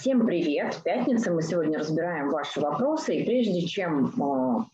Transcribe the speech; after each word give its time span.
Всем 0.00 0.24
привет! 0.24 0.80
Пятница. 0.84 1.32
Мы 1.32 1.42
сегодня 1.42 1.76
разбираем 1.76 2.30
ваши 2.30 2.60
вопросы. 2.60 3.16
И 3.16 3.24
прежде 3.24 3.62
чем 3.62 4.06
э, 4.06 4.64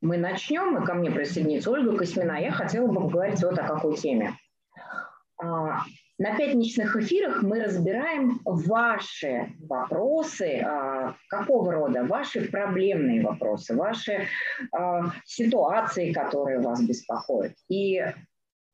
мы 0.00 0.16
начнем, 0.16 0.82
и 0.82 0.86
ко 0.86 0.94
мне 0.94 1.10
присоединится 1.10 1.70
Ольга 1.70 1.94
Косьмина, 1.98 2.40
я 2.40 2.50
хотела 2.50 2.86
бы 2.86 3.02
поговорить 3.02 3.42
вот 3.42 3.58
о 3.58 3.66
какой 3.66 3.98
теме. 3.98 4.32
Э, 5.38 5.44
на 6.16 6.34
пятничных 6.34 6.96
эфирах 6.96 7.42
мы 7.42 7.62
разбираем 7.62 8.40
ваши 8.46 9.52
вопросы, 9.68 10.62
э, 10.64 11.12
какого 11.28 11.72
рода, 11.72 12.04
ваши 12.04 12.50
проблемные 12.50 13.22
вопросы, 13.22 13.76
ваши 13.76 14.12
э, 14.12 15.00
ситуации, 15.26 16.10
которые 16.10 16.58
вас 16.60 16.82
беспокоят. 16.82 17.52
И 17.68 18.02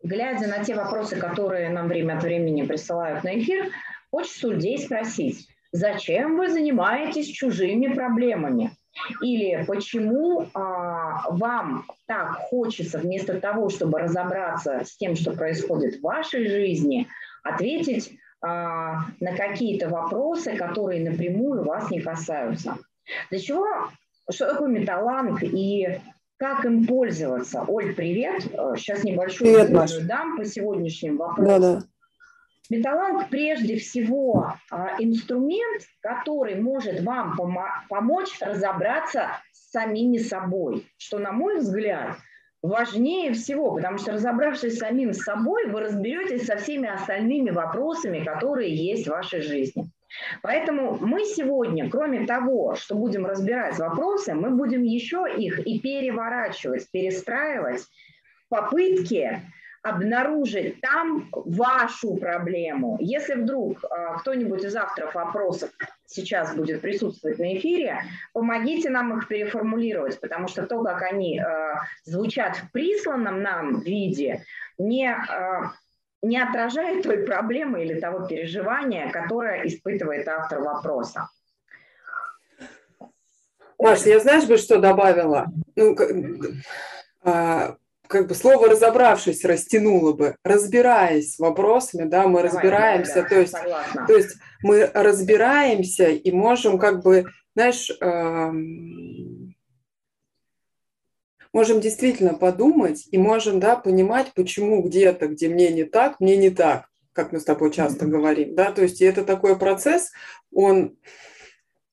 глядя 0.05 0.47
на 0.47 0.63
те 0.63 0.77
вопросы, 0.77 1.17
которые 1.17 1.69
нам 1.71 1.89
время 1.89 2.17
от 2.17 2.23
времени 2.23 2.63
присылают 2.63 3.25
на 3.25 3.41
эфир, 3.41 3.73
хочется 4.13 4.47
людей 4.47 4.79
спросить, 4.79 5.49
Зачем 5.77 6.39
вы 6.39 6.49
занимаетесь 6.49 7.27
чужими 7.27 7.93
проблемами? 7.93 8.71
Или 9.21 9.63
почему 9.67 10.47
а, 10.55 11.31
вам 11.31 11.85
так 12.07 12.39
хочется 12.39 12.99
вместо 12.99 13.39
того, 13.39 13.69
чтобы 13.69 14.01
разобраться 14.01 14.85
с 14.87 14.97
тем, 14.97 15.17
что 15.17 15.33
происходит 15.33 15.97
в 15.97 16.03
вашей 16.03 16.49
жизни, 16.49 17.07
ответить 17.43 18.11
а, 18.41 19.03
на 19.21 19.37
какие-то 19.37 19.91
вопросы, 19.91 20.57
которые 20.57 21.11
напрямую 21.11 21.63
вас 21.63 21.91
не 21.91 22.01
касаются? 22.01 22.79
Для 23.31 23.39
чего? 23.39 23.67
Что 24.31 24.51
такое 24.51 24.71
металланг 24.71 25.43
и 25.43 26.01
как 26.39 26.65
им 26.65 26.87
пользоваться? 26.87 27.65
Оль, 27.69 27.95
привет. 27.95 28.45
Сейчас 28.79 29.05
небольшую 29.05 29.67
привет, 29.67 30.07
дам 30.07 30.39
по 30.39 30.45
сегодняшним 30.47 31.19
вопросам. 31.19 31.61
Да, 31.61 31.81
да. 31.81 31.83
Металланг 32.71 33.29
прежде 33.29 33.77
всего 33.77 34.55
а, 34.71 34.97
инструмент, 34.99 35.83
который 36.01 36.57
может 36.61 37.01
вам 37.03 37.37
помочь 37.89 38.41
разобраться 38.41 39.41
с 39.53 39.71
самими 39.71 40.19
собой, 40.19 40.87
что, 40.97 41.19
на 41.19 41.33
мой 41.33 41.59
взгляд, 41.59 42.17
важнее 42.63 43.33
всего, 43.33 43.75
потому 43.75 43.99
что 43.99 44.13
разобравшись 44.13 44.77
с 44.77 44.79
самим 44.79 45.13
собой, 45.13 45.67
вы 45.67 45.81
разберетесь 45.81 46.47
со 46.47 46.57
всеми 46.57 46.89
остальными 46.89 47.51
вопросами, 47.51 48.25
которые 48.25 48.75
есть 48.75 49.07
в 49.07 49.11
вашей 49.11 49.43
жизни. 49.43 49.91
Поэтому 50.43 50.97
мы 51.01 51.25
сегодня, 51.25 51.91
кроме 51.91 52.27
того, 52.27 52.75
что 52.77 52.95
будем 52.95 53.27
разбирать 53.27 53.79
вопросы, 53.79 54.35
мы 54.35 54.51
будем 54.51 54.83
еще 54.83 55.27
их 55.37 55.67
и 55.67 55.79
переворачивать, 55.81 56.91
перестраивать 56.91 57.83
в 57.83 58.49
попытке 58.49 59.43
обнаружить 59.89 60.81
там 60.81 61.29
вашу 61.33 62.17
проблему. 62.17 62.97
Если 63.01 63.35
вдруг 63.35 63.85
э, 63.85 64.19
кто-нибудь 64.19 64.65
из 64.65 64.75
авторов 64.75 65.15
вопросов 65.15 65.71
сейчас 66.07 66.55
будет 66.55 66.81
присутствовать 66.81 67.39
на 67.39 67.57
эфире, 67.57 68.03
помогите 68.33 68.91
нам 68.91 69.17
их 69.19 69.29
переформулировать, 69.29 70.21
потому 70.21 70.49
что 70.49 70.67
то, 70.67 70.83
как 70.83 71.03
они 71.03 71.41
э, 71.41 71.75
звучат 72.05 72.57
в 72.57 72.73
присланном 72.73 73.43
нам 73.43 73.81
виде, 73.81 74.45
не, 74.79 75.09
э, 75.09 75.63
не 76.23 76.39
отражает 76.39 77.03
той 77.03 77.19
проблемы 77.19 77.85
или 77.85 77.99
того 78.01 78.27
переживания, 78.27 79.11
которое 79.11 79.67
испытывает 79.67 80.27
автор 80.29 80.61
вопроса. 80.61 81.29
Маша, 83.79 84.09
я 84.09 84.21
знаешь 84.21 84.47
бы, 84.47 84.57
что 84.57 84.79
добавила? 84.79 85.47
Ну, 85.77 85.95
а, 87.23 87.77
как 88.09 88.29
бы 88.29 88.35
слово 88.35 88.69
разобравшись 88.69 89.45
растянуло 89.45 90.13
бы, 90.13 90.37
разбираясь 90.45 91.39
вопросами, 91.39 92.09
да, 92.09 92.27
мы 92.27 92.43
Давай, 92.43 92.45
разбираемся, 92.45 93.23
да, 93.23 93.29
то 93.29 93.41
есть, 93.41 93.55
то 94.07 94.17
есть 94.17 94.37
мы 94.63 94.87
разбираемся 94.93 96.09
и 96.09 96.33
можем 96.33 96.79
как 96.79 97.03
бы, 97.03 97.27
знаешь, 97.55 97.91
эм, 98.01 99.55
можем 101.53 101.81
действительно 101.81 102.35
подумать 102.35 103.07
и 103.11 103.19
можем, 103.19 103.61
да, 103.61 103.77
понимать, 103.77 104.33
почему 104.35 104.83
где-то, 104.83 105.29
где 105.29 105.49
мне 105.49 105.71
не 105.71 105.85
так, 105.85 106.21
мне 106.21 106.37
не 106.37 106.51
так, 106.51 106.87
как 107.13 107.33
мы 107.33 107.41
с 107.41 107.45
тобой 107.45 107.73
часто 107.73 108.05
mm-hmm. 108.05 108.09
говорим, 108.09 108.55
да, 108.55 108.73
то 108.73 108.83
есть 108.83 109.01
это 109.01 109.25
такой 109.25 109.59
процесс, 109.59 110.11
он, 110.53 110.97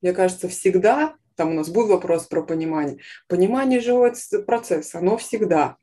мне 0.02 0.14
кажется, 0.14 0.48
всегда 0.50 1.16
там 1.36 1.52
у 1.52 1.54
нас 1.54 1.70
был 1.70 1.88
вопрос 1.88 2.26
про 2.26 2.44
понимание. 2.44 3.00
Понимание 3.28 3.80
живой 3.80 4.14
процесс, 4.46 4.94
оно 4.96 5.18
всегда. 5.18 5.78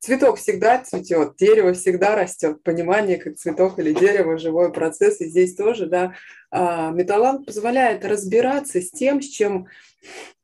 Цветок 0.00 0.38
всегда 0.38 0.78
цветет, 0.78 1.36
дерево 1.36 1.74
всегда 1.74 2.16
растет. 2.16 2.62
Понимание, 2.62 3.18
как 3.18 3.36
цветок 3.36 3.78
или 3.78 3.92
дерево, 3.92 4.38
живой 4.38 4.72
процесс. 4.72 5.20
И 5.20 5.26
здесь 5.26 5.54
тоже, 5.54 5.86
да, 5.86 6.14
а, 6.50 6.90
металланг 6.90 7.44
позволяет 7.44 8.02
разбираться 8.06 8.80
с 8.80 8.90
тем, 8.90 9.20
с 9.20 9.26
чем 9.26 9.66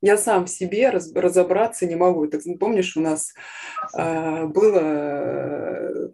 я 0.02 0.18
сам 0.18 0.44
в 0.44 0.50
себе 0.50 0.90
разобраться 0.90 1.86
не 1.86 1.96
могу. 1.96 2.26
Так 2.26 2.42
помнишь, 2.60 2.98
у 2.98 3.00
нас 3.00 3.32
а, 3.94 4.44
было 4.44 6.12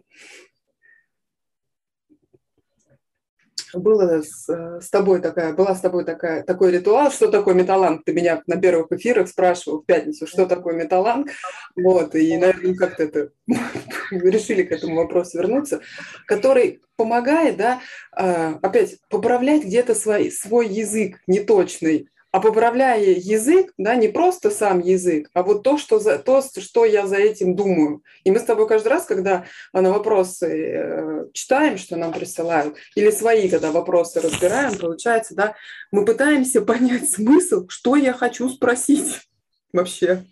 было 3.79 4.21
с, 4.21 4.47
с 4.47 4.89
тобой 4.89 5.21
такая, 5.21 5.53
была 5.53 5.75
с 5.75 5.81
тобой 5.81 6.05
такая, 6.05 6.43
такой 6.43 6.71
ритуал, 6.71 7.11
что 7.11 7.29
такое 7.29 7.53
металланг. 7.53 8.03
Ты 8.05 8.13
меня 8.13 8.41
на 8.47 8.57
первых 8.57 8.91
эфирах 8.91 9.27
спрашивал 9.27 9.81
в 9.81 9.85
пятницу, 9.85 10.27
что 10.27 10.45
такое 10.45 10.75
металланг. 10.75 11.29
Вот, 11.75 12.15
и, 12.15 12.37
наверное, 12.37 12.75
как-то 12.75 13.03
это 13.03 13.29
решили 14.11 14.63
к 14.63 14.71
этому 14.71 14.95
вопросу 14.95 15.37
вернуться, 15.37 15.81
который 16.27 16.81
помогает, 16.95 17.57
да, 17.57 17.81
а, 18.11 18.59
опять 18.61 18.97
поправлять 19.09 19.63
где-то 19.63 19.95
свой, 19.95 20.31
свой 20.31 20.67
язык 20.67 21.17
неточный, 21.27 22.09
а 22.33 22.39
поправляя 22.39 22.99
язык, 22.99 23.73
да, 23.77 23.93
не 23.93 24.07
просто 24.07 24.49
сам 24.49 24.79
язык, 24.79 25.29
а 25.35 25.43
вот 25.43 25.61
то, 25.61 25.77
что, 25.77 25.99
за, 25.99 26.17
то, 26.17 26.41
что 26.41 26.83
я 26.83 27.05
за 27.05 27.17
этим 27.17 27.55
думаю. 27.55 28.01
И 28.23 28.31
мы 28.31 28.39
с 28.39 28.43
тобой 28.43 28.67
каждый 28.67 28.87
раз, 28.87 29.05
когда 29.05 29.45
на 29.71 29.91
вопросы 29.91 30.47
э, 30.47 31.25
читаем, 31.33 31.77
что 31.77 31.95
нам 31.95 32.11
присылают, 32.11 32.75
или 32.95 33.11
свои, 33.11 33.49
когда 33.49 33.71
вопросы 33.71 34.19
разбираем, 34.19 34.75
получается, 34.79 35.35
да, 35.35 35.55
мы 35.91 36.05
пытаемся 36.05 36.61
понять 36.65 37.07
смысл, 37.07 37.67
что 37.67 37.95
я 37.95 38.13
хочу 38.13 38.49
спросить 38.49 39.29
вообще. 39.71 40.23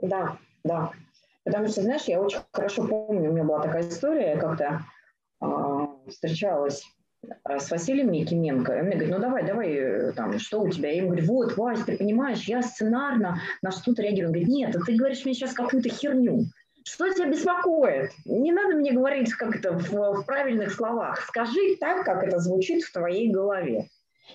Да, 0.00 0.38
да. 0.64 0.90
Потому 1.44 1.68
что, 1.68 1.82
знаешь, 1.82 2.04
я 2.04 2.18
очень 2.22 2.40
хорошо 2.50 2.86
помню, 2.86 3.28
у 3.28 3.34
меня 3.34 3.44
была 3.44 3.60
такая 3.60 3.86
история, 3.86 4.36
как-то 4.36 4.84
э, 5.42 6.10
встречалась 6.10 6.82
с 7.46 7.70
Василием 7.70 8.12
Якименко. 8.12 8.72
Он 8.72 8.86
мне 8.86 8.96
говорит, 8.96 9.14
ну 9.14 9.20
давай, 9.20 9.46
давай, 9.46 9.72
э, 9.72 10.12
там, 10.12 10.38
что 10.38 10.62
у 10.62 10.70
тебя? 10.70 10.90
Я 10.90 10.98
ему 10.98 11.08
говорю, 11.08 11.26
вот, 11.26 11.56
Вась, 11.56 11.84
ты 11.84 11.96
понимаешь, 11.96 12.44
я 12.44 12.62
сценарно 12.62 13.40
на 13.62 13.70
что-то 13.70 14.02
реагирую. 14.02 14.28
Он 14.28 14.32
говорит, 14.32 14.48
нет, 14.48 14.76
а 14.76 14.80
ты 14.80 14.96
говоришь 14.96 15.24
мне 15.24 15.34
сейчас 15.34 15.52
какую-то 15.52 15.88
херню. 15.88 16.46
Что 16.84 17.12
тебя 17.12 17.26
беспокоит? 17.26 18.10
Не 18.24 18.52
надо 18.52 18.76
мне 18.76 18.92
говорить 18.92 19.32
как 19.34 19.54
это 19.56 19.72
в, 19.72 19.90
в 19.90 20.24
правильных 20.24 20.72
словах. 20.72 21.20
Скажи 21.26 21.76
так, 21.78 22.04
как 22.04 22.22
это 22.22 22.38
звучит 22.38 22.82
в 22.84 22.92
твоей 22.92 23.30
голове. 23.30 23.88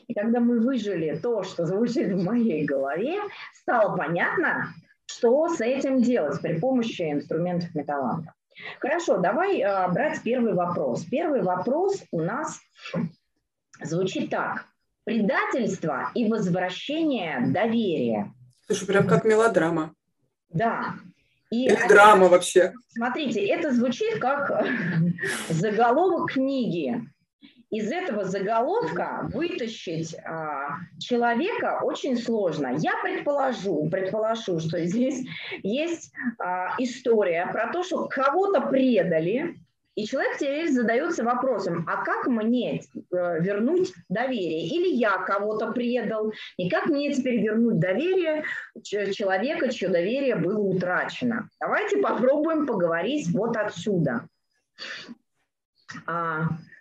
И 0.07 0.13
когда 0.13 0.39
мы 0.39 0.59
выжили 0.59 1.17
то, 1.17 1.43
что 1.43 1.65
звучит 1.65 2.11
в 2.11 2.23
моей 2.23 2.65
голове, 2.65 3.19
стало 3.53 3.97
понятно, 3.97 4.73
что 5.05 5.47
с 5.47 5.61
этим 5.61 6.01
делать 6.01 6.39
при 6.41 6.59
помощи 6.59 7.11
инструментов 7.11 7.73
металланта. 7.73 8.33
Хорошо, 8.79 9.17
давай 9.17 9.59
э, 9.59 9.91
брать 9.91 10.21
первый 10.23 10.53
вопрос. 10.53 11.03
Первый 11.05 11.41
вопрос 11.41 12.03
у 12.11 12.21
нас 12.21 12.59
звучит 13.81 14.29
так. 14.29 14.65
Предательство 15.03 16.11
и 16.15 16.29
возвращение 16.29 17.47
доверия. 17.47 18.33
Слушай, 18.65 18.87
прям 18.87 19.07
как 19.07 19.23
мелодрама. 19.23 19.93
Да. 20.49 20.95
И 21.51 21.65
Или 21.65 21.87
драма 21.87 22.27
вообще. 22.27 22.73
Смотрите, 22.89 23.45
это 23.45 23.71
звучит 23.71 24.19
как 24.19 24.65
заголовок 25.49 26.31
книги 26.31 27.03
из 27.77 27.91
этого 27.91 28.23
заголовка 28.23 29.29
вытащить 29.33 30.15
а, 30.23 30.77
человека 30.99 31.79
очень 31.83 32.17
сложно. 32.17 32.75
Я 32.77 32.93
предположу, 33.03 33.89
предположу, 33.89 34.59
что 34.59 34.83
здесь 34.85 35.25
есть 35.63 36.13
а, 36.39 36.75
история 36.77 37.47
про 37.51 37.71
то, 37.71 37.83
что 37.83 38.07
кого-то 38.07 38.61
предали, 38.61 39.55
и 39.95 40.05
человек 40.05 40.37
теперь 40.37 40.69
задается 40.69 41.23
вопросом, 41.23 41.85
а 41.87 42.03
как 42.03 42.27
мне 42.27 42.81
э, 42.81 42.81
вернуть 43.41 43.93
доверие? 44.09 44.67
Или 44.67 44.89
я 44.89 45.19
кого-то 45.19 45.71
предал, 45.71 46.33
и 46.57 46.69
как 46.69 46.87
мне 46.87 47.13
теперь 47.13 47.41
вернуть 47.41 47.79
доверие 47.79 48.43
человека, 48.83 49.71
чье 49.71 49.87
доверие 49.87 50.35
было 50.35 50.59
утрачено? 50.59 51.49
Давайте 51.61 51.97
попробуем 51.99 52.67
поговорить 52.67 53.29
вот 53.31 53.55
отсюда. 53.55 54.27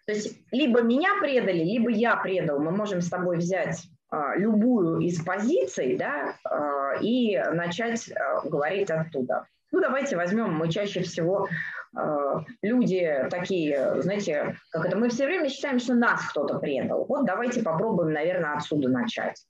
То 0.06 0.12
есть 0.12 0.38
либо 0.50 0.82
меня 0.82 1.18
предали, 1.20 1.64
либо 1.64 1.90
я 1.90 2.16
предал. 2.16 2.58
Мы 2.58 2.70
можем 2.70 3.00
с 3.00 3.08
тобой 3.08 3.38
взять 3.38 3.88
а, 4.10 4.36
любую 4.36 5.00
из 5.00 5.22
позиций 5.24 5.96
да, 5.96 6.36
а, 6.44 6.96
и 7.00 7.38
начать 7.52 8.10
а, 8.12 8.46
говорить 8.46 8.90
оттуда. 8.90 9.46
Ну, 9.72 9.80
давайте 9.80 10.16
возьмем, 10.16 10.54
мы 10.54 10.70
чаще 10.70 11.02
всего 11.02 11.48
э, 11.96 12.36
люди 12.62 13.26
такие, 13.28 14.00
знаете, 14.02 14.56
как 14.70 14.86
это, 14.86 14.96
мы 14.96 15.08
все 15.08 15.26
время 15.26 15.48
считаем, 15.48 15.80
что 15.80 15.94
нас 15.94 16.28
кто-то 16.28 16.60
предал. 16.60 17.06
Вот 17.08 17.26
давайте 17.26 17.60
попробуем, 17.60 18.12
наверное, 18.12 18.54
отсюда 18.54 18.88
начать. 18.88 19.44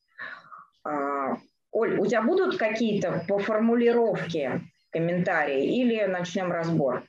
Э, 0.89 1.35
Оль, 1.73 1.99
у 1.99 2.07
тебя 2.07 2.23
будут 2.23 2.57
какие-то 2.57 3.23
по 3.29 3.39
формулировке 3.39 4.63
комментарии 4.93 5.77
или 5.79 6.07
начнем 6.07 6.51
разбор? 6.51 7.03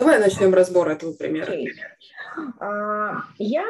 Давай 0.00 0.18
начнем 0.18 0.54
разбор 0.54 0.88
этого 0.88 1.12
примера. 1.12 1.52
Okay. 1.52 1.66
А, 2.58 3.22
я, 3.36 3.66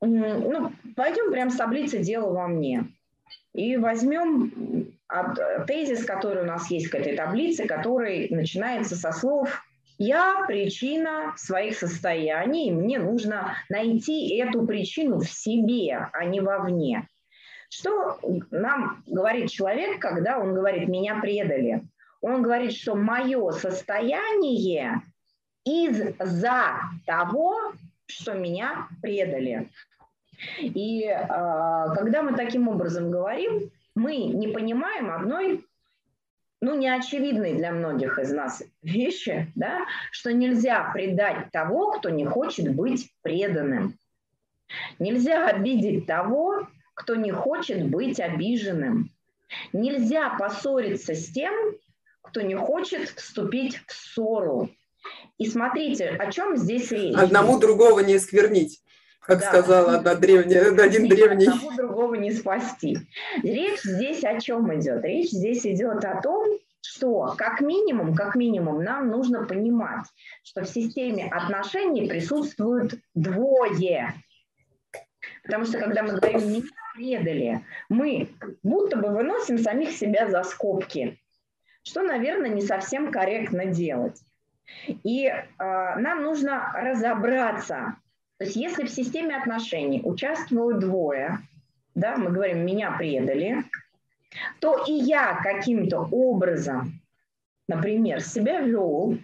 ну, 0.00 0.72
пойдем 0.96 1.30
прямо 1.30 1.50
с 1.50 1.56
таблицы 1.56 1.98
«Дело 1.98 2.32
во 2.32 2.48
мне». 2.48 2.86
И 3.52 3.76
возьмем 3.76 4.96
тезис, 5.66 6.06
который 6.06 6.42
у 6.44 6.46
нас 6.46 6.70
есть 6.70 6.88
к 6.88 6.94
этой 6.94 7.16
таблице, 7.16 7.66
который 7.66 8.28
начинается 8.30 8.96
со 8.96 9.12
слов 9.12 9.62
«Я 9.98 10.46
причина 10.46 11.34
своих 11.36 11.76
состояний, 11.76 12.68
и 12.68 12.72
мне 12.72 12.98
нужно 12.98 13.56
найти 13.68 14.38
эту 14.38 14.66
причину 14.66 15.18
в 15.18 15.28
себе, 15.28 16.08
а 16.14 16.24
не 16.24 16.40
вовне». 16.40 17.06
Что 17.68 18.18
нам 18.50 19.04
говорит 19.06 19.50
человек, 19.50 20.00
когда 20.00 20.38
он 20.38 20.54
говорит 20.54 20.88
«меня 20.88 21.20
предали»? 21.20 21.82
Он 22.22 22.42
говорит, 22.42 22.72
что 22.72 22.94
мое 22.94 23.50
состояние 23.52 25.02
из-за 25.64 26.80
того, 27.06 27.72
что 28.06 28.34
меня 28.34 28.88
предали. 29.02 29.70
И 30.58 31.04
э, 31.04 31.16
когда 31.28 32.22
мы 32.22 32.34
таким 32.34 32.68
образом 32.68 33.10
говорим, 33.10 33.70
мы 33.94 34.16
не 34.16 34.48
понимаем 34.48 35.10
одной, 35.10 35.64
ну, 36.62 36.76
неочевидной 36.76 37.54
для 37.54 37.72
многих 37.72 38.18
из 38.18 38.32
нас 38.32 38.62
вещи, 38.82 39.50
да, 39.54 39.86
что 40.10 40.32
нельзя 40.32 40.90
предать 40.92 41.50
того, 41.50 41.92
кто 41.92 42.10
не 42.10 42.24
хочет 42.24 42.74
быть 42.74 43.10
преданным. 43.22 43.98
Нельзя 44.98 45.46
обидеть 45.46 46.06
того, 46.06 46.68
кто 46.94 47.14
не 47.14 47.32
хочет 47.32 47.88
быть 47.88 48.20
обиженным. 48.20 49.10
Нельзя 49.72 50.30
поссориться 50.38 51.14
с 51.14 51.30
тем, 51.30 51.54
кто 52.22 52.42
не 52.42 52.54
хочет 52.54 53.08
вступить 53.08 53.80
в 53.86 53.92
ссору. 53.92 54.70
И 55.38 55.46
смотрите, 55.46 56.08
о 56.08 56.30
чем 56.30 56.56
здесь 56.56 56.90
речь. 56.90 57.16
Одному 57.16 57.58
другого 57.58 58.00
не 58.00 58.18
сквернить 58.18 58.80
как 59.30 59.40
да. 59.40 59.48
сказала 59.48 59.96
одна 59.96 60.14
древняя, 60.16 60.72
один 60.72 61.08
древний. 61.08 61.46
Одного 61.46 61.72
другого 61.76 62.14
не 62.16 62.32
спасти. 62.32 62.98
Речь 63.42 63.82
здесь 63.82 64.24
о 64.24 64.40
чем 64.40 64.74
идет? 64.78 65.04
Речь 65.04 65.30
здесь 65.30 65.64
идет 65.64 66.04
о 66.04 66.20
том, 66.20 66.58
что 66.80 67.34
как 67.36 67.60
минимум, 67.60 68.14
как 68.14 68.34
минимум 68.34 68.82
нам 68.82 69.08
нужно 69.08 69.44
понимать, 69.44 70.06
что 70.42 70.62
в 70.62 70.68
системе 70.68 71.28
отношений 71.30 72.08
присутствуют 72.08 72.94
двое. 73.14 74.14
Потому 75.44 75.64
что 75.64 75.78
когда 75.78 76.02
мы 76.02 76.14
говорим 76.14 76.48
«меня 76.48 76.62
предали», 76.94 77.64
мы 77.88 78.30
будто 78.62 78.96
бы 78.96 79.10
выносим 79.10 79.58
самих 79.58 79.92
себя 79.92 80.28
за 80.28 80.42
скобки, 80.42 81.20
что, 81.82 82.02
наверное, 82.02 82.50
не 82.50 82.62
совсем 82.62 83.12
корректно 83.12 83.66
делать. 83.66 84.20
И 84.86 85.26
э, 85.26 85.42
нам 85.58 86.22
нужно 86.22 86.72
разобраться, 86.74 87.96
то 88.38 88.44
есть 88.44 88.56
если 88.56 88.84
в 88.84 88.90
системе 88.90 89.36
отношений 89.36 90.00
участвуют 90.02 90.80
двое, 90.80 91.38
да, 91.94 92.16
мы 92.16 92.30
говорим, 92.30 92.64
меня 92.64 92.92
предали, 92.92 93.64
то 94.60 94.84
и 94.86 94.92
я 94.92 95.40
каким-то 95.42 96.08
образом, 96.10 97.00
например, 97.68 98.22
себя 98.22 98.60
вел, 98.60 99.18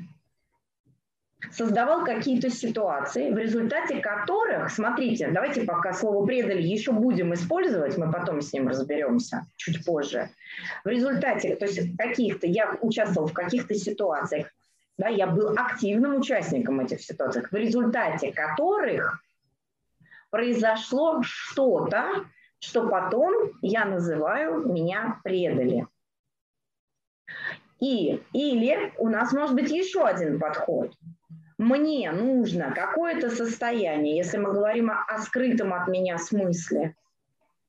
создавал 1.50 2.04
какие-то 2.04 2.50
ситуации, 2.50 3.30
в 3.30 3.38
результате 3.38 4.00
которых, 4.00 4.70
смотрите, 4.70 5.30
давайте 5.30 5.62
пока 5.62 5.92
слово 5.92 6.26
«предали» 6.26 6.62
еще 6.62 6.92
будем 6.92 7.34
использовать, 7.34 7.96
мы 7.96 8.10
потом 8.10 8.40
с 8.40 8.52
ним 8.52 8.68
разберемся 8.68 9.46
чуть 9.56 9.84
позже. 9.84 10.30
В 10.84 10.88
результате, 10.88 11.56
то 11.56 11.66
есть 11.66 11.96
каких-то, 11.96 12.46
я 12.46 12.76
участвовал 12.80 13.28
в 13.28 13.32
каких-то 13.32 13.74
ситуациях, 13.74 14.48
да, 14.98 15.08
я 15.08 15.26
был 15.26 15.50
активным 15.56 16.16
участником 16.16 16.80
этих 16.80 17.02
ситуаций, 17.02 17.42
в 17.42 17.54
результате 17.54 18.32
которых 18.32 19.20
произошло 20.30 21.20
что-то, 21.22 22.24
что 22.58 22.88
потом 22.88 23.52
я 23.60 23.84
называю 23.84 24.66
«меня 24.66 25.20
предали». 25.22 25.86
И, 27.78 28.22
или 28.32 28.94
у 28.96 29.10
нас 29.10 29.32
может 29.32 29.54
быть 29.54 29.70
еще 29.70 30.02
один 30.06 30.40
подход. 30.40 30.94
Мне 31.58 32.10
нужно 32.10 32.72
какое-то 32.74 33.28
состояние, 33.28 34.16
если 34.16 34.38
мы 34.38 34.52
говорим 34.52 34.90
о, 34.90 35.04
о 35.06 35.18
скрытом 35.18 35.74
от 35.74 35.86
меня 35.86 36.16
смысле, 36.16 36.94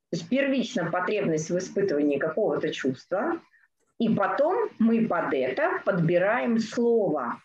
то 0.09 0.15
есть 0.15 0.29
первично 0.29 0.89
потребность 0.89 1.49
в 1.49 1.57
испытывании 1.57 2.17
какого-то 2.17 2.73
чувства– 2.73 3.41
и 3.99 4.09
потом 4.09 4.69
мы 4.79 5.07
под 5.07 5.33
это 5.33 5.81
подбираем 5.85 6.59
слово. 6.59 7.41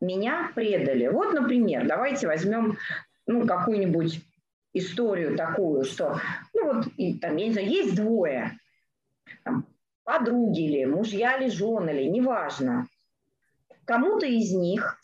Меня 0.00 0.50
предали. 0.54 1.08
Вот, 1.08 1.32
например, 1.32 1.86
давайте 1.86 2.26
возьмем 2.26 2.78
ну, 3.26 3.46
какую-нибудь 3.46 4.20
историю 4.72 5.36
такую, 5.36 5.84
что, 5.84 6.20
ну 6.54 6.72
вот, 6.72 6.86
и, 6.96 7.14
там, 7.18 7.36
я 7.36 7.46
не 7.46 7.52
знаю, 7.52 7.68
есть 7.68 7.96
двое, 7.96 8.58
там, 9.42 9.66
подруги 10.04 10.66
или 10.66 10.84
мужья 10.84 11.36
или 11.36 11.48
жены 11.48 11.90
или, 11.90 12.04
неважно. 12.08 12.86
Кому-то 13.86 14.26
из 14.26 14.52
них, 14.52 14.98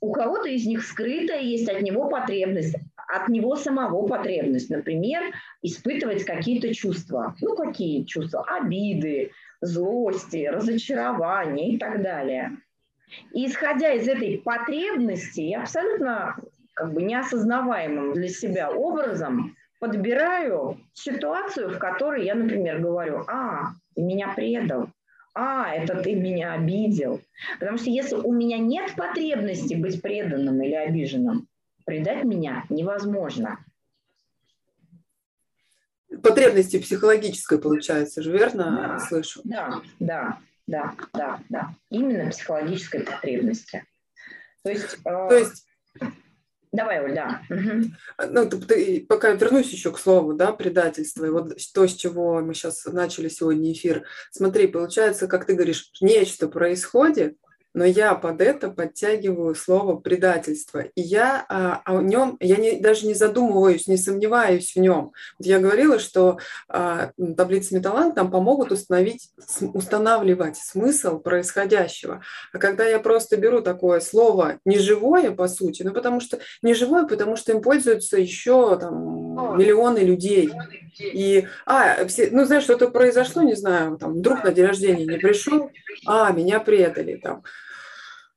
у 0.00 0.12
кого-то 0.12 0.48
из 0.48 0.66
них 0.66 0.84
скрытая 0.84 1.40
есть 1.40 1.68
от 1.68 1.80
него 1.80 2.08
потребность, 2.08 2.76
от 3.08 3.28
него 3.28 3.56
самого 3.56 4.06
потребность, 4.06 4.68
например, 4.68 5.32
испытывать 5.62 6.24
какие-то 6.24 6.74
чувства. 6.74 7.34
Ну, 7.40 7.56
какие 7.56 8.04
чувства? 8.04 8.44
Обиды, 8.46 9.32
злости, 9.60 10.46
разочарования 10.46 11.74
и 11.74 11.78
так 11.78 12.02
далее. 12.02 12.56
И 13.32 13.46
исходя 13.46 13.92
из 13.92 14.06
этой 14.06 14.38
потребности, 14.38 15.40
я 15.40 15.62
абсолютно 15.62 16.36
как 16.74 16.92
бы 16.92 17.02
неосознаваемым 17.02 18.12
для 18.12 18.28
себя 18.28 18.70
образом 18.70 19.56
подбираю 19.80 20.78
ситуацию, 20.92 21.70
в 21.70 21.78
которой 21.78 22.24
я, 22.24 22.34
например, 22.34 22.80
говорю, 22.80 23.24
а, 23.28 23.72
ты 23.94 24.02
меня 24.02 24.32
предал, 24.34 24.88
а, 25.34 25.72
это 25.74 26.02
ты 26.02 26.14
меня 26.14 26.52
обидел. 26.52 27.20
Потому 27.58 27.78
что 27.78 27.90
если 27.90 28.16
у 28.16 28.32
меня 28.32 28.58
нет 28.58 28.94
потребности 28.96 29.74
быть 29.74 30.02
преданным 30.02 30.60
или 30.62 30.74
обиженным, 30.74 31.46
предать 31.84 32.24
меня 32.24 32.64
невозможно 32.68 33.58
потребности 36.22 36.78
психологической, 36.78 37.58
получается 37.58 38.22
же, 38.22 38.32
верно 38.32 38.98
да, 38.98 39.06
слышу? 39.06 39.40
Да, 39.44 39.82
да, 39.98 40.38
да, 40.66 40.94
да, 41.12 41.40
да. 41.48 41.74
Именно 41.90 42.30
психологической 42.30 43.00
потребности. 43.00 43.84
То 44.62 44.70
есть... 44.70 44.98
Э, 45.04 45.28
То 45.28 45.36
есть 45.36 45.64
Давай, 46.70 47.02
Оль, 47.02 47.14
да. 47.14 47.40
Ну, 47.48 48.48
ты, 48.48 48.58
ты, 48.58 49.06
пока 49.08 49.30
вернусь 49.30 49.70
еще 49.70 49.90
к 49.90 49.98
слову, 49.98 50.34
да, 50.34 50.52
предательство, 50.52 51.24
и 51.24 51.30
вот 51.30 51.56
то, 51.74 51.86
с 51.86 51.94
чего 51.94 52.40
мы 52.40 52.52
сейчас 52.52 52.84
начали 52.84 53.28
сегодня 53.28 53.72
эфир. 53.72 54.04
Смотри, 54.30 54.66
получается, 54.66 55.28
как 55.28 55.46
ты 55.46 55.54
говоришь, 55.54 55.90
нечто 56.00 56.46
происходит, 56.46 57.38
но 57.78 57.84
я 57.84 58.16
под 58.16 58.40
это 58.40 58.70
подтягиваю 58.70 59.54
слово 59.54 59.94
предательство. 59.94 60.80
И 60.80 61.00
я 61.00 61.46
а, 61.48 61.80
о 61.84 62.02
нем, 62.02 62.36
я 62.40 62.56
не, 62.56 62.80
даже 62.80 63.06
не 63.06 63.14
задумываюсь, 63.14 63.86
не 63.86 63.96
сомневаюсь 63.96 64.72
в 64.74 64.80
нем. 64.80 65.12
Вот 65.38 65.46
я 65.46 65.60
говорила, 65.60 66.00
что 66.00 66.38
а, 66.68 67.12
таблицы 67.36 67.76
Металланг 67.76 68.16
нам 68.16 68.32
помогут 68.32 68.72
установить, 68.72 69.30
устанавливать 69.60 70.56
смысл 70.56 71.20
происходящего. 71.20 72.20
А 72.52 72.58
когда 72.58 72.84
я 72.84 72.98
просто 72.98 73.36
беру 73.36 73.60
такое 73.60 74.00
слово 74.00 74.58
неживое, 74.64 75.30
по 75.30 75.46
сути, 75.46 75.84
ну 75.84 75.92
потому 75.92 76.18
что 76.18 76.40
неживое, 76.62 77.06
потому 77.06 77.36
что 77.36 77.52
им 77.52 77.62
пользуются 77.62 78.16
еще 78.18 78.76
там 78.76 79.56
миллионы 79.56 79.98
людей. 79.98 80.50
И, 80.98 81.46
а, 81.64 82.04
все, 82.06 82.28
ну, 82.32 82.44
знаешь, 82.44 82.64
что-то 82.64 82.88
произошло, 82.88 83.42
не 83.42 83.54
знаю, 83.54 83.96
там, 83.98 84.14
вдруг 84.14 84.42
на 84.42 84.50
день 84.50 84.66
рождения 84.66 85.06
не 85.06 85.18
пришел, 85.18 85.70
а, 86.06 86.32
меня 86.32 86.58
предали, 86.58 87.14
там, 87.14 87.44
а, 87.44 87.67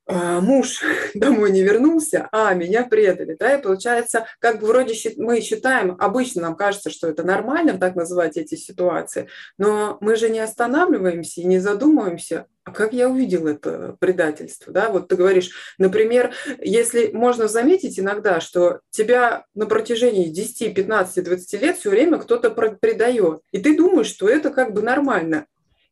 муж 0.08 0.84
домой 1.14 1.52
не 1.52 1.62
вернулся, 1.62 2.28
а 2.32 2.54
меня 2.54 2.84
предали, 2.84 3.36
да, 3.40 3.56
и 3.56 3.62
получается, 3.62 4.28
как 4.40 4.60
бы 4.60 4.68
вроде 4.68 4.94
мы 5.18 5.42
считаем, 5.42 5.96
обычно 6.00 6.42
нам 6.42 6.56
кажется, 6.56 6.90
что 6.90 7.08
это 7.08 7.24
нормально 7.24 7.78
так 7.78 7.96
называть 7.96 8.38
эти 8.38 8.56
ситуации, 8.56 9.28
но 9.58 9.98
мы 10.02 10.16
же 10.16 10.30
не 10.30 10.40
останавливаемся 10.40 11.42
и 11.42 11.46
не 11.46 11.60
задумываемся, 11.60 12.48
а 12.64 12.72
как 12.72 12.94
я 12.94 13.10
увидел 13.10 13.48
это 13.48 13.96
предательство, 14.00 14.72
да, 14.72 14.90
вот 14.90 15.08
ты 15.08 15.16
говоришь, 15.16 15.52
например, 15.78 16.34
если 16.60 17.12
можно 17.12 17.48
заметить 17.48 18.00
иногда, 18.00 18.40
что 18.40 18.82
тебя 18.92 19.46
на 19.56 19.66
протяжении 19.66 20.26
10, 20.26 20.76
15, 20.76 21.24
20 21.24 21.62
лет 21.62 21.78
все 21.78 21.90
время 21.90 22.18
кто-то 22.20 22.52
предает, 22.52 23.42
и 23.52 23.60
ты 23.60 23.76
думаешь, 23.76 24.08
что 24.08 24.30
это 24.30 24.52
как 24.52 24.74
бы 24.74 24.82
нормально, 24.82 25.46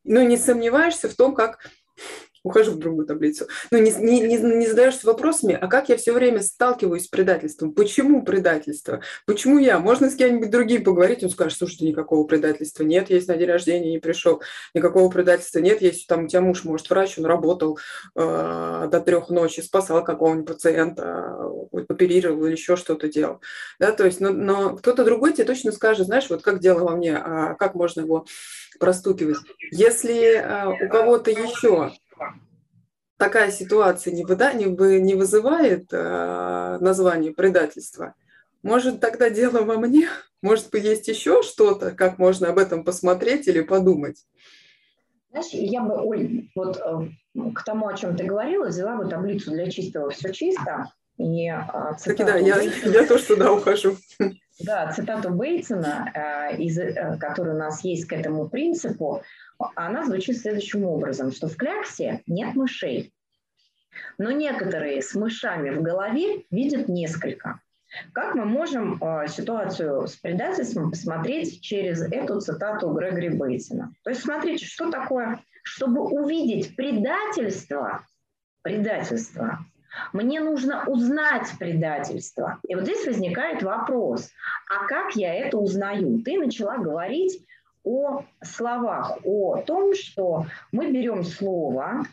но 0.03 0.21
не 0.21 0.37
сомневаешься 0.37 1.09
в 1.09 1.15
том, 1.15 1.33
как 1.33 1.59
ухожу 2.43 2.71
в 2.71 2.77
другую 2.77 3.05
таблицу. 3.05 3.47
Ну, 3.71 3.77
не, 3.79 3.91
не, 3.91 4.37
не, 4.37 4.67
задаешься 4.67 5.07
вопросами, 5.07 5.57
а 5.59 5.67
как 5.67 5.89
я 5.89 5.97
все 5.97 6.13
время 6.13 6.41
сталкиваюсь 6.41 7.05
с 7.05 7.07
предательством? 7.07 7.73
Почему 7.73 8.23
предательство? 8.23 9.01
Почему 9.25 9.59
я? 9.59 9.79
Можно 9.79 10.09
с 10.09 10.15
кем-нибудь 10.15 10.49
другим 10.49 10.83
поговорить, 10.83 11.23
он 11.23 11.29
скажет, 11.29 11.57
слушайте, 11.57 11.85
никакого 11.85 12.25
предательства 12.25 12.83
нет, 12.83 13.09
есть 13.09 13.27
на 13.27 13.35
день 13.35 13.47
рождения, 13.47 13.91
не 13.91 13.99
пришел, 13.99 14.41
никакого 14.73 15.09
предательства 15.09 15.59
нет, 15.59 15.81
есть 15.81 16.07
там 16.07 16.25
у 16.25 16.27
тебя 16.27 16.41
муж, 16.41 16.63
может, 16.63 16.89
врач, 16.89 17.17
он 17.17 17.25
работал 17.25 17.79
э, 18.15 18.89
до 18.91 19.01
трех 19.01 19.29
ночи, 19.29 19.61
спасал 19.61 20.03
какого-нибудь 20.03 20.47
пациента, 20.47 21.37
э, 21.73 21.79
оперировал 21.87 22.45
или 22.45 22.53
еще 22.53 22.75
что-то 22.75 23.07
делал. 23.07 23.41
Да, 23.79 23.91
то 23.91 24.05
есть, 24.05 24.19
но, 24.19 24.31
но 24.31 24.75
кто-то 24.75 25.03
другой 25.03 25.33
тебе 25.33 25.45
точно 25.45 25.71
скажет, 25.71 26.07
знаешь, 26.07 26.29
вот 26.29 26.41
как 26.41 26.59
дело 26.59 26.83
во 26.85 26.95
мне, 26.95 27.17
а 27.17 27.55
как 27.55 27.75
можно 27.75 28.01
его 28.01 28.25
простукивать. 28.79 29.37
Если 29.71 30.35
э, 30.37 30.85
у 30.85 30.89
кого-то 30.89 31.31
еще 31.31 31.91
такая 33.19 33.51
ситуация 33.51 34.13
не, 34.13 34.23
выда, 34.23 34.53
не, 34.53 34.65
не 34.65 35.13
вызывает 35.13 35.87
э, 35.91 36.77
название 36.79 37.33
предательства, 37.33 38.15
может 38.63 38.99
тогда 38.99 39.29
дело 39.29 39.63
во 39.63 39.77
мне? 39.77 40.07
Может 40.41 40.69
быть, 40.71 40.85
есть 40.85 41.07
еще 41.07 41.43
что-то, 41.43 41.91
как 41.91 42.17
можно 42.17 42.49
об 42.49 42.57
этом 42.57 42.83
посмотреть 42.83 43.47
или 43.47 43.61
подумать? 43.61 44.25
Знаешь, 45.31 45.49
я 45.51 45.81
бы, 45.81 46.01
Оль, 46.01 46.49
вот 46.55 46.77
э, 46.77 47.51
к 47.53 47.63
тому, 47.63 47.87
о 47.87 47.95
чем 47.95 48.15
ты 48.15 48.23
говорила, 48.23 48.67
взяла 48.67 48.95
бы 48.95 49.09
таблицу 49.09 49.51
для 49.51 49.69
чистого 49.69 50.09
«Все 50.09 50.33
чисто». 50.33 50.91
И, 51.17 51.49
э, 51.49 51.61
цитату, 51.99 52.31
да, 52.31 52.37
я, 52.37 52.61
я 52.61 53.05
тоже 53.05 53.25
туда 53.25 53.51
ухожу. 53.51 53.97
Да, 54.61 54.91
цитату 54.91 55.29
Бейтсона, 55.29 56.11
э, 56.13 56.57
из, 56.57 56.77
э, 56.77 57.17
у 57.37 57.43
нас 57.43 57.83
есть 57.83 58.07
к 58.07 58.13
этому 58.13 58.49
принципу, 58.49 59.21
она 59.75 60.05
звучит 60.05 60.37
следующим 60.37 60.85
образом, 60.85 61.31
что 61.31 61.47
в 61.47 61.55
кляксе 61.55 62.21
нет 62.27 62.55
мышей, 62.55 63.13
но 64.17 64.31
некоторые 64.31 65.01
с 65.01 65.13
мышами 65.15 65.69
в 65.71 65.81
голове 65.81 66.43
видят 66.51 66.87
несколько. 66.87 67.59
Как 68.13 68.35
мы 68.35 68.45
можем 68.45 69.01
э, 69.01 69.27
ситуацию 69.27 70.07
с 70.07 70.15
предательством 70.15 70.91
посмотреть 70.91 71.61
через 71.61 72.01
эту 72.03 72.39
цитату 72.39 72.91
Грегори 72.91 73.29
Бейтсона? 73.29 73.93
То 74.03 74.11
есть 74.11 74.21
смотрите, 74.21 74.63
что 74.63 74.91
такое, 74.91 75.43
чтобы 75.63 76.01
увидеть 76.01 76.75
предательство, 76.75 78.05
предательство, 78.61 79.65
мне 80.13 80.39
нужно 80.39 80.85
узнать 80.87 81.51
предательство. 81.57 82.59
И 82.67 82.75
вот 82.75 82.83
здесь 82.83 83.07
возникает 83.07 83.63
вопрос, 83.63 84.29
а 84.69 84.85
как 84.85 85.15
я 85.15 85.33
это 85.33 85.57
узнаю? 85.57 86.21
Ты 86.21 86.37
начала 86.37 86.77
говорить 86.77 87.43
о 87.83 88.23
словах, 88.41 89.17
о 89.23 89.57
том, 89.57 89.93
что 89.93 90.45
мы 90.71 90.91
берем 90.91 91.23
слово, 91.23 92.05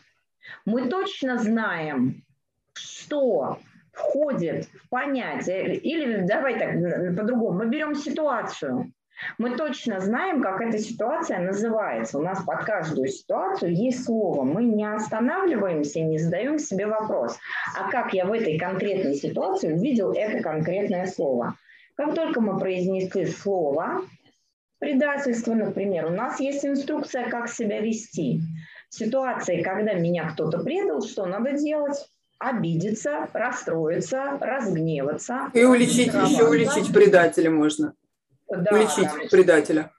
мы 0.65 0.87
точно 0.87 1.37
знаем, 1.37 2.23
что 2.73 3.59
входит 3.91 4.65
в 4.65 4.89
понятие, 4.89 5.75
или 5.75 6.25
давай 6.25 6.59
так 6.59 7.17
по-другому, 7.17 7.59
мы 7.59 7.67
берем 7.67 7.95
ситуацию, 7.95 8.91
мы 9.39 9.55
точно 9.57 9.99
знаем, 9.99 10.41
как 10.41 10.61
эта 10.61 10.77
ситуация 10.77 11.39
называется. 11.39 12.19
У 12.19 12.21
нас 12.21 12.43
под 12.43 12.65
каждую 12.65 13.07
ситуацию 13.07 13.73
есть 13.73 14.05
слово. 14.05 14.43
Мы 14.43 14.63
не 14.63 14.85
останавливаемся 14.85 15.99
и 15.99 16.03
не 16.03 16.19
задаем 16.19 16.59
себе 16.59 16.85
вопрос, 16.85 17.39
а 17.75 17.89
как 17.89 18.13
я 18.13 18.25
в 18.25 18.31
этой 18.31 18.59
конкретной 18.59 19.15
ситуации 19.15 19.73
увидел 19.73 20.13
это 20.13 20.41
конкретное 20.43 21.07
слово. 21.07 21.55
Как 21.95 22.13
только 22.13 22.41
мы 22.41 22.59
произнесли 22.59 23.25
слово, 23.25 24.01
предательство, 24.79 25.53
например, 25.53 26.05
у 26.05 26.09
нас 26.09 26.39
есть 26.39 26.65
инструкция, 26.65 27.29
как 27.29 27.49
себя 27.49 27.79
вести. 27.81 28.41
В 28.89 28.95
ситуации, 28.95 29.61
когда 29.61 29.93
меня 29.93 30.29
кто-то 30.29 30.59
предал, 30.59 31.01
что 31.01 31.25
надо 31.25 31.53
делать? 31.53 32.09
Обидеться, 32.39 33.27
расстроиться, 33.33 34.37
разгневаться. 34.39 35.49
И 35.53 35.63
уличить, 35.63 36.13
еще 36.13 36.47
уличить 36.47 36.93
предателя 36.93 37.49
можно. 37.49 37.93
Да, 38.47 38.71
уличить 38.71 39.03
да. 39.03 39.29
предателя. 39.31 39.91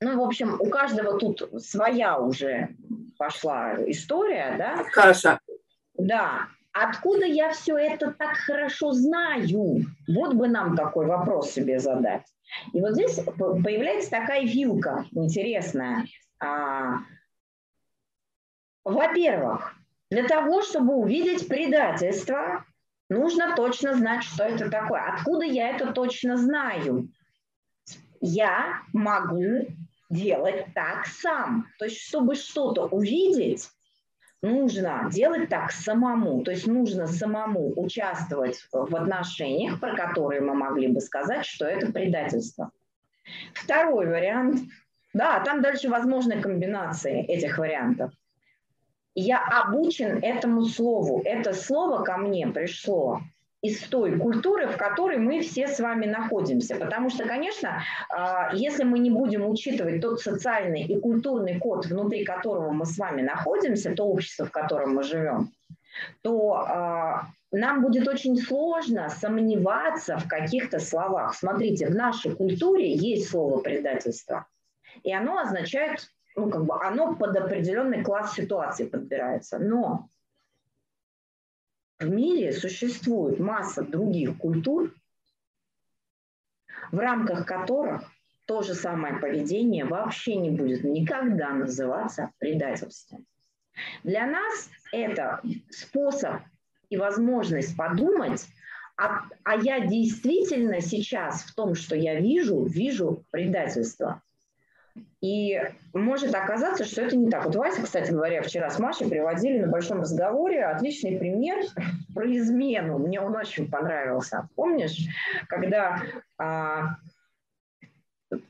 Ну, 0.00 0.20
в 0.20 0.24
общем, 0.24 0.56
у 0.60 0.70
каждого 0.70 1.18
тут 1.18 1.42
своя 1.58 2.18
уже 2.20 2.68
пошла 3.18 3.74
история, 3.88 4.54
да? 4.56 4.84
Каша. 4.92 5.40
Да. 5.94 6.46
Откуда 6.80 7.26
я 7.26 7.50
все 7.50 7.76
это 7.76 8.12
так 8.12 8.36
хорошо 8.36 8.92
знаю? 8.92 9.84
Вот 10.06 10.34
бы 10.34 10.48
нам 10.48 10.76
такой 10.76 11.06
вопрос 11.06 11.50
себе 11.50 11.80
задать. 11.80 12.24
И 12.72 12.80
вот 12.80 12.92
здесь 12.92 13.20
появляется 13.36 14.10
такая 14.10 14.42
вилка 14.44 15.04
интересная. 15.12 16.06
А, 16.40 16.98
во-первых, 18.84 19.74
для 20.10 20.26
того, 20.26 20.62
чтобы 20.62 20.94
увидеть 20.94 21.48
предательство, 21.48 22.64
нужно 23.08 23.56
точно 23.56 23.94
знать, 23.94 24.22
что 24.22 24.44
это 24.44 24.70
такое. 24.70 25.02
Откуда 25.12 25.44
я 25.44 25.70
это 25.70 25.92
точно 25.92 26.36
знаю? 26.36 27.08
Я 28.20 28.82
могу 28.92 29.66
делать 30.10 30.66
так 30.74 31.06
сам. 31.06 31.66
То 31.78 31.86
есть, 31.86 32.00
чтобы 32.00 32.36
что-то 32.36 32.86
увидеть, 32.86 33.68
нужно 34.42 35.08
делать 35.12 35.48
так 35.48 35.72
самому. 35.72 36.42
То 36.44 36.50
есть 36.50 36.66
нужно 36.66 37.06
самому 37.06 37.72
участвовать 37.76 38.66
в 38.72 38.94
отношениях, 38.94 39.80
про 39.80 39.96
которые 39.96 40.40
мы 40.40 40.54
могли 40.54 40.88
бы 40.88 41.00
сказать, 41.00 41.44
что 41.44 41.66
это 41.66 41.92
предательство. 41.92 42.70
Второй 43.54 44.06
вариант. 44.06 44.60
Да, 45.14 45.40
там 45.40 45.62
дальше 45.62 45.88
возможны 45.88 46.40
комбинации 46.40 47.24
этих 47.24 47.58
вариантов. 47.58 48.12
Я 49.14 49.44
обучен 49.44 50.18
этому 50.22 50.64
слову. 50.64 51.22
Это 51.24 51.52
слово 51.52 52.04
ко 52.04 52.16
мне 52.16 52.46
пришло 52.46 53.20
из 53.60 53.80
той 53.88 54.16
культуры, 54.18 54.68
в 54.68 54.76
которой 54.76 55.18
мы 55.18 55.40
все 55.40 55.66
с 55.66 55.80
вами 55.80 56.06
находимся. 56.06 56.76
Потому 56.76 57.10
что, 57.10 57.24
конечно, 57.26 57.82
а, 58.08 58.54
если 58.54 58.84
мы 58.84 59.00
не 59.00 59.10
будем 59.10 59.48
учитывать 59.48 60.00
тот 60.00 60.20
социальный 60.20 60.82
и 60.82 60.98
культурный 61.00 61.58
код, 61.58 61.86
внутри 61.86 62.24
которого 62.24 62.70
мы 62.70 62.86
с 62.86 62.96
вами 62.96 63.22
находимся, 63.22 63.94
то 63.94 64.04
общество, 64.04 64.46
в 64.46 64.52
котором 64.52 64.94
мы 64.94 65.02
живем, 65.02 65.50
то 66.22 66.54
а, 66.54 67.26
нам 67.50 67.82
будет 67.82 68.06
очень 68.06 68.36
сложно 68.36 69.08
сомневаться 69.08 70.18
в 70.18 70.28
каких-то 70.28 70.78
словах. 70.78 71.34
Смотрите, 71.34 71.88
в 71.88 71.94
нашей 71.94 72.36
культуре 72.36 72.94
есть 72.94 73.28
слово 73.28 73.60
предательство, 73.60 74.46
и 75.02 75.12
оно 75.12 75.38
означает, 75.38 76.08
ну, 76.36 76.48
как 76.48 76.64
бы, 76.64 76.74
оно 76.80 77.16
под 77.16 77.36
определенный 77.36 78.04
класс 78.04 78.34
ситуации 78.34 78.84
подбирается. 78.84 79.58
Но 79.58 80.08
в 81.98 82.08
мире 82.08 82.52
существует 82.52 83.38
масса 83.38 83.82
других 83.82 84.38
культур, 84.38 84.94
в 86.92 86.98
рамках 86.98 87.46
которых 87.46 88.02
то 88.46 88.62
же 88.62 88.74
самое 88.74 89.16
поведение 89.16 89.84
вообще 89.84 90.36
не 90.36 90.50
будет 90.50 90.84
никогда 90.84 91.50
называться 91.50 92.30
предательством. 92.38 93.26
Для 94.04 94.26
нас 94.26 94.70
это 94.92 95.42
способ 95.70 96.40
и 96.88 96.96
возможность 96.96 97.76
подумать, 97.76 98.46
а, 98.96 99.24
а 99.44 99.56
я 99.56 99.86
действительно 99.86 100.80
сейчас 100.80 101.42
в 101.42 101.54
том, 101.54 101.74
что 101.74 101.94
я 101.94 102.18
вижу, 102.18 102.64
вижу 102.64 103.24
предательство. 103.30 104.22
И 105.20 105.60
может 105.92 106.34
оказаться, 106.34 106.84
что 106.84 107.02
это 107.02 107.16
не 107.16 107.28
так. 107.28 107.46
Вот 107.46 107.56
Вася, 107.56 107.82
кстати 107.82 108.10
говоря, 108.12 108.42
вчера 108.42 108.70
с 108.70 108.78
Машей 108.78 109.08
приводили 109.08 109.58
на 109.58 109.66
большом 109.66 110.00
разговоре 110.00 110.64
отличный 110.64 111.18
пример 111.18 111.64
про 112.14 112.24
измену. 112.36 112.98
Мне 112.98 113.20
он 113.20 113.34
очень 113.34 113.68
понравился. 113.68 114.48
Помнишь, 114.54 114.96
когда 115.48 116.02
а, 116.38 116.96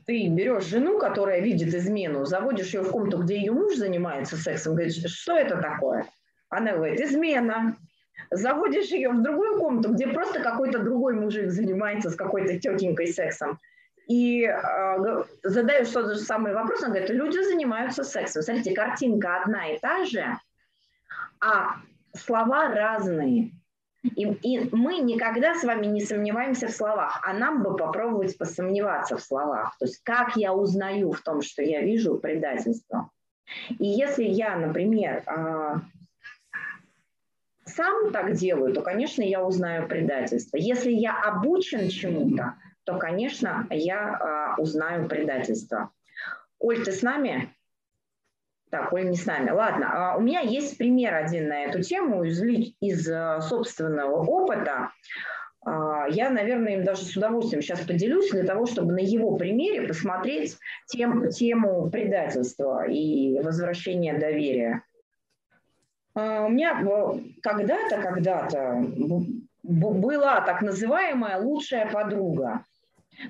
ты 0.05 0.27
берешь 0.27 0.65
жену, 0.65 0.99
которая 0.99 1.39
видит 1.39 1.73
измену, 1.73 2.25
заводишь 2.25 2.73
ее 2.73 2.81
в 2.81 2.91
комнату, 2.91 3.23
где 3.23 3.37
ее 3.37 3.51
муж 3.51 3.75
занимается 3.75 4.37
сексом, 4.37 4.75
говоришь, 4.75 5.03
что 5.05 5.35
это 5.35 5.57
такое? 5.57 6.05
Она 6.49 6.73
говорит, 6.73 6.99
измена. 7.01 7.77
Заводишь 8.31 8.89
ее 8.89 9.09
в 9.09 9.23
другую 9.23 9.57
комнату, 9.57 9.93
где 9.93 10.07
просто 10.07 10.41
какой-то 10.41 10.79
другой 10.79 11.15
мужик 11.15 11.49
занимается 11.49 12.11
с 12.11 12.15
какой-то 12.15 12.59
тетенькой 12.59 13.07
сексом 13.07 13.59
и 14.09 14.43
э, 14.43 15.23
задаешь 15.43 15.89
тот 15.89 16.07
же 16.07 16.15
самый 16.15 16.53
вопрос, 16.53 16.81
он 16.81 16.89
говорит, 16.89 17.11
люди 17.11 17.37
занимаются 17.43 18.03
сексом. 18.03 18.41
Смотрите, 18.41 18.73
картинка 18.73 19.41
одна 19.43 19.67
и 19.69 19.77
та 19.77 20.03
же, 20.03 20.25
а 21.39 21.75
слова 22.17 22.69
разные. 22.69 23.51
И, 24.03 24.23
и 24.23 24.75
мы 24.75 24.97
никогда 24.97 25.53
с 25.53 25.63
вами 25.63 25.85
не 25.85 26.01
сомневаемся 26.01 26.67
в 26.67 26.71
словах, 26.71 27.21
а 27.23 27.33
нам 27.33 27.61
бы 27.61 27.75
попробовать 27.75 28.35
посомневаться 28.35 29.15
в 29.17 29.21
словах. 29.21 29.77
То 29.77 29.85
есть 29.85 30.01
как 30.03 30.35
я 30.35 30.53
узнаю 30.53 31.11
в 31.11 31.21
том, 31.21 31.43
что 31.43 31.61
я 31.61 31.81
вижу 31.81 32.17
предательство. 32.17 33.11
И 33.77 33.85
если 33.85 34.23
я, 34.23 34.55
например, 34.55 35.23
э, 35.27 35.75
сам 37.65 38.11
так 38.11 38.33
делаю, 38.33 38.73
то, 38.73 38.81
конечно, 38.81 39.21
я 39.21 39.43
узнаю 39.43 39.87
предательство. 39.87 40.57
Если 40.57 40.91
я 40.91 41.15
обучен 41.21 41.89
чему-то, 41.89 42.55
то, 42.89 42.97
конечно, 42.97 43.67
я 43.69 44.15
а, 44.15 44.55
узнаю 44.59 45.07
предательство. 45.07 45.91
Оль, 46.57 46.83
ты 46.83 46.91
с 46.91 47.03
нами? 47.03 47.53
Так, 48.71 48.91
Оля 48.93 49.03
не 49.03 49.15
с 49.15 49.27
нами. 49.27 49.51
Ладно, 49.51 49.89
а 49.91 50.17
у 50.17 50.21
меня 50.21 50.39
есть 50.39 50.77
пример 50.77 51.13
один 51.13 51.49
на 51.49 51.65
эту 51.65 51.83
тему 51.83 52.23
из, 52.23 52.41
из 52.41 53.07
э, 53.07 53.41
собственного 53.41 54.23
опыта. 54.23 54.89
А, 55.63 56.07
я, 56.09 56.31
наверное, 56.31 56.77
им 56.77 56.83
даже 56.83 57.03
с 57.03 57.15
удовольствием 57.15 57.61
сейчас 57.61 57.81
поделюсь 57.81 58.31
для 58.31 58.43
того, 58.43 58.65
чтобы 58.65 58.93
на 58.93 58.99
его 58.99 59.37
примере 59.37 59.87
посмотреть 59.87 60.57
тем, 60.87 61.29
тему 61.29 61.91
предательства 61.91 62.87
и 62.87 63.39
возвращения 63.39 64.17
доверия. 64.17 64.81
А, 66.15 66.45
у 66.45 66.49
меня 66.49 66.83
когда-то, 67.43 68.01
когда-то 68.01 68.83
была 69.63 70.41
так 70.41 70.61
называемая 70.63 71.39
лучшая 71.39 71.91
подруга. 71.91 72.63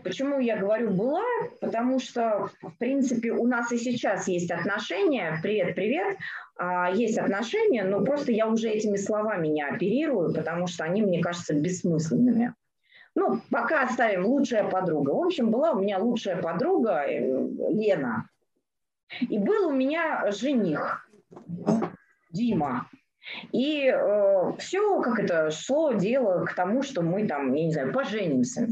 Почему 0.04 0.40
я 0.40 0.58
говорю 0.58 0.92
была? 0.92 1.24
Потому 1.62 2.00
что, 2.00 2.50
в 2.62 2.78
принципе, 2.78 3.32
у 3.32 3.48
нас 3.48 3.72
и 3.72 3.78
сейчас 3.78 4.28
есть 4.28 4.52
отношения. 4.52 5.40
Привет, 5.42 5.76
привет. 5.76 6.18
А, 6.58 6.92
есть 6.92 7.18
отношения, 7.18 7.84
но 7.84 8.04
просто 8.04 8.32
я 8.32 8.48
уже 8.48 8.70
этими 8.70 8.98
словами 8.98 9.48
не 9.48 9.64
оперирую, 9.64 10.34
потому 10.34 10.68
что 10.68 10.84
они, 10.84 11.02
мне 11.02 11.22
кажутся, 11.22 11.54
бессмысленными. 11.54 12.54
Ну, 13.16 13.42
пока 13.50 13.84
оставим 13.84 14.26
лучшая 14.26 14.70
подруга. 14.70 15.12
В 15.12 15.26
общем, 15.26 15.50
была 15.50 15.72
у 15.72 15.82
меня 15.82 15.98
лучшая 15.98 16.42
подруга 16.42 17.04
э, 17.08 17.20
Лена. 17.70 18.30
И 19.22 19.40
был 19.40 19.70
у 19.70 19.74
меня 19.74 20.32
жених 20.32 21.10
Дима. 22.32 22.88
И 23.52 23.92
э, 23.92 24.54
все, 24.60 25.02
как 25.02 25.20
это, 25.20 25.52
шло 25.52 25.94
дело 25.94 26.46
к 26.46 26.54
тому, 26.54 26.84
что 26.84 27.02
мы 27.02 27.28
там, 27.28 27.54
я 27.54 27.66
не 27.66 27.72
знаю, 27.72 27.92
поженимся. 27.92 28.68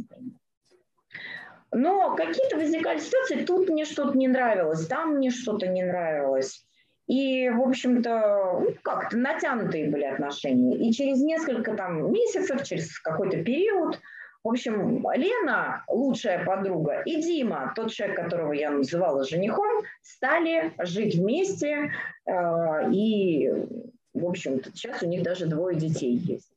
Но 1.72 2.16
какие-то 2.16 2.58
возникали 2.58 3.00
ситуации, 3.00 3.44
тут 3.44 3.70
мне 3.70 3.86
что-то 3.86 4.18
не 4.18 4.28
нравилось, 4.28 4.88
там 4.88 5.16
мне 5.16 5.32
что-то 5.32 5.68
не 5.68 5.84
нравилось. 5.84 6.66
И, 7.08 7.50
в 7.50 7.62
общем-то, 7.62 8.60
ну, 8.62 8.74
как-то 8.84 9.18
натянутые 9.18 9.90
были 9.90 10.04
отношения. 10.04 10.78
И 10.78 10.92
через 10.92 11.22
несколько 11.22 11.74
там 11.76 12.12
месяцев, 12.12 12.64
через 12.64 13.00
какой-то 13.00 13.44
период, 13.44 14.00
в 14.44 14.50
общем, 14.50 15.06
Лена, 15.14 15.84
лучшая 15.88 16.46
подруга, 16.46 17.02
и 17.06 17.22
Дима, 17.22 17.74
тот 17.76 17.92
человек, 17.92 18.18
которого 18.18 18.54
я 18.54 18.72
называла 18.72 19.26
женихом, 19.26 19.84
стали 20.02 20.74
жить 20.80 21.16
вместе. 21.16 21.92
Э, 22.26 22.92
и, 22.92 23.52
в 24.14 24.26
общем-то, 24.26 24.72
сейчас 24.74 25.02
у 25.02 25.08
них 25.08 25.24
даже 25.24 25.48
двое 25.48 25.78
детей 25.78 26.16
есть. 26.16 26.57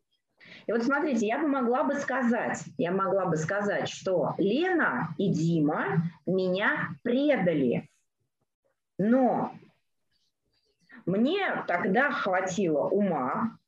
И 0.70 0.72
вот 0.72 0.84
смотрите, 0.84 1.26
я 1.26 1.40
бы 1.40 1.48
могла 1.48 1.82
бы 1.82 1.94
сказать, 1.94 2.62
я 2.78 2.92
могла 2.92 3.26
бы 3.26 3.36
сказать, 3.36 3.88
что 3.88 4.36
Лена 4.38 5.12
и 5.18 5.28
Дима 5.28 6.04
меня 6.26 6.90
предали. 7.02 7.88
Но 8.96 9.52
мне 11.06 11.64
тогда 11.66 12.12
хватило 12.12 12.82
ума, 12.84 13.58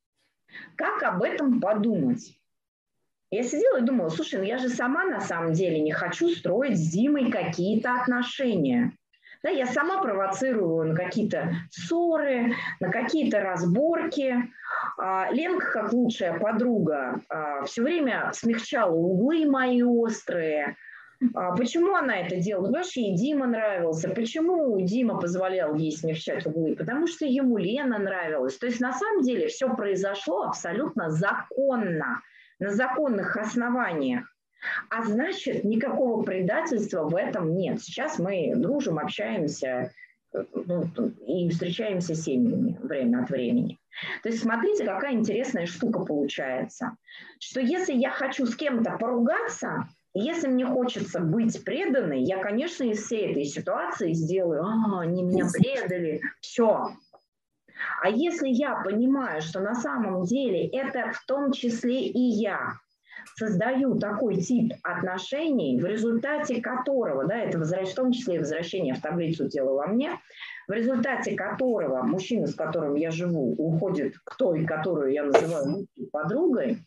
как 0.76 1.02
об 1.02 1.24
этом 1.24 1.60
подумать. 1.60 2.38
Я 3.32 3.42
сидела 3.42 3.80
и 3.80 3.84
думала, 3.84 4.08
слушай, 4.08 4.38
ну 4.38 4.44
я 4.44 4.58
же 4.58 4.68
сама 4.68 5.04
на 5.04 5.20
самом 5.20 5.54
деле 5.54 5.80
не 5.80 5.90
хочу 5.90 6.28
строить 6.28 6.78
с 6.78 6.88
Димой 6.92 7.32
какие-то 7.32 8.00
отношения. 8.00 8.96
Да, 9.42 9.50
я 9.50 9.66
сама 9.66 10.00
провоцирую 10.00 10.86
на 10.86 10.94
какие-то 10.94 11.52
ссоры, 11.68 12.54
на 12.78 12.92
какие-то 12.92 13.40
разборки. 13.40 14.52
А, 15.04 15.32
Ленка, 15.32 15.66
как 15.72 15.92
лучшая 15.92 16.38
подруга, 16.38 17.20
а, 17.28 17.64
все 17.64 17.82
время 17.82 18.30
смягчала 18.32 18.92
углы 18.94 19.50
мои 19.50 19.82
острые. 19.82 20.76
А, 21.34 21.56
почему 21.56 21.96
она 21.96 22.20
это 22.20 22.36
делала? 22.36 22.66
Потому 22.66 22.84
что 22.84 23.00
ей 23.00 23.16
Дима 23.16 23.48
нравился. 23.48 24.10
Почему 24.10 24.80
Дима 24.80 25.18
позволял 25.18 25.74
ей 25.74 25.90
смягчать 25.90 26.46
углы? 26.46 26.76
Потому 26.76 27.08
что 27.08 27.26
ему 27.26 27.56
Лена 27.56 27.98
нравилась. 27.98 28.56
То 28.58 28.66
есть 28.66 28.78
на 28.78 28.92
самом 28.92 29.24
деле 29.24 29.48
все 29.48 29.74
произошло 29.74 30.44
абсолютно 30.44 31.10
законно, 31.10 32.20
на 32.60 32.70
законных 32.70 33.36
основаниях. 33.36 34.24
А 34.88 35.02
значит, 35.02 35.64
никакого 35.64 36.22
предательства 36.22 37.08
в 37.08 37.16
этом 37.16 37.56
нет. 37.56 37.82
Сейчас 37.82 38.20
мы 38.20 38.54
дружим, 38.54 39.00
общаемся 39.00 39.90
ну, 40.32 40.84
и 41.26 41.48
встречаемся 41.48 42.14
с 42.14 42.22
семьями 42.22 42.78
время 42.80 43.24
от 43.24 43.30
времени. 43.30 43.81
То 44.22 44.28
есть 44.28 44.42
смотрите, 44.42 44.84
какая 44.84 45.12
интересная 45.12 45.66
штука 45.66 46.00
получается. 46.00 46.96
Что 47.40 47.60
если 47.60 47.92
я 47.94 48.10
хочу 48.10 48.46
с 48.46 48.56
кем-то 48.56 48.96
поругаться, 48.98 49.88
если 50.14 50.48
мне 50.48 50.66
хочется 50.66 51.20
быть 51.20 51.64
преданной, 51.64 52.22
я, 52.22 52.42
конечно, 52.42 52.84
из 52.84 53.02
всей 53.02 53.30
этой 53.30 53.44
ситуации 53.44 54.12
сделаю, 54.12 54.64
а, 54.64 55.00
они 55.00 55.22
меня 55.22 55.46
предали, 55.52 56.20
все. 56.40 56.88
А 58.02 58.08
если 58.08 58.48
я 58.48 58.76
понимаю, 58.82 59.40
что 59.40 59.60
на 59.60 59.74
самом 59.74 60.24
деле 60.24 60.66
это 60.68 61.12
в 61.12 61.24
том 61.26 61.52
числе 61.52 62.06
и 62.06 62.20
я, 62.20 62.74
создаю 63.36 63.98
такой 63.98 64.36
тип 64.36 64.72
отношений, 64.82 65.80
в 65.80 65.86
результате 65.86 66.60
которого, 66.60 67.26
да, 67.26 67.38
это 67.38 67.58
в 67.58 67.94
том 67.94 68.12
числе 68.12 68.36
и 68.36 68.38
возвращение 68.38 68.94
в 68.94 69.00
таблицу 69.00 69.48
тела 69.48 69.74
во 69.74 69.86
мне, 69.86 70.18
в 70.72 70.74
результате 70.74 71.34
которого 71.34 72.02
мужчина, 72.02 72.46
с 72.46 72.54
которым 72.54 72.94
я 72.94 73.10
живу, 73.10 73.54
уходит 73.58 74.14
к 74.24 74.36
той, 74.38 74.64
которую 74.64 75.12
я 75.12 75.24
называю 75.24 75.86
подругой, 76.10 76.78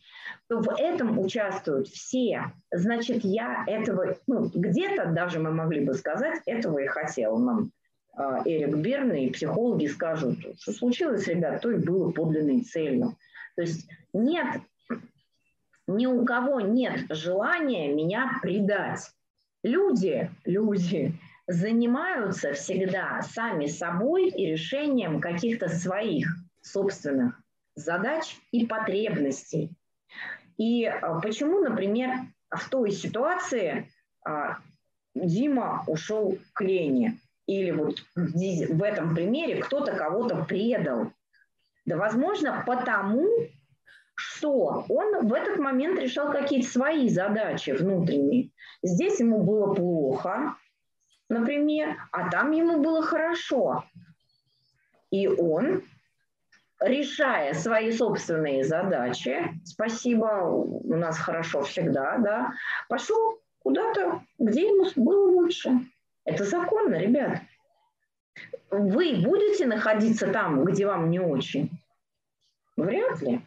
то 0.49 0.59
в 0.59 0.75
этом 0.75 1.19
участвуют 1.19 1.87
все. 1.89 2.51
Значит, 2.71 3.23
я 3.23 3.63
этого, 3.67 4.17
ну, 4.25 4.49
где-то 4.51 5.11
даже 5.11 5.39
мы 5.39 5.51
могли 5.51 5.85
бы 5.85 5.93
сказать, 5.93 6.41
этого 6.47 6.79
и 6.79 6.87
хотел 6.87 7.37
нам 7.37 7.69
а, 8.15 8.41
Эрик 8.43 8.75
Берн 8.77 9.11
и 9.11 9.29
психологи 9.29 9.85
скажут, 9.85 10.39
что 10.57 10.71
случилось, 10.71 11.27
ребят, 11.27 11.61
то 11.61 11.69
и 11.69 11.77
было 11.77 12.09
подлинной 12.09 12.61
целью. 12.61 13.15
То 13.55 13.61
есть 13.61 13.87
нет 14.13 14.47
ни 15.85 16.07
у 16.07 16.25
кого 16.25 16.59
нет 16.59 17.01
желания 17.11 17.93
меня 17.93 18.39
предать. 18.41 19.11
Люди, 19.61 20.31
люди 20.43 21.13
занимаются 21.47 22.53
всегда 22.53 23.21
сами 23.21 23.67
собой 23.67 24.29
и 24.29 24.45
решением 24.47 25.21
каких-то 25.21 25.69
своих 25.69 26.27
собственных 26.61 27.39
задач 27.75 28.37
и 28.51 28.65
потребностей. 28.65 29.71
И 30.57 30.85
а, 30.85 31.19
почему, 31.19 31.59
например, 31.59 32.11
в 32.49 32.69
той 32.69 32.91
ситуации 32.91 33.91
а, 34.25 34.57
Дима 35.13 35.83
ушел 35.87 36.37
к 36.53 36.61
Лене, 36.61 37.19
или 37.47 37.71
вот 37.71 37.99
в 38.15 38.83
этом 38.83 39.13
примере 39.13 39.61
кто-то 39.61 39.93
кого-то 39.93 40.43
предал. 40.45 41.11
Да, 41.85 41.97
возможно, 41.97 42.63
потому, 42.65 43.27
что 44.15 44.85
он 44.89 45.27
в 45.27 45.33
этот 45.33 45.59
момент 45.59 45.99
решал 45.99 46.31
какие-то 46.31 46.67
свои 46.67 47.09
задачи 47.09 47.71
внутренние. 47.71 48.49
Здесь 48.81 49.19
ему 49.19 49.43
было 49.43 49.75
плохо, 49.75 50.55
например, 51.29 51.97
а 52.11 52.29
там 52.29 52.51
ему 52.51 52.81
было 52.81 53.01
хорошо. 53.01 53.83
И 55.11 55.27
он, 55.27 55.83
решая 56.79 57.53
свои 57.53 57.91
собственные 57.91 58.63
задачи, 58.63 59.59
спасибо, 59.63 60.25
у 60.25 60.95
нас 60.95 61.17
хорошо 61.17 61.61
всегда, 61.61 62.17
да, 62.17 62.53
пошел 62.89 63.39
куда-то, 63.59 64.21
где 64.39 64.67
ему 64.67 64.85
было 64.95 65.31
лучше. 65.31 65.79
Это 66.25 66.43
законно, 66.43 66.95
ребят. 66.95 67.39
Вы 68.69 69.21
будете 69.23 69.65
находиться 69.65 70.27
там, 70.27 70.65
где 70.65 70.85
вам 70.85 71.09
не 71.09 71.19
очень? 71.19 71.69
Вряд 72.75 73.21
ли. 73.21 73.41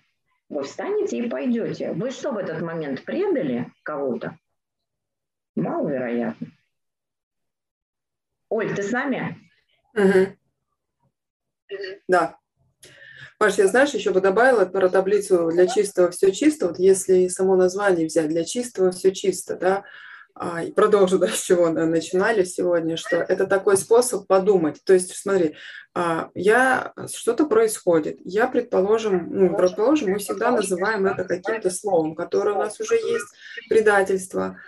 Вы 0.48 0.62
встанете 0.62 1.18
и 1.18 1.28
пойдете. 1.28 1.92
Вы 1.92 2.10
что 2.10 2.32
в 2.32 2.38
этот 2.38 2.62
момент 2.62 3.04
предали 3.04 3.70
кого-то? 3.82 4.38
Маловероятно. 5.54 6.46
Оль, 8.48 8.74
ты 8.74 8.82
с 8.82 8.90
нами? 8.90 9.38
Угу. 9.94 10.37
Да. 12.08 12.37
Маш, 13.40 13.58
я 13.58 13.68
знаешь, 13.68 13.90
еще 13.90 14.11
бы 14.11 14.20
добавила 14.20 14.64
про 14.64 14.88
таблицу 14.88 15.50
для 15.50 15.66
чистого 15.66 16.11
все 16.11 16.32
чисто. 16.32 16.68
Вот 16.68 16.78
если 16.78 17.28
само 17.28 17.56
название 17.56 18.06
взять 18.06 18.28
для 18.28 18.44
чистого 18.44 18.90
все 18.90 19.12
чисто, 19.12 19.56
да, 19.56 19.84
а, 20.34 20.62
и 20.62 20.72
продолжу, 20.72 21.18
да, 21.20 21.28
с 21.28 21.42
чего 21.42 21.68
начинали 21.70 22.44
сегодня, 22.44 22.96
что 22.96 23.16
это 23.16 23.46
такой 23.46 23.76
способ 23.76 24.26
подумать. 24.26 24.82
То 24.84 24.92
есть, 24.92 25.14
смотри, 25.14 25.56
а, 25.94 26.30
я, 26.34 26.92
что-то 27.14 27.46
происходит. 27.46 28.18
Я, 28.24 28.46
предположим, 28.46 29.28
ну, 29.30 29.56
предположим, 29.56 30.11
мы 30.11 30.18
всегда 30.18 30.50
называем 30.50 31.06
это 31.06 31.24
каким-то 31.24 31.70
словом, 31.70 32.14
которое 32.14 32.56
у 32.56 32.58
нас 32.58 32.80
уже 32.80 32.94
есть, 32.94 33.26
предательство. 33.68 34.58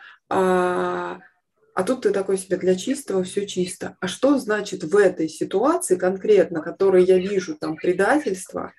А, 1.75 1.81
а 1.81 1.85
тут 1.85 2.03
ты 2.03 2.11
такой 2.11 2.39
себе 2.39 2.57
для 2.57 2.75
чистого 2.75 3.25
все 3.25 3.47
чисто. 3.47 3.97
А 4.01 4.09
что 4.09 4.39
значит 4.39 4.85
в 4.85 4.97
этой 4.97 5.29
ситуации 5.29 5.97
конкретно, 5.97 6.63
которой 6.63 7.05
я 7.05 7.19
вижу 7.19 7.57
там 7.57 7.77
предательство, 7.77 8.73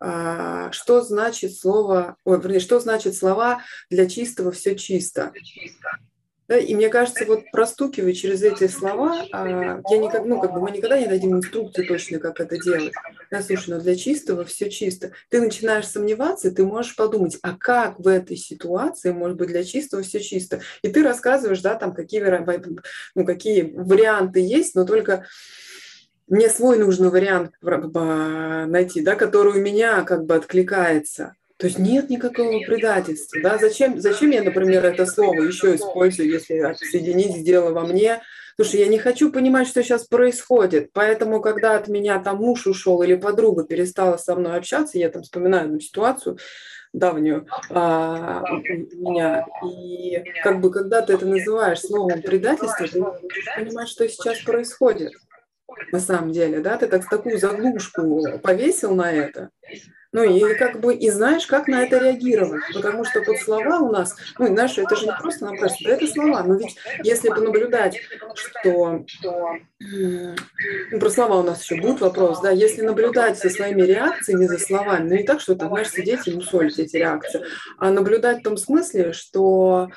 что 0.00 1.00
значит 1.02 1.56
слово, 1.56 2.16
ой, 2.24 2.40
вернее, 2.40 2.60
что 2.60 2.80
значит 2.80 3.14
слова 3.14 3.62
для 3.88 4.08
чистого 4.08 4.50
все 4.50 4.74
чисто? 4.76 5.32
Да, 6.52 6.58
и 6.58 6.74
мне 6.74 6.90
кажется, 6.90 7.24
вот 7.24 7.44
простукивая 7.50 8.12
через 8.12 8.42
эти 8.42 8.68
слова, 8.68 9.24
а, 9.32 9.80
я 9.88 9.96
никак, 9.96 10.26
ну, 10.26 10.38
как 10.38 10.52
бы 10.52 10.60
мы 10.60 10.70
никогда 10.70 10.98
не 10.98 11.06
дадим 11.06 11.34
инструкции 11.34 11.82
точно, 11.82 12.18
как 12.18 12.40
это 12.40 12.62
делать. 12.62 12.92
Да, 13.30 13.40
слушай, 13.40 13.70
но 13.70 13.80
для 13.80 13.96
чистого 13.96 14.44
все 14.44 14.68
чисто. 14.68 15.12
Ты 15.30 15.40
начинаешь 15.40 15.86
сомневаться, 15.86 16.50
ты 16.50 16.66
можешь 16.66 16.94
подумать, 16.94 17.38
а 17.40 17.56
как 17.56 17.98
в 17.98 18.06
этой 18.06 18.36
ситуации 18.36 19.12
может 19.12 19.38
быть 19.38 19.48
для 19.48 19.64
чистого 19.64 20.02
все 20.02 20.20
чисто? 20.20 20.60
И 20.82 20.88
ты 20.88 21.02
рассказываешь, 21.02 21.62
да, 21.62 21.74
там 21.74 21.94
какие, 21.94 22.22
ну, 23.14 23.24
какие 23.24 23.72
варианты 23.74 24.40
есть, 24.40 24.74
но 24.74 24.84
только 24.84 25.24
мне 26.28 26.50
свой 26.50 26.76
нужный 26.76 27.08
вариант 27.08 27.52
найти, 27.62 29.00
да, 29.00 29.14
который 29.14 29.54
у 29.54 29.62
меня 29.62 30.02
как 30.02 30.26
бы 30.26 30.34
откликается. 30.34 31.34
То 31.62 31.68
есть 31.68 31.78
нет 31.78 32.10
никакого 32.10 32.58
предательства. 32.66 33.40
Да? 33.40 33.56
Зачем, 33.56 34.00
зачем 34.00 34.30
я, 34.30 34.42
например, 34.42 34.84
это 34.84 35.06
слово 35.06 35.42
еще 35.42 35.76
использую, 35.76 36.28
если 36.28 36.74
соединить 36.90 37.44
дело 37.44 37.70
во 37.70 37.82
мне? 37.82 38.20
Слушай, 38.56 38.80
я 38.80 38.88
не 38.88 38.98
хочу 38.98 39.30
понимать, 39.30 39.68
что 39.68 39.80
сейчас 39.84 40.04
происходит. 40.04 40.90
Поэтому, 40.92 41.40
когда 41.40 41.76
от 41.76 41.86
меня 41.86 42.18
там 42.18 42.38
муж 42.38 42.66
ушел 42.66 43.00
или 43.04 43.14
подруга 43.14 43.62
перестала 43.62 44.16
со 44.16 44.34
мной 44.34 44.56
общаться, 44.56 44.98
я 44.98 45.08
там 45.08 45.22
вспоминаю 45.22 45.66
одну 45.66 45.78
ситуацию 45.78 46.36
давнюю 46.92 47.46
а, 47.70 48.42
меня. 48.50 49.46
И 49.64 50.20
как 50.42 50.60
бы 50.60 50.72
когда 50.72 51.00
ты 51.00 51.12
это 51.12 51.26
называешь 51.26 51.80
словом 51.80 52.22
предательство, 52.22 52.88
ты 52.88 53.00
понимаешь, 53.56 53.88
что 53.88 54.08
сейчас 54.08 54.40
происходит 54.40 55.12
на 55.92 56.00
самом 56.00 56.32
деле, 56.32 56.58
да, 56.58 56.76
ты 56.76 56.88
так 56.88 57.08
такую 57.08 57.38
заглушку 57.38 58.40
повесил 58.42 58.96
на 58.96 59.12
это, 59.12 59.50
ну 60.12 60.22
и 60.22 60.54
как 60.54 60.80
бы 60.80 60.94
и 60.94 61.10
знаешь, 61.10 61.46
как 61.46 61.68
на 61.68 61.82
это 61.82 61.98
реагировать, 61.98 62.62
потому 62.74 63.04
что 63.04 63.22
под 63.22 63.38
слова 63.38 63.78
у 63.78 63.90
нас, 63.90 64.14
ну 64.38 64.46
знаешь, 64.46 64.76
это 64.76 64.94
же 64.94 65.06
не 65.06 65.12
просто 65.18 65.46
кажется, 65.46 65.84
да 65.84 65.90
это 65.90 66.06
слова, 66.06 66.42
но 66.42 66.54
ведь 66.54 66.76
если 67.02 67.30
понаблюдать, 67.30 67.98
что 68.34 69.04
ну, 69.80 71.00
про 71.00 71.10
слова 71.10 71.40
у 71.40 71.42
нас 71.42 71.62
еще 71.62 71.76
будет 71.80 72.00
вопрос, 72.00 72.40
да, 72.42 72.50
если 72.50 72.82
наблюдать 72.82 73.38
за 73.38 73.48
своими 73.48 73.82
реакциями, 73.82 74.46
за 74.46 74.58
словами, 74.58 75.08
ну 75.08 75.16
не 75.16 75.24
так, 75.24 75.40
что 75.40 75.54
там, 75.54 75.68
знаешь, 75.68 75.90
сидеть 75.90 76.28
и 76.28 76.34
мусолить 76.34 76.78
эти 76.78 76.96
реакции, 76.96 77.42
а 77.78 77.90
наблюдать 77.90 78.40
в 78.40 78.42
том 78.42 78.58
смысле, 78.58 79.12
что 79.14 79.88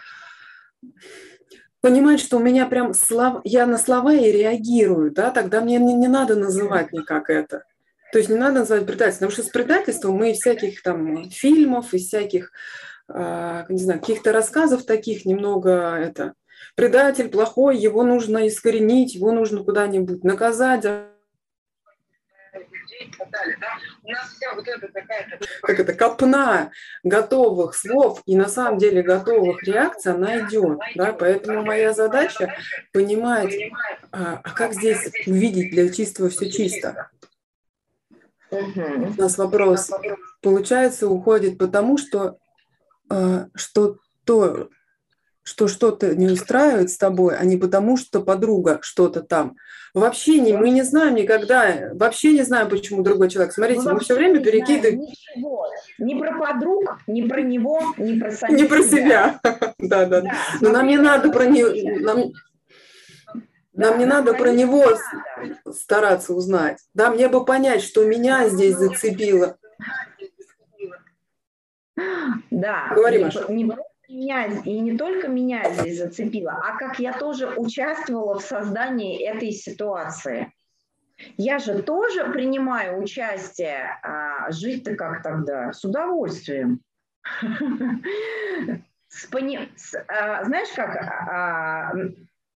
понимать, 1.81 2.21
что 2.21 2.37
у 2.37 2.39
меня 2.39 2.65
прям 2.67 2.93
слова, 2.93 3.41
я 3.43 3.65
на 3.67 3.77
слова 3.77 4.13
и 4.13 4.31
реагирую, 4.31 5.11
да, 5.11 5.29
тогда 5.29 5.61
мне 5.61 5.77
не, 5.77 5.93
не 5.93 6.07
надо 6.07 6.35
называть 6.35 6.93
никак 6.93 7.29
это. 7.29 7.63
То 8.15 8.19
есть 8.19 8.29
не 8.29 8.37
надо 8.37 8.59
называть 8.59 8.85
предательством, 8.85 9.27
потому 9.27 9.31
что 9.33 9.43
с 9.43 9.51
предательством 9.51 10.15
мы 10.15 10.31
из 10.31 10.37
всяких 10.37 10.81
там 10.81 11.29
фильмов, 11.31 11.93
из 11.93 12.07
всяких, 12.07 12.53
э, 13.09 13.65
не 13.67 13.77
знаю, 13.77 13.99
каких-то 13.99 14.31
рассказов 14.31 14.85
таких 14.85 15.25
немного 15.25 15.97
это 15.97 16.31
предатель 16.75 17.27
плохой, 17.27 17.75
его 17.77 18.03
нужно 18.03 18.47
искоренить, 18.47 19.15
его 19.15 19.33
нужно 19.33 19.65
куда-нибудь 19.65 20.23
наказать. 20.23 20.85
Как 25.61 25.79
это, 25.79 25.93
копна 25.93 26.71
готовых 27.03 27.75
слов 27.75 28.21
и 28.25 28.37
на 28.37 28.47
самом 28.47 28.77
деле 28.77 29.01
готовых 29.01 29.61
реакций, 29.63 30.13
она 30.13 30.39
идет. 30.39 30.79
Да? 30.95 31.11
Поэтому 31.11 31.65
моя 31.65 31.91
задача 31.91 32.55
понимать, 32.93 33.53
а, 34.13 34.39
а 34.41 34.51
как 34.51 34.73
здесь 34.73 35.11
увидеть 35.27 35.71
для 35.71 35.89
чистого 35.89 36.29
все 36.29 36.49
чисто. 36.49 37.09
У 39.17 39.21
нас 39.21 39.37
вопрос, 39.37 39.91
получается, 40.41 41.07
уходит 41.07 41.57
потому, 41.57 41.97
что, 41.97 42.37
а, 43.09 43.47
что 43.55 43.97
то, 44.23 44.69
что 45.43 45.67
что-то 45.67 46.15
не 46.15 46.27
устраивает 46.27 46.89
с 46.89 46.97
тобой, 46.97 47.37
а 47.37 47.45
не 47.45 47.55
потому, 47.55 47.97
что 47.97 48.21
подруга 48.21 48.79
что-то 48.81 49.21
там. 49.21 49.55
Вообще 49.93 50.39
не, 50.39 50.51
мы 50.51 50.71
не 50.71 50.81
знаем 50.81 51.15
никогда, 51.15 51.91
вообще 51.93 52.33
не 52.33 52.41
знаем, 52.41 52.67
почему 52.67 53.01
другой 53.01 53.29
человек. 53.29 53.53
Смотрите, 53.53 53.81
мы, 53.83 53.93
мы 53.93 53.99
все 54.01 54.15
время 54.15 54.43
перекидываем. 54.43 54.99
Ничего. 54.99 55.67
Ни 55.99 56.19
про 56.19 56.37
подруг, 56.37 56.99
ни 57.07 57.21
про 57.21 57.41
него, 57.41 57.81
ни 57.97 58.19
про 58.19 58.31
самих 58.31 58.59
Не 58.59 58.67
про 58.67 58.83
себя. 58.83 59.39
Да, 59.77 60.05
да. 60.05 60.23
Но 60.61 60.71
нам 60.71 60.87
не 60.87 60.97
надо 60.97 61.31
про 61.31 61.45
него. 61.45 61.69
Нам, 63.75 63.99
не 63.99 64.05
надо 64.05 64.33
про 64.33 64.51
него 64.51 64.83
стараться 65.71 66.33
узнать. 66.33 66.79
Да, 66.93 67.11
мне 67.11 67.27
бы 67.27 67.43
понять, 67.43 67.83
что 67.83 68.05
меня 68.05 68.47
здесь 68.47 68.75
зацепило. 68.75 69.57
Да. 72.51 72.91
Говори, 72.93 73.23
Маша. 73.23 73.45
Не, 73.51 73.69
меня, 74.07 74.45
и 74.45 74.79
не 74.79 74.97
только 74.97 75.27
меня 75.27 75.69
здесь 75.73 75.97
зацепило, 75.97 76.51
а 76.51 76.77
как 76.77 76.99
я 76.99 77.13
тоже 77.13 77.47
участвовала 77.57 78.39
в 78.39 78.43
создании 78.43 79.21
этой 79.25 79.51
ситуации. 79.51 80.53
Я 81.37 81.59
же 81.59 81.81
тоже 81.81 82.25
принимаю 82.25 83.01
участие, 83.01 83.97
а, 84.03 84.51
жить-то 84.51 84.95
как 84.95 85.23
тогда, 85.23 85.71
с 85.71 85.83
удовольствием. 85.83 86.81
С, 89.07 89.27
пони... 89.27 89.69
с, 89.77 89.95
а, 90.09 90.43
знаешь, 90.43 90.67
как, 90.75 90.97
а, 90.97 91.93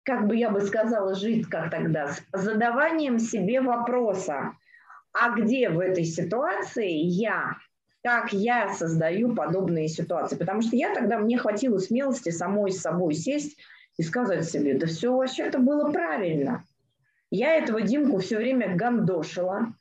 как 0.09 0.25
бы 0.25 0.35
я 0.35 0.49
бы 0.49 0.61
сказала, 0.61 1.13
жить 1.13 1.47
как 1.47 1.69
тогда, 1.69 2.07
с 2.07 2.23
задаванием 2.33 3.19
себе 3.19 3.61
вопроса, 3.61 4.53
а 5.13 5.39
где 5.39 5.69
в 5.69 5.79
этой 5.79 6.03
ситуации 6.03 6.89
я 6.89 7.57
как 8.01 8.33
я 8.33 8.73
создаю 8.73 9.35
подобные 9.35 9.87
ситуации. 9.87 10.35
Потому 10.35 10.61
что 10.61 10.75
я 10.75 10.95
тогда, 10.95 11.19
мне 11.19 11.37
хватило 11.37 11.77
смелости 11.77 12.29
самой 12.29 12.71
с 12.71 12.81
собой 12.81 13.13
сесть 13.13 13.57
и 13.97 14.03
сказать 14.03 14.49
себе, 14.49 14.79
да 14.79 14.87
все 14.87 15.15
вообще-то 15.15 15.59
было 15.59 15.91
правильно. 15.91 16.63
Я 17.29 17.55
этого 17.55 17.81
Димку 17.81 18.17
все 18.17 18.37
время 18.37 18.75
гандошила, 18.75 19.75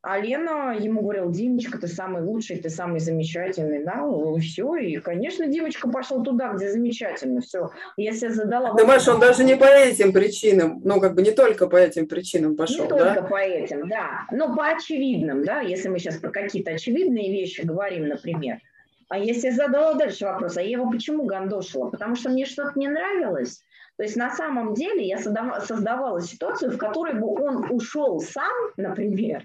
а 0.00 0.20
Лена 0.20 0.76
ему 0.78 1.02
говорила, 1.02 1.32
Димочка, 1.32 1.76
ты 1.78 1.88
самый 1.88 2.22
лучший, 2.22 2.58
ты 2.58 2.70
самый 2.70 3.00
замечательный. 3.00 3.84
Да, 3.84 3.96
ну, 3.96 4.38
все, 4.38 4.76
и, 4.76 4.96
конечно, 4.98 5.46
Димочка 5.46 5.88
пошел 5.88 6.22
туда, 6.22 6.52
где 6.52 6.70
замечательно. 6.70 7.40
Все, 7.40 7.70
я 7.96 8.12
себе 8.12 8.30
задала... 8.30 8.74
Думаешь, 8.74 9.08
он 9.08 9.18
даже 9.18 9.42
не 9.42 9.56
по 9.56 9.64
этим 9.64 10.12
причинам, 10.12 10.80
ну, 10.84 11.00
как 11.00 11.14
бы 11.14 11.22
не 11.22 11.32
только 11.32 11.66
по 11.66 11.76
этим 11.76 12.06
причинам 12.06 12.56
пошел, 12.56 12.84
Не 12.84 12.90
да? 12.90 13.14
только 13.14 13.28
по 13.28 13.38
этим, 13.38 13.88
да. 13.88 14.26
Но 14.30 14.54
по 14.54 14.68
очевидным, 14.68 15.44
да, 15.44 15.60
если 15.62 15.88
мы 15.88 15.98
сейчас 15.98 16.16
про 16.18 16.30
какие-то 16.30 16.70
очевидные 16.70 17.32
вещи 17.32 17.62
говорим, 17.62 18.06
например. 18.06 18.58
А 19.08 19.18
если 19.18 19.48
я 19.48 19.54
задала 19.54 19.94
дальше 19.94 20.26
вопрос, 20.26 20.56
а 20.58 20.62
я 20.62 20.70
его 20.70 20.90
почему 20.90 21.24
гандошила? 21.24 21.90
Потому 21.90 22.14
что 22.14 22.28
мне 22.28 22.44
что-то 22.44 22.78
не 22.78 22.88
нравилось. 22.88 23.62
То 23.96 24.04
есть 24.04 24.14
на 24.14 24.30
самом 24.30 24.74
деле 24.74 25.04
я 25.04 25.18
создавала 25.18 26.20
ситуацию, 26.20 26.70
в 26.70 26.78
которой 26.78 27.14
бы 27.14 27.26
он 27.26 27.66
ушел 27.70 28.20
сам, 28.20 28.52
например, 28.76 29.44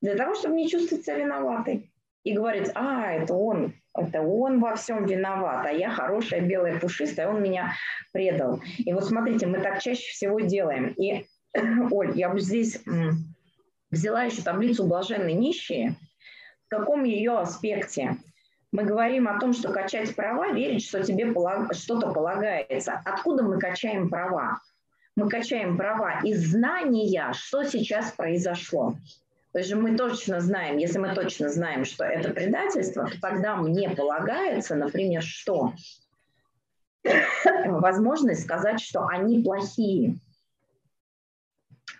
для 0.00 0.16
того, 0.16 0.34
чтобы 0.34 0.56
не 0.56 0.68
чувствовать 0.68 1.04
себя 1.04 1.16
виноватой. 1.16 1.90
И 2.24 2.32
говорить, 2.32 2.70
а, 2.74 3.12
это 3.12 3.34
он, 3.34 3.74
это 3.96 4.20
он 4.20 4.58
во 4.60 4.74
всем 4.74 5.06
виноват, 5.06 5.64
а 5.64 5.70
я 5.70 5.90
хорошая, 5.90 6.40
белая, 6.40 6.80
пушистая, 6.80 7.28
он 7.28 7.40
меня 7.40 7.74
предал. 8.12 8.60
И 8.78 8.92
вот 8.92 9.04
смотрите, 9.04 9.46
мы 9.46 9.60
так 9.60 9.80
чаще 9.80 10.10
всего 10.10 10.40
делаем. 10.40 10.88
И, 10.94 11.24
Оль, 11.90 12.18
я 12.18 12.28
бы 12.30 12.40
здесь 12.40 12.82
взяла 13.90 14.24
еще 14.24 14.42
таблицу 14.42 14.86
«Блаженные 14.86 15.34
нищие». 15.34 15.94
В 16.66 16.68
каком 16.68 17.04
ее 17.04 17.38
аспекте? 17.38 18.16
Мы 18.72 18.82
говорим 18.82 19.28
о 19.28 19.38
том, 19.38 19.52
что 19.52 19.72
качать 19.72 20.14
права, 20.16 20.52
верить, 20.52 20.84
что 20.84 21.02
тебе 21.02 21.32
что-то 21.72 22.12
полагается. 22.12 23.00
Откуда 23.04 23.44
мы 23.44 23.60
качаем 23.60 24.10
права? 24.10 24.60
Мы 25.14 25.30
качаем 25.30 25.76
права 25.76 26.20
из 26.24 26.50
знания, 26.50 27.32
что 27.32 27.62
сейчас 27.62 28.10
произошло. 28.12 28.96
То 29.56 29.60
есть 29.60 29.72
мы 29.72 29.96
точно 29.96 30.38
знаем, 30.42 30.76
если 30.76 30.98
мы 30.98 31.14
точно 31.14 31.48
знаем, 31.48 31.86
что 31.86 32.04
это 32.04 32.28
предательство, 32.28 33.06
то 33.06 33.18
тогда 33.18 33.56
мне 33.56 33.88
полагается, 33.88 34.74
например, 34.74 35.22
что? 35.22 35.72
Возможность 37.64 38.42
сказать, 38.42 38.82
что 38.82 39.06
они 39.06 39.42
плохие. 39.42 40.18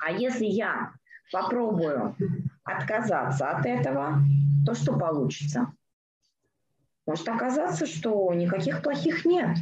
А 0.04 0.12
если 0.12 0.44
я 0.44 0.92
попробую 1.32 2.14
отказаться 2.62 3.48
от 3.48 3.64
этого, 3.64 4.18
то 4.66 4.74
что 4.74 4.92
получится? 4.98 5.72
Может 7.06 7.26
оказаться, 7.26 7.86
что 7.86 8.34
никаких 8.34 8.82
плохих 8.82 9.24
нет. 9.24 9.56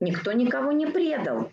Никто 0.00 0.32
никого 0.32 0.72
не 0.72 0.86
предал. 0.86 1.52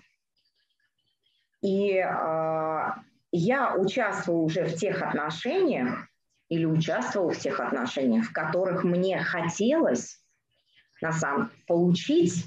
И 1.61 1.97
э, 1.97 2.91
я 3.33 3.75
участвую 3.75 4.43
уже 4.43 4.63
в 4.65 4.75
тех 4.75 5.01
отношениях 5.01 6.07
или 6.49 6.65
участвовал 6.65 7.31
в 7.31 7.37
тех 7.37 7.59
отношениях, 7.59 8.27
в 8.27 8.31
которых 8.31 8.83
мне 8.83 9.19
хотелось 9.19 10.21
на 11.01 11.11
самом 11.11 11.51
получить 11.67 12.45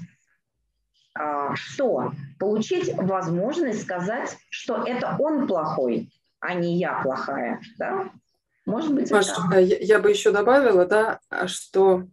а, 1.13 1.55
что? 1.55 2.13
Получить 2.39 2.93
возможность 2.95 3.83
сказать, 3.83 4.37
что 4.49 4.83
это 4.83 5.17
он 5.19 5.45
плохой, 5.45 6.09
а 6.39 6.53
не 6.53 6.77
я 6.77 7.01
плохая. 7.01 7.59
Да? 7.77 8.09
Может 8.65 8.93
быть, 8.93 9.11
Маш, 9.11 9.27
это... 9.27 9.59
я, 9.59 9.77
я 9.79 9.99
бы 9.99 10.09
еще 10.09 10.31
добавила, 10.31 10.85
да, 10.85 11.19
что 11.47 12.03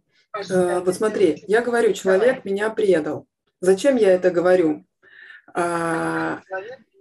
э, 0.49 0.79
вот 0.79 0.95
смотри, 0.95 1.43
я 1.47 1.61
говорю, 1.61 1.93
человек 1.93 2.37
Давай. 2.37 2.41
меня 2.43 2.69
предал. 2.69 3.25
Зачем 3.61 3.95
я 3.95 4.11
это 4.11 4.31
говорю? 4.31 4.85
А, 5.53 6.41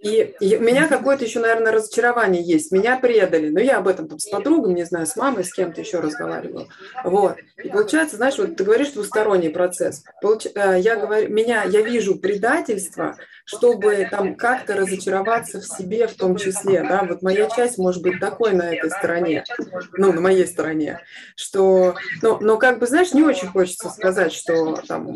и, 0.05 0.35
и 0.39 0.57
у 0.59 0.61
меня 0.61 0.87
какое-то 0.87 1.25
еще, 1.25 1.41
наверное, 1.41 1.73
разочарование 1.73 2.43
есть. 2.43 2.71
Меня 2.73 2.99
предали. 2.99 3.49
Но 3.49 3.59
я 3.59 3.79
об 3.79 3.89
этом 3.89 4.07
там 4.07 4.19
с 4.19 4.29
подругой, 4.29 4.75
не 4.75 4.85
знаю, 4.85 5.07
с 5.07 5.17
мамой, 5.17 5.45
с 5.45 5.53
кем-то 5.55 5.81
еще 5.81 6.01
разговаривала. 6.01 6.69
Вот. 7.05 7.39
И 7.57 7.71
получается, 7.71 8.17
знаешь, 8.17 8.37
вот 8.37 8.55
ты 8.55 8.65
говоришь 8.65 8.91
двусторонний 8.91 9.49
процесс. 9.49 10.05
Получ... 10.21 10.47
Э, 10.55 10.79
я 10.79 10.97
говорю, 10.97 11.33
меня, 11.33 11.65
я 11.65 11.81
вижу 11.81 12.17
предательство, 12.17 13.17
чтобы 13.45 14.09
там 14.11 14.35
как-то 14.35 14.75
разочароваться 14.75 15.61
в 15.61 15.65
себе 15.65 16.07
в 16.07 16.15
том 16.15 16.37
числе. 16.37 16.83
Да? 16.83 17.05
Вот 17.09 17.23
моя 17.23 17.49
часть 17.51 17.79
может 17.79 18.03
быть 18.03 18.21
такой 18.21 18.53
на 18.53 18.75
этой 18.75 18.91
стороне, 18.91 19.45
ну, 19.93 20.13
на 20.13 20.21
моей 20.21 20.47
стороне, 20.47 21.01
что, 21.37 21.95
но, 22.23 22.39
но 22.41 22.57
как 22.57 22.79
бы, 22.79 22.87
знаешь, 22.87 23.13
не 23.13 23.23
очень 23.23 23.49
хочется 23.49 23.91
сказать, 23.91 24.33
что 24.33 24.77
там 24.89 25.09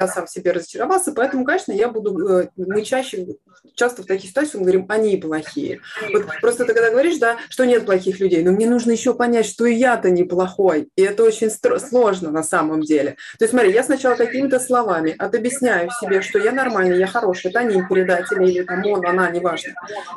я 0.00 0.08
сам 0.08 0.26
в 0.26 0.30
себе 0.30 0.52
разочаровался, 0.52 1.12
поэтому, 1.12 1.44
конечно, 1.44 1.72
я 1.72 1.88
буду, 1.88 2.28
э, 2.28 2.48
мы 2.56 2.82
чаще 2.82 3.26
часто 3.74 4.02
в 4.02 4.06
таких 4.06 4.30
ситуациях 4.30 4.60
мы 4.60 4.62
говорим, 4.62 4.86
они 4.88 5.16
плохие. 5.16 5.80
Вот 6.12 6.26
просто 6.40 6.64
ты 6.64 6.74
когда 6.74 6.90
говоришь, 6.90 7.18
да, 7.18 7.36
что 7.48 7.64
нет 7.64 7.86
плохих 7.86 8.20
людей, 8.20 8.42
но 8.42 8.52
мне 8.52 8.68
нужно 8.68 8.90
еще 8.90 9.14
понять, 9.14 9.46
что 9.46 9.66
и 9.66 9.74
я-то 9.74 10.10
неплохой. 10.10 10.88
И 10.96 11.02
это 11.02 11.24
очень 11.24 11.50
сложно 11.50 12.30
на 12.30 12.42
самом 12.42 12.82
деле. 12.82 13.16
То 13.38 13.44
есть 13.44 13.50
смотри, 13.52 13.72
я 13.72 13.82
сначала 13.82 14.16
какими-то 14.16 14.60
словами 14.60 15.14
отобъясняю 15.18 15.90
себе, 16.00 16.22
что 16.22 16.38
я 16.38 16.52
нормальный, 16.52 16.98
я 16.98 17.06
хороший, 17.10 17.50
это 17.50 17.60
они 17.60 17.82
предатели 17.82 18.50
или 18.50 18.62
там 18.62 18.84
он, 18.86 19.06
она, 19.06 19.30
неважно. 19.30 19.74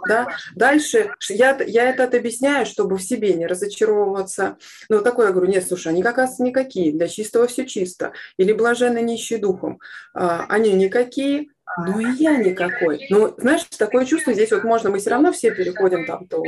Да? 0.08 0.27
Дальше 0.56 1.12
я, 1.29 1.58
я 1.65 1.89
это 1.89 2.06
отобъясняю, 2.06 2.65
чтобы 2.65 2.97
в 2.97 3.03
себе 3.03 3.34
не 3.34 3.47
разочаровываться. 3.47 4.58
Ну, 4.89 5.01
такое 5.01 5.27
я 5.27 5.34
говорю, 5.34 5.51
нет, 5.51 5.67
слушай, 5.67 5.89
они 5.89 6.03
как 6.03 6.17
раз 6.17 6.39
никакие, 6.39 6.91
для 6.93 7.08
чистого 7.08 7.47
все 7.47 7.65
чисто. 7.65 8.13
Или 8.38 8.53
блаженно 8.53 8.99
нищие 8.99 9.39
духом. 9.39 9.79
А, 10.13 10.45
они 10.49 10.73
никакие, 10.73 11.49
ну 11.78 12.00
и 12.00 12.12
я 12.16 12.38
никакой. 12.38 13.06
Ну, 13.10 13.34
знаешь, 13.38 13.64
такое 13.78 14.06
чувство 14.06 14.34
здесь 14.34 14.52
вот 14.52 14.64
можно, 14.64 14.90
мы 14.90 15.00
все 15.00 15.10
равно 15.10 15.32
все 15.32 15.52
переходим 15.52 16.06
там, 16.06 16.28
то, 16.28 16.44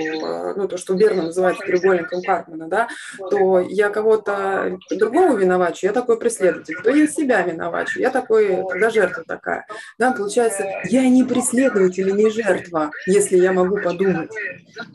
ну, 0.55 0.67
то, 0.67 0.77
что 0.77 0.93
верно 0.93 1.23
называется 1.23 1.63
треугольником 1.65 2.21
Карпмана, 2.21 2.67
да, 2.67 2.87
то 3.29 3.59
я 3.59 3.89
кого-то 3.89 4.77
другого 4.91 5.37
виновачу, 5.37 5.87
я 5.87 5.93
такой 5.93 6.19
преследователь, 6.19 6.75
то 6.83 6.89
я 6.89 7.07
себя 7.07 7.41
виновачу, 7.41 7.99
я 7.99 8.09
такой, 8.09 8.63
тогда 8.69 8.89
жертва 8.89 9.23
такая. 9.27 9.65
Да, 9.97 10.11
получается, 10.11 10.65
я 10.85 11.07
не 11.07 11.23
преследователь 11.23 12.09
и 12.09 12.13
не 12.13 12.29
жертва, 12.29 12.91
если 13.05 13.37
я 13.37 13.51
могу 13.51 13.77
подумать. 13.77 14.31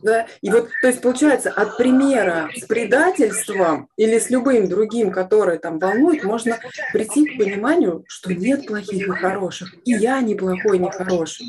Да? 0.02 0.26
И 0.42 0.50
вот, 0.50 0.68
то 0.82 0.88
есть, 0.88 1.00
получается, 1.00 1.50
от 1.50 1.76
примера 1.76 2.50
с 2.54 2.64
предательством 2.66 3.88
или 3.96 4.18
с 4.18 4.30
любым 4.30 4.68
другим, 4.68 5.10
который 5.10 5.58
там 5.58 5.78
волнует, 5.78 6.24
можно 6.24 6.58
прийти 6.92 7.26
к 7.26 7.38
пониманию, 7.38 8.04
что 8.06 8.32
нет 8.32 8.66
плохих 8.66 9.08
и 9.08 9.10
хороших. 9.10 9.74
И 9.84 9.92
я 9.92 10.19
я 10.20 10.26
не 10.26 10.34
плохой, 10.34 10.78
не 10.78 10.90
хороший. 10.90 11.46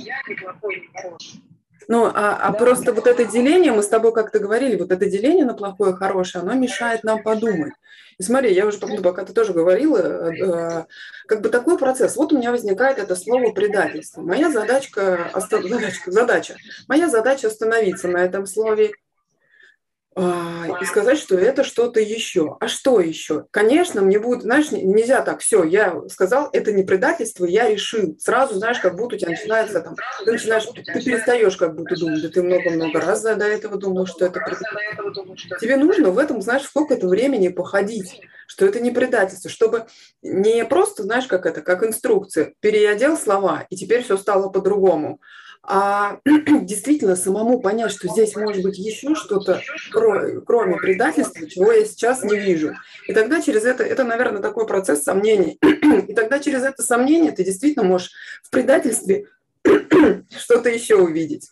Ну, 1.88 2.06
а, 2.06 2.38
а 2.38 2.52
да. 2.52 2.58
просто 2.58 2.94
вот 2.94 3.08
это 3.08 3.26
деление, 3.26 3.74
мы 3.74 3.84
с 3.84 3.88
тобой 3.88 4.14
как-то 4.14 4.40
говорили, 4.40 4.78
вот 4.78 4.92
это 4.92 5.08
деление 5.08 5.46
на 5.46 5.54
плохое 5.54 5.94
и 5.94 5.96
хорошее, 5.96 6.44
оно 6.44 6.54
мешает 6.54 7.04
нам 7.04 7.22
подумать. 7.22 7.74
И 8.18 8.24
смотри, 8.24 8.54
я 8.54 8.66
уже, 8.68 8.78
пока 8.78 9.26
ты 9.26 9.34
тоже 9.34 9.52
говорила, 9.52 9.98
э, 9.98 10.86
как 11.28 11.42
бы 11.42 11.50
такой 11.50 11.78
процесс. 11.78 12.16
Вот 12.16 12.32
у 12.32 12.38
меня 12.38 12.52
возникает 12.52 13.00
это 13.00 13.16
слово 13.16 13.52
предательство. 13.52 14.22
Моя 14.22 14.52
задачка, 14.52 15.32
задачка, 15.34 16.12
задача, 16.12 16.56
моя 16.88 17.10
задача 17.10 17.48
остановиться 17.48 18.08
на 18.08 18.18
этом 18.18 18.46
слове 18.46 18.92
и 20.18 20.86
сказать, 20.86 21.18
что 21.18 21.38
это 21.38 21.64
что-то 21.64 22.02
еще. 22.02 22.58
А 22.60 22.68
что 22.68 23.00
еще? 23.00 23.46
Конечно, 23.52 24.02
мне 24.02 24.20
будет, 24.20 24.42
знаешь, 24.42 24.72
нельзя 24.72 25.22
так, 25.22 25.40
все, 25.40 25.64
я 25.64 26.02
сказал, 26.10 26.50
это 26.52 26.74
не 26.74 26.84
предательство, 26.84 27.46
я 27.46 27.70
решил. 27.70 28.18
Сразу, 28.20 28.56
знаешь, 28.56 28.80
как 28.80 28.98
будто 28.98 29.16
у 29.16 29.18
тебя 29.18 29.32
начинается 29.32 29.80
там, 29.80 29.96
ты 30.26 30.32
начинаешь, 30.34 30.66
ты 30.66 31.02
перестаешь 31.02 31.56
как 31.56 31.76
будто 31.76 31.98
думать, 31.98 32.22
да 32.22 32.30
ты 32.30 32.44
много-много 32.44 33.00
раз 33.00 33.22
до 33.22 33.46
этого 33.46 33.78
думал, 33.78 34.06
что 34.06 34.26
это 34.26 34.40
предательство. 34.40 35.58
Тебе 35.62 35.78
нужно 35.78 36.10
в 36.10 36.18
этом, 36.18 36.42
знаешь, 36.42 36.64
сколько 36.64 36.94
это 36.94 37.08
времени 37.08 37.48
походить, 37.48 38.22
что 38.48 38.66
это 38.66 38.82
не 38.82 38.92
предательство, 38.92 39.50
чтобы 39.50 39.86
не 40.22 40.66
просто, 40.66 41.04
знаешь, 41.04 41.28
как 41.28 41.46
это, 41.46 41.62
как 41.62 41.84
инструкция, 41.84 42.54
переодел 42.60 43.18
слова, 43.18 43.66
и 43.70 43.78
теперь 43.78 44.04
все 44.04 44.18
стало 44.18 44.50
по-другому, 44.50 45.22
а 45.64 46.20
действительно 46.26 47.16
самому 47.16 47.60
понять, 47.62 47.92
что 47.92 48.08
здесь 48.08 48.36
может 48.36 48.64
быть 48.64 48.78
еще 48.78 49.14
что-то, 49.16 49.62
кроме 49.92 50.78
предательства, 50.78 51.48
чего 51.48 51.72
я 51.72 51.86
сейчас 51.86 52.24
не 52.24 52.38
вижу. 52.38 52.74
И 53.08 53.14
тогда 53.14 53.42
через 53.42 53.64
это, 53.64 53.84
это, 53.84 54.04
наверное, 54.04 54.42
такой 54.42 54.66
процесс 54.66 55.04
сомнений. 55.04 55.60
И 56.08 56.14
тогда 56.14 56.40
через 56.40 56.64
это 56.64 56.82
сомнение 56.82 57.32
ты 57.32 57.44
действительно 57.44 57.86
можешь 57.86 58.12
в 58.44 58.50
предательстве 58.50 59.28
что-то 59.64 60.70
еще 60.70 60.96
увидеть. 60.96 61.52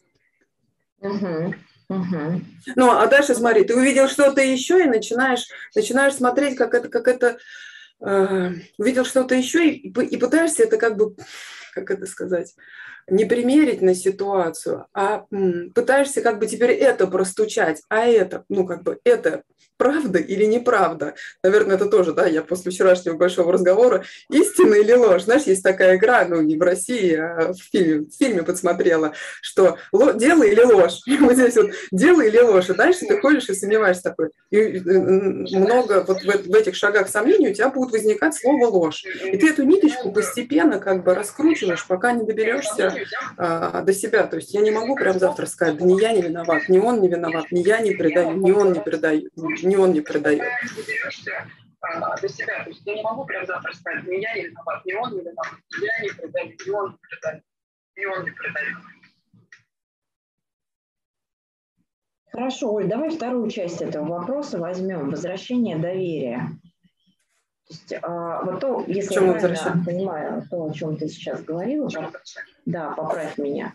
Угу. 1.01 1.55
Угу. 1.89 2.41
Ну, 2.75 2.91
а 2.91 3.07
дальше 3.07 3.33
смотри, 3.33 3.63
ты 3.63 3.75
увидел 3.75 4.07
что-то 4.07 4.41
еще 4.41 4.83
и 4.83 4.87
начинаешь, 4.87 5.47
начинаешь 5.75 6.13
смотреть, 6.13 6.55
как 6.55 6.73
это, 6.75 6.87
как 6.87 7.07
это, 7.07 7.37
э, 8.01 8.51
увидел 8.77 9.05
что-то 9.05 9.33
еще 9.33 9.69
и, 9.69 9.89
и 9.89 10.17
пытаешься 10.17 10.63
это 10.63 10.77
как 10.77 10.97
бы, 10.97 11.15
как 11.73 11.89
это 11.89 12.05
сказать, 12.05 12.53
не 13.09 13.25
примерить 13.25 13.81
на 13.81 13.93
ситуацию, 13.95 14.85
а 14.93 15.25
пытаешься 15.73 16.21
как 16.21 16.39
бы 16.39 16.47
теперь 16.47 16.71
это 16.71 17.07
простучать, 17.07 17.81
а 17.89 18.05
это, 18.05 18.45
ну 18.49 18.65
как 18.65 18.83
бы 18.83 18.99
это 19.03 19.43
правда 19.79 20.19
или 20.19 20.43
неправда. 20.43 21.15
Наверное, 21.41 21.77
это 21.77 21.85
тоже, 21.85 22.11
да, 22.11 22.27
я 22.27 22.43
после 22.43 22.69
вчерашнего 22.69 23.15
большого 23.15 23.53
разговора, 23.53 24.03
истина 24.29 24.75
или 24.75 24.91
ложь. 24.91 25.23
Знаешь, 25.23 25.43
есть 25.43 25.63
такая 25.63 25.95
игра, 25.95 26.25
ну, 26.27 26.41
не 26.41 26.57
в 26.57 26.61
России, 26.61 27.15
а 27.15 27.53
в 27.53 27.57
фильме, 27.71 28.05
в 28.05 28.13
фильме 28.13 28.43
подсмотрела, 28.43 29.13
что 29.41 29.77
дело 30.15 30.43
или 30.43 30.61
ложь. 30.61 30.99
И 31.07 31.17
вот 31.19 31.33
здесь 31.33 31.55
вот 31.55 31.71
дело 31.91 32.21
или 32.21 32.39
ложь. 32.39 32.69
И 32.69 32.73
дальше 32.73 33.05
ты 33.07 33.19
ходишь 33.21 33.47
и 33.47 33.53
сомневаешься 33.53 34.03
такой. 34.03 34.31
И 34.51 34.79
много 34.79 36.03
вот 36.05 36.23
в, 36.23 36.25
в 36.25 36.55
этих 36.55 36.75
шагах 36.75 37.07
сомнений 37.07 37.49
у 37.49 37.53
тебя 37.53 37.69
будет 37.69 37.91
возникать 37.91 38.35
слово 38.35 38.67
ложь. 38.67 39.05
И 39.23 39.37
ты 39.37 39.49
эту 39.49 39.63
ниточку 39.63 40.11
постепенно 40.11 40.79
как 40.79 41.05
бы 41.05 41.15
раскручиваешь, 41.15 41.87
пока 41.87 42.11
не 42.11 42.25
доберешься 42.25 42.93
а, 43.37 43.81
до 43.81 43.93
себя. 43.93 44.27
То 44.27 44.35
есть 44.35 44.53
я 44.53 44.59
не 44.59 44.71
могу 44.71 44.95
прям 44.95 45.17
завтра 45.19 45.45
сказать, 45.45 45.77
да 45.77 45.85
не 45.85 45.97
я 46.01 46.11
не 46.11 46.21
виноват, 46.21 46.67
не 46.67 46.79
он 46.79 46.99
не 46.99 47.07
виноват, 47.07 47.45
не 47.51 47.61
я 47.61 47.79
не 47.79 47.91
предаю, 47.91 48.35
не 48.35 48.51
он 48.51 48.73
не 48.73 48.81
предает, 48.81 49.31
не 49.69 49.77
он 49.77 49.93
не 49.93 50.01
предает. 50.01 50.41
До 52.21 52.27
себя. 52.27 52.63
То 52.63 52.69
есть 52.69 52.81
я 52.85 52.95
не 52.95 53.03
могу 53.03 53.25
прям 53.25 53.45
завтра 53.45 53.71
сказать, 53.73 54.05
не 54.05 54.21
я 54.21 54.33
не 54.33 54.47
виноват, 54.47 54.85
не 54.85 54.93
он 54.95 55.13
не 55.13 55.21
виноват, 55.21 55.53
я 55.81 56.03
не 56.03 56.09
предаю, 56.09 56.57
не 56.65 56.71
он 56.71 56.91
не 56.91 56.97
предает, 56.97 57.43
не 57.95 58.05
он 58.05 58.23
не 58.25 58.31
предает. 58.31 58.77
Хорошо, 62.31 62.73
Оль, 62.73 62.87
давай 62.87 63.09
вторую 63.09 63.49
часть 63.49 63.81
этого 63.81 64.19
вопроса 64.19 64.59
возьмем. 64.59 65.09
Возвращение 65.09 65.77
доверия. 65.77 66.49
То 67.67 67.73
есть, 67.73 67.93
а, 68.01 68.43
вот 68.43 68.59
то, 68.59 68.83
если 68.87 69.13
я 69.13 69.33
правильно 69.33 69.83
понимаю 69.85 70.47
то, 70.49 70.65
о 70.65 70.73
чем 70.73 70.97
ты 70.97 71.07
сейчас 71.07 71.43
говорила, 71.43 71.89
то, 71.89 72.11
да, 72.65 72.91
поправь 72.91 73.37
меня, 73.37 73.73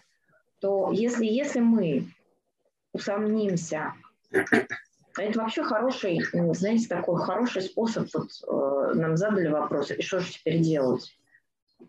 то 0.60 0.92
если, 0.92 1.24
если 1.24 1.60
мы 1.60 2.08
усомнимся 2.92 3.92
это 5.18 5.40
вообще 5.40 5.62
хороший, 5.62 6.20
знаете, 6.54 6.88
такой 6.88 7.22
хороший 7.22 7.62
способ. 7.62 8.08
Вот, 8.14 8.30
э, 8.46 8.94
нам 8.94 9.16
задали 9.16 9.48
вопрос, 9.48 9.90
и 9.90 10.02
что 10.02 10.20
же 10.20 10.32
теперь 10.32 10.60
делать? 10.60 11.16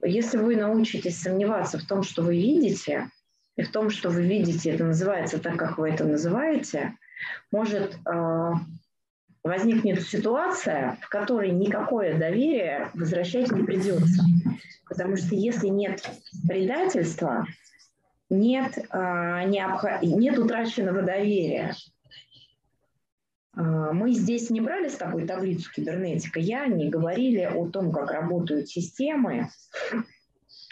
Если 0.03 0.37
вы 0.37 0.55
научитесь 0.55 1.19
сомневаться 1.19 1.79
в 1.79 1.85
том, 1.85 2.03
что 2.03 2.21
вы 2.21 2.35
видите, 2.35 3.09
и 3.55 3.63
в 3.63 3.71
том, 3.71 3.89
что 3.89 4.09
вы 4.09 4.23
видите, 4.23 4.71
это 4.71 4.83
называется 4.83 5.39
так, 5.39 5.57
как 5.57 5.77
вы 5.77 5.89
это 5.89 6.03
называете, 6.03 6.97
может 7.51 7.97
э, 8.05 8.51
возникнет 9.43 10.01
ситуация, 10.01 10.97
в 11.01 11.09
которой 11.09 11.51
никакое 11.51 12.17
доверие 12.17 12.91
возвращать 12.93 13.51
не 13.51 13.63
придется. 13.63 14.23
Потому 14.87 15.15
что 15.15 15.35
если 15.35 15.67
нет 15.67 16.07
предательства, 16.47 17.47
нет, 18.29 18.77
э, 18.77 19.43
необход... 19.47 20.01
нет 20.01 20.37
утраченного 20.37 21.01
доверия. 21.01 21.75
А, 23.55 23.93
мы 23.93 24.11
здесь 24.13 24.49
не 24.49 24.61
брали 24.61 24.89
с 24.89 24.97
тобой 24.97 25.25
таблицу 25.25 25.71
кибернетика, 25.71 26.39
я 26.39 26.65
не 26.67 26.89
говорили 26.89 27.41
о 27.41 27.67
том, 27.67 27.91
как 27.91 28.11
работают 28.11 28.67
системы. 28.67 29.49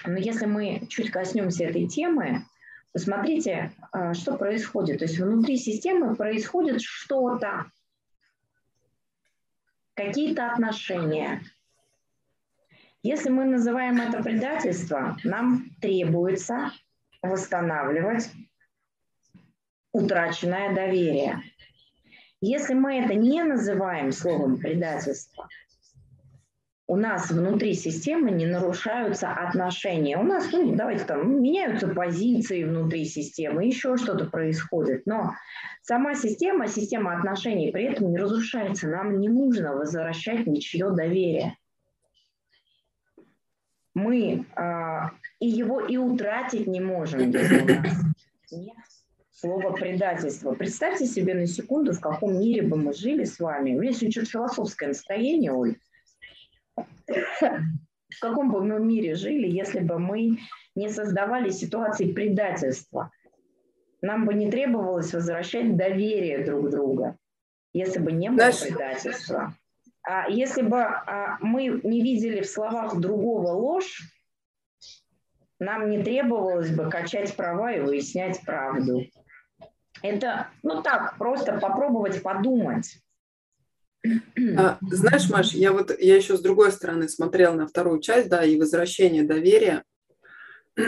Но 0.06 0.18
если 0.18 0.46
мы 0.46 0.88
чуть 0.90 1.12
коснемся 1.12 1.66
этой 1.66 1.88
темы, 1.88 2.46
посмотрите, 2.92 3.72
а, 3.92 4.14
что 4.14 4.36
происходит. 4.36 5.00
То 5.00 5.06
есть 5.06 5.18
внутри 5.18 5.58
системы 5.58 6.16
происходит 6.16 6.82
что-то, 6.82 7.66
какие-то 9.96 10.52
отношения. 10.52 11.42
Если 13.02 13.30
мы 13.30 13.46
называем 13.46 14.00
это 14.02 14.24
предательство, 14.24 15.18
нам 15.24 15.70
требуется 15.82 16.72
восстанавливать 17.22 18.30
утраченное 19.92 20.74
доверие. 20.74 21.44
Если 22.46 22.74
мы 22.74 22.98
это 22.98 23.14
не 23.14 23.42
называем 23.42 24.12
словом 24.12 24.58
предательство, 24.58 25.48
у 26.88 26.98
нас 26.98 27.32
внутри 27.32 27.74
системы 27.74 28.32
не 28.32 28.46
нарушаются 28.46 29.32
отношения. 29.32 30.18
У 30.18 30.24
нас, 30.24 30.52
ну, 30.52 30.76
давайте 30.76 31.06
там, 31.06 31.42
меняются 31.42 31.88
позиции 31.88 32.66
внутри 32.66 33.06
системы, 33.06 33.64
еще 33.64 33.96
что-то 33.96 34.26
происходит. 34.26 35.04
Но 35.06 35.32
сама 35.84 36.16
система, 36.16 36.68
система 36.68 37.18
отношений 37.18 37.72
при 37.72 37.86
этом 37.86 38.12
не 38.12 38.18
разрушается. 38.18 38.90
Нам 38.90 39.22
не 39.22 39.30
нужно 39.30 39.74
возвращать 39.74 40.46
ничье 40.46 40.92
доверие. 40.92 41.56
Мы 43.94 44.46
э, 44.58 45.00
и 45.40 45.48
его 45.48 45.80
и 45.80 45.96
утратить 45.96 46.68
не 46.68 46.82
можем, 46.82 47.30
если 47.32 47.62
у 47.62 47.66
нас 47.68 48.04
нет 48.52 48.76
слова 49.34 49.72
предательство. 49.72 50.54
Представьте 50.54 51.06
себе 51.06 51.34
на 51.34 51.48
секунду, 51.48 51.94
в 51.94 52.00
каком 52.00 52.40
мире 52.40 52.62
бы 52.62 52.78
мы 52.78 52.94
жили 52.94 53.24
с 53.24 53.40
вами. 53.40 53.76
У 53.76 53.82
меня 53.82 53.92
сегодня 53.92 54.12
что-то 54.12 54.30
философское 54.30 54.88
настроение, 54.88 55.52
Оль. 55.52 55.78
В 57.08 58.20
каком 58.22 58.52
бы 58.52 58.64
мы 58.64 58.80
мире 58.80 59.16
жили, 59.16 59.48
если 59.48 59.80
бы 59.80 60.00
мы 60.00 60.38
не 60.76 60.90
создавали 60.90 61.50
ситуации 61.50 62.14
предательства? 62.14 63.12
Нам 64.02 64.26
бы 64.26 64.34
не 64.34 64.52
требовалось 64.52 65.14
возвращать 65.14 65.76
доверие 65.76 66.46
друг 66.46 66.70
друга, 66.70 67.18
если 67.74 68.00
бы 68.00 68.12
не 68.12 68.30
было 68.30 68.52
предательства. 68.52 69.56
А 70.04 70.30
если 70.30 70.62
бы 70.62 70.82
а, 70.82 71.38
мы 71.40 71.80
не 71.84 72.02
видели 72.02 72.42
в 72.42 72.50
словах 72.50 73.00
другого 73.00 73.52
ложь, 73.52 74.02
нам 75.60 75.90
не 75.90 76.04
требовалось 76.04 76.76
бы 76.76 76.90
качать 76.90 77.34
права 77.36 77.72
и 77.72 77.80
выяснять 77.80 78.42
правду. 78.46 79.06
Это, 80.04 80.50
ну 80.64 80.84
так, 80.84 81.18
просто 81.18 81.54
попробовать 81.54 82.22
подумать. 82.22 82.98
А, 84.58 84.78
знаешь, 84.82 85.30
Маш, 85.30 85.54
я 85.54 85.72
вот 85.72 85.98
я 85.98 86.18
еще 86.18 86.36
с 86.36 86.42
другой 86.42 86.74
стороны 86.74 87.08
смотрела 87.08 87.54
на 87.56 87.68
вторую 87.68 88.02
часть, 88.02 88.28
да, 88.28 88.44
и 88.44 88.60
возвращение 88.60 89.24
доверия. 89.24 89.84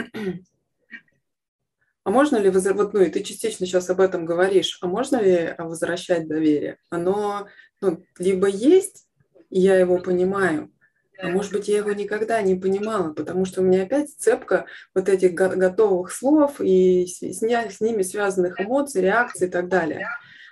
А 2.04 2.10
можно 2.10 2.36
ли 2.36 2.50
вот, 2.50 2.94
ну, 2.94 3.00
и 3.00 3.10
ты 3.10 3.24
частично 3.24 3.66
сейчас 3.66 3.90
об 3.90 4.00
этом 4.00 4.26
говоришь, 4.26 4.78
а 4.80 4.86
можно 4.86 5.20
ли 5.20 5.56
возвращать 5.58 6.28
доверие? 6.28 6.78
Оно 6.88 7.48
ну, 7.80 8.00
либо 8.20 8.46
есть, 8.46 9.08
я 9.50 9.76
его 9.76 9.98
понимаю, 9.98 10.70
а 11.18 11.28
может 11.28 11.52
быть, 11.52 11.68
я 11.68 11.78
его 11.78 11.92
никогда 11.92 12.42
не 12.42 12.54
понимала, 12.54 13.12
потому 13.12 13.44
что 13.44 13.60
у 13.60 13.64
меня 13.64 13.82
опять 13.82 14.10
цепка 14.10 14.66
вот 14.94 15.08
этих 15.08 15.34
готовых 15.34 16.12
слов 16.12 16.60
и 16.60 17.06
с, 17.06 17.22
с 17.22 17.80
ними 17.80 18.02
связанных 18.02 18.60
эмоций, 18.60 19.02
реакций 19.02 19.48
и 19.48 19.50
так 19.50 19.68
далее. 19.68 20.08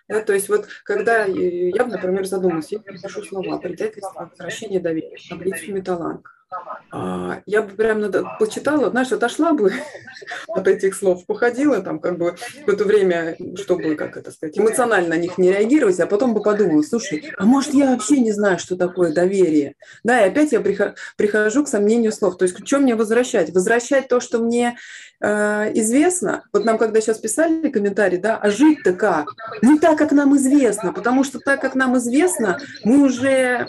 Да, 0.09 0.20
то 0.20 0.35
есть 0.35 0.48
вот 0.50 0.66
когда 0.85 1.24
я, 1.24 1.87
например, 1.87 2.27
задумалась, 2.27 2.70
я 2.70 2.79
пишу 2.79 3.22
слова 3.22 3.59
«предательство», 3.59 4.29
«возвращение 4.31 4.81
доверия», 4.81 5.16
«таблицу 5.29 5.72
металланг», 5.72 6.43
а, 6.90 7.43
я 7.47 7.62
бы 7.62 7.75
прям 7.75 8.01
надо, 8.01 8.25
почитала, 8.38 8.90
знаешь, 8.90 9.11
отошла 9.11 9.53
бы 9.53 9.73
от 10.49 10.69
этих 10.69 10.95
слов, 10.95 11.27
походила 11.27 11.81
там 11.81 11.99
как 11.99 12.19
бы 12.19 12.37
это 12.67 12.85
время, 12.85 13.37
чтобы, 13.57 13.95
как 13.97 14.17
это 14.17 14.31
сказать, 14.31 14.59
эмоционально 14.59 15.11
на 15.11 15.19
них 15.19 15.38
не 15.38 15.51
реагировать, 15.51 15.99
а 16.01 16.07
потом 16.07 16.35
бы 16.35 16.43
подумала, 16.43 16.83
слушай, 16.83 17.33
а 17.37 17.45
может 17.45 17.75
я 17.75 17.90
вообще 17.90 18.19
не 18.19 18.33
знаю, 18.33 18.59
что 18.59 18.77
такое 18.77 19.12
доверие? 19.12 19.75
Да, 20.05 20.25
и 20.25 20.29
опять 20.29 20.53
я 20.53 20.61
прихожу 20.61 21.64
к 21.64 21.69
сомнению 21.69 22.12
слов. 22.12 22.37
То 22.38 22.45
есть, 22.45 22.67
что 22.67 22.79
мне 22.79 22.95
возвращать? 22.95 23.53
Возвращать 23.53 24.09
то, 24.09 24.21
что 24.21 24.38
мне 24.38 24.77
э, 25.20 25.72
известно? 25.74 26.44
Вот 26.53 26.64
нам 26.64 26.79
когда 26.79 27.00
сейчас 27.00 27.18
писали 27.18 27.68
комментарий, 27.70 28.18
да, 28.18 28.37
а 28.37 28.50
жить-то 28.50 28.92
как? 28.92 29.29
Не 29.62 29.79
так, 29.79 29.98
как 29.98 30.12
нам 30.12 30.37
известно, 30.37 30.92
потому 30.92 31.24
что 31.24 31.38
так, 31.40 31.61
как 31.61 31.74
нам 31.74 31.96
известно, 31.98 32.59
мы 32.85 33.03
уже 33.03 33.68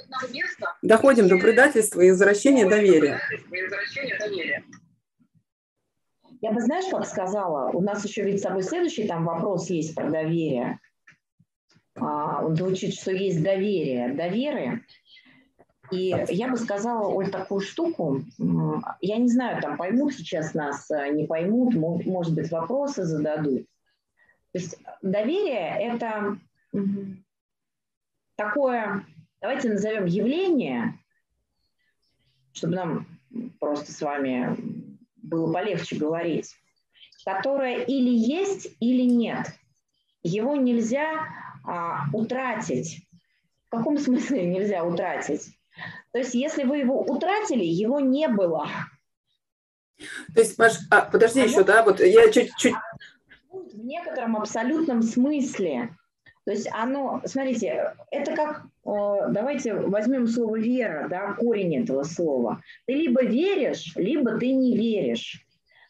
доходим 0.81 1.27
до 1.27 1.37
предательства 1.37 2.01
и 2.01 2.11
возвращения 2.11 2.67
доверия. 2.67 3.19
Я 6.41 6.51
бы, 6.51 6.61
знаешь, 6.61 6.85
как 6.91 7.05
сказала, 7.07 7.71
у 7.71 7.81
нас 7.81 8.05
еще 8.05 8.23
ведь 8.23 8.39
с 8.39 8.43
тобой 8.43 8.61
следующий 8.61 9.07
там 9.07 9.25
вопрос 9.25 9.69
есть 9.69 9.95
про 9.95 10.09
доверие. 10.09 10.79
А, 11.97 12.45
он 12.45 12.55
звучит, 12.55 12.93
что 12.93 13.11
есть 13.11 13.41
доверие. 13.41 14.13
Доверие. 14.13 14.81
И 15.91 16.15
я 16.29 16.49
бы 16.49 16.57
сказала, 16.57 17.07
Оль, 17.07 17.29
такую 17.29 17.61
штуку, 17.61 18.21
я 19.01 19.17
не 19.17 19.27
знаю, 19.27 19.61
там 19.61 19.77
поймут 19.77 20.13
сейчас 20.13 20.53
нас, 20.53 20.89
э, 20.89 21.09
не 21.09 21.25
поймут, 21.25 21.75
может 21.75 22.33
быть, 22.33 22.51
вопросы 22.51 23.03
зададут. 23.03 23.65
То 24.51 24.59
есть 24.59 24.79
доверие– 25.01 25.77
это 25.79 26.37
такое, 28.35 29.05
давайте 29.41 29.69
назовем 29.69 30.05
явление, 30.05 30.97
чтобы 32.53 32.75
нам 32.75 33.07
просто 33.59 33.91
с 33.91 34.01
вами 34.01 34.55
было 35.17 35.51
полегче 35.51 35.97
говорить, 35.97 36.55
которое 37.25 37.83
или 37.83 38.09
есть, 38.09 38.75
или 38.79 39.03
нет. 39.03 39.47
Его 40.23 40.55
нельзя 40.55 41.27
а, 41.65 42.05
утратить. 42.13 43.05
В 43.67 43.69
каком 43.69 43.97
смысле 43.97 44.45
нельзя 44.45 44.83
утратить? 44.83 45.55
То 46.11 46.19
есть, 46.19 46.33
если 46.33 46.63
вы 46.63 46.77
его 46.79 47.01
утратили, 47.01 47.63
его 47.63 47.99
не 47.99 48.27
было. 48.27 48.67
То 50.33 50.41
есть, 50.41 50.57
Маш, 50.57 50.73
а, 50.89 51.01
подожди 51.01 51.41
а 51.41 51.45
еще, 51.45 51.63
да, 51.63 51.83
вот 51.83 51.99
я 51.99 52.31
чуть-чуть... 52.31 52.73
В 53.51 53.85
некотором 53.85 54.35
абсолютном 54.37 55.01
смысле. 55.01 55.95
То 56.45 56.51
есть 56.51 56.69
оно, 56.71 57.21
смотрите, 57.25 57.95
это 58.11 58.35
как, 58.35 58.65
давайте 58.83 59.73
возьмем 59.73 60.27
слово 60.27 60.57
вера, 60.57 61.07
да, 61.09 61.33
корень 61.33 61.83
этого 61.83 62.03
слова. 62.03 62.61
Ты 62.85 62.93
либо 62.93 63.23
веришь, 63.23 63.93
либо 63.95 64.37
ты 64.37 64.53
не 64.53 64.77
веришь. 64.77 65.43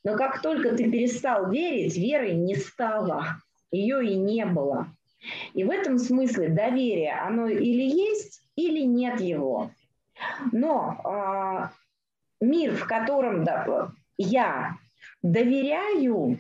Но 0.03 0.15
как 0.15 0.41
только 0.41 0.75
ты 0.75 0.89
перестал 0.89 1.49
верить, 1.51 1.97
веры 1.97 2.31
не 2.33 2.55
стало, 2.55 3.25
ее 3.71 4.05
и 4.05 4.15
не 4.15 4.45
было. 4.45 4.87
И 5.53 5.63
в 5.63 5.71
этом 5.71 5.97
смысле 5.97 6.49
доверие, 6.49 7.13
оно 7.13 7.47
или 7.47 7.83
есть, 7.83 8.41
или 8.55 8.81
нет 8.81 9.19
его. 9.19 9.71
Но 10.51 11.01
э, 11.03 12.45
мир, 12.45 12.75
в 12.75 12.87
котором 12.87 13.43
да, 13.43 13.91
я 14.17 14.77
доверяю 15.21 16.39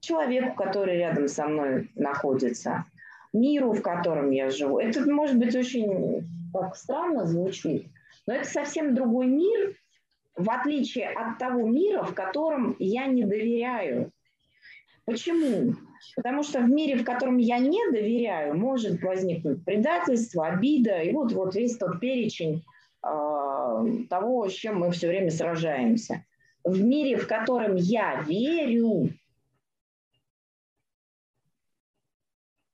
человеку, 0.00 0.54
который 0.54 0.98
рядом 0.98 1.28
со 1.28 1.46
мной 1.46 1.90
находится, 1.94 2.84
миру, 3.32 3.72
в 3.72 3.82
котором 3.82 4.30
я 4.30 4.50
живу. 4.50 4.78
Это 4.78 5.08
может 5.10 5.38
быть 5.38 5.54
очень 5.54 6.26
так 6.52 6.76
странно 6.76 7.26
звучит, 7.26 7.86
но 8.26 8.34
это 8.34 8.48
совсем 8.48 8.94
другой 8.94 9.26
мир, 9.26 9.74
в 10.36 10.50
отличие 10.50 11.08
от 11.08 11.38
того 11.38 11.66
мира, 11.66 12.02
в 12.02 12.14
котором 12.14 12.76
я 12.78 13.06
не 13.06 13.24
доверяю. 13.24 14.11
Почему? 15.04 15.74
Потому 16.16 16.42
что 16.42 16.60
в 16.60 16.68
мире, 16.68 16.96
в 16.96 17.04
котором 17.04 17.38
я 17.38 17.58
не 17.58 17.90
доверяю, 17.90 18.56
может 18.56 19.02
возникнуть 19.02 19.64
предательство, 19.64 20.46
обида 20.46 21.00
и 21.00 21.12
вот, 21.12 21.32
вот 21.32 21.54
весь 21.54 21.76
тот 21.76 21.98
перечень 22.00 22.64
э, 23.04 24.04
того, 24.08 24.48
с 24.48 24.52
чем 24.52 24.80
мы 24.80 24.92
все 24.92 25.08
время 25.08 25.30
сражаемся. 25.30 26.24
В 26.64 26.80
мире, 26.80 27.16
в 27.16 27.26
котором 27.26 27.74
я 27.74 28.22
верю, 28.22 29.10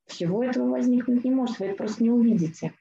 всего 0.07 0.45
этого 0.45 0.69
возникнуть 0.69 1.25
не 1.25 1.31
может, 1.31 1.59
вы 1.59 1.67
это 1.67 1.77
просто 1.77 2.03
не 2.03 2.11
увидите. 2.11 2.75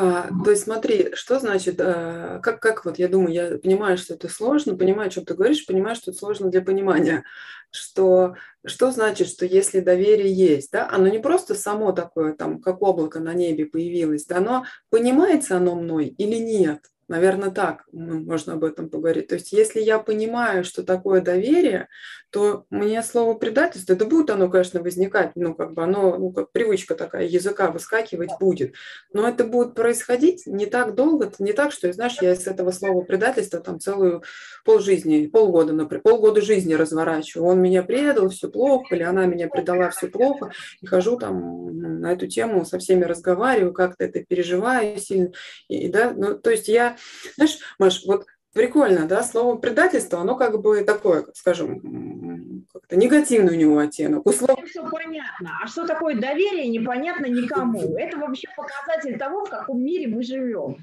А, 0.00 0.28
то 0.44 0.52
есть 0.52 0.62
смотри, 0.62 1.10
что 1.14 1.40
значит, 1.40 1.80
а, 1.80 2.38
как, 2.38 2.60
как 2.60 2.84
вот 2.84 3.00
я 3.00 3.08
думаю, 3.08 3.32
я 3.32 3.58
понимаю, 3.58 3.98
что 3.98 4.14
это 4.14 4.28
сложно, 4.28 4.76
понимаю, 4.76 5.10
что 5.10 5.24
ты 5.24 5.34
говоришь, 5.34 5.66
понимаю, 5.66 5.96
что 5.96 6.12
это 6.12 6.20
сложно 6.20 6.52
для 6.52 6.62
понимания, 6.62 7.24
что, 7.72 8.36
что 8.64 8.92
значит, 8.92 9.26
что 9.26 9.44
если 9.44 9.80
доверие 9.80 10.32
есть, 10.32 10.70
да, 10.70 10.88
оно 10.88 11.08
не 11.08 11.18
просто 11.18 11.56
само 11.56 11.90
такое, 11.90 12.32
там, 12.34 12.60
как 12.60 12.80
облако 12.80 13.18
на 13.18 13.34
небе 13.34 13.66
появилось, 13.66 14.24
да, 14.24 14.36
оно 14.36 14.66
понимается 14.88 15.56
оно 15.56 15.74
мной 15.74 16.06
или 16.06 16.36
нет, 16.36 16.78
Наверное, 17.08 17.50
так 17.50 17.84
можно 17.90 18.52
об 18.52 18.64
этом 18.64 18.90
поговорить. 18.90 19.28
То 19.28 19.36
есть, 19.36 19.52
если 19.52 19.80
я 19.80 19.98
понимаю, 19.98 20.62
что 20.62 20.82
такое 20.82 21.22
доверие, 21.22 21.88
то 22.30 22.66
мне 22.68 23.02
слово 23.02 23.32
предательство, 23.32 23.94
это 23.94 24.04
будет 24.04 24.28
оно, 24.28 24.50
конечно, 24.50 24.82
возникать, 24.82 25.32
ну, 25.34 25.54
как 25.54 25.72
бы 25.72 25.82
оно, 25.82 26.18
ну, 26.18 26.30
как 26.30 26.52
привычка 26.52 26.94
такая 26.94 27.24
языка 27.24 27.70
выскакивать 27.70 28.32
будет, 28.38 28.74
но 29.14 29.26
это 29.26 29.44
будет 29.44 29.74
происходить 29.74 30.46
не 30.46 30.66
так 30.66 30.94
долго, 30.94 31.32
не 31.38 31.54
так, 31.54 31.72
что, 31.72 31.90
знаешь, 31.94 32.18
я 32.20 32.34
из 32.34 32.46
этого 32.46 32.70
слова 32.70 33.00
предательства 33.00 33.60
там 33.60 33.80
целую 33.80 34.22
полжизни, 34.66 35.26
полгода, 35.26 35.72
например, 35.72 36.02
полгода 36.02 36.42
жизни 36.42 36.74
разворачиваю. 36.74 37.48
Он 37.48 37.62
меня 37.62 37.82
предал, 37.82 38.28
все 38.28 38.50
плохо, 38.50 38.94
или 38.94 39.02
она 39.02 39.24
меня 39.24 39.48
предала, 39.48 39.88
все 39.88 40.08
плохо, 40.08 40.52
и 40.82 40.86
хожу 40.86 41.16
там 41.16 42.00
на 42.00 42.12
эту 42.12 42.26
тему, 42.26 42.66
со 42.66 42.78
всеми 42.78 43.04
разговариваю, 43.04 43.72
как-то 43.72 44.04
это 44.04 44.22
переживаю 44.22 44.98
сильно, 44.98 45.32
и, 45.68 45.88
да, 45.88 46.12
ну, 46.14 46.38
то 46.38 46.50
есть 46.50 46.68
я 46.68 46.97
знаешь, 47.36 47.58
Маш, 47.78 48.04
вот 48.06 48.26
прикольно, 48.52 49.06
да, 49.06 49.22
слово 49.22 49.56
предательство, 49.56 50.20
оно 50.20 50.36
как 50.36 50.60
бы 50.60 50.82
такое, 50.82 51.26
скажем, 51.34 52.66
как-то 52.72 52.96
негативный 52.96 53.54
у 53.54 53.58
него 53.58 53.78
оттенок. 53.78 54.26
У 54.26 54.32
слова... 54.32 54.56
Все 54.66 54.82
понятно. 54.88 55.58
А 55.62 55.66
что 55.66 55.86
такое 55.86 56.16
доверие, 56.16 56.68
непонятно 56.68 57.26
никому. 57.26 57.96
Это 57.96 58.16
вообще 58.18 58.48
показатель 58.56 59.18
того, 59.18 59.44
в 59.44 59.50
каком 59.50 59.82
мире 59.82 60.08
мы 60.08 60.22
живем. 60.22 60.78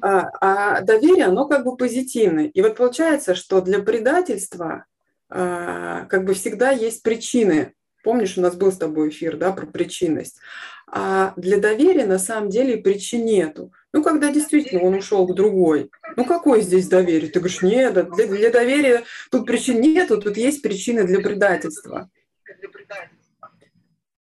А, 0.00 0.30
а 0.40 0.80
доверие, 0.82 1.26
оно 1.26 1.46
как 1.46 1.64
бы 1.64 1.76
позитивное. 1.76 2.46
И 2.46 2.62
вот 2.62 2.76
получается, 2.76 3.34
что 3.34 3.60
для 3.60 3.80
предательства 3.80 4.84
а, 5.28 6.04
как 6.04 6.24
бы 6.24 6.34
всегда 6.34 6.70
есть 6.70 7.02
причины. 7.02 7.72
Помнишь, 8.04 8.38
у 8.38 8.40
нас 8.40 8.54
был 8.54 8.70
с 8.70 8.78
тобой 8.78 9.08
эфир, 9.08 9.36
да, 9.36 9.52
про 9.52 9.66
причинность. 9.66 10.38
А 10.86 11.32
для 11.36 11.58
доверия 11.58 12.06
на 12.06 12.18
самом 12.18 12.48
деле 12.48 12.76
причин 12.76 13.24
нету. 13.24 13.72
Ну, 13.96 14.02
когда 14.02 14.30
действительно 14.30 14.82
он 14.82 14.92
ушел 14.96 15.26
к 15.26 15.34
другой. 15.34 15.90
Ну, 16.16 16.26
какое 16.26 16.60
здесь 16.60 16.86
доверие? 16.86 17.30
Ты 17.30 17.38
говоришь, 17.38 17.62
нет, 17.62 17.94
для, 17.94 18.26
для 18.26 18.50
доверия 18.50 19.04
тут 19.30 19.46
причин 19.46 19.80
нету, 19.80 20.20
тут 20.20 20.36
есть 20.36 20.60
причины 20.60 21.04
для 21.04 21.20
предательства. 21.20 22.10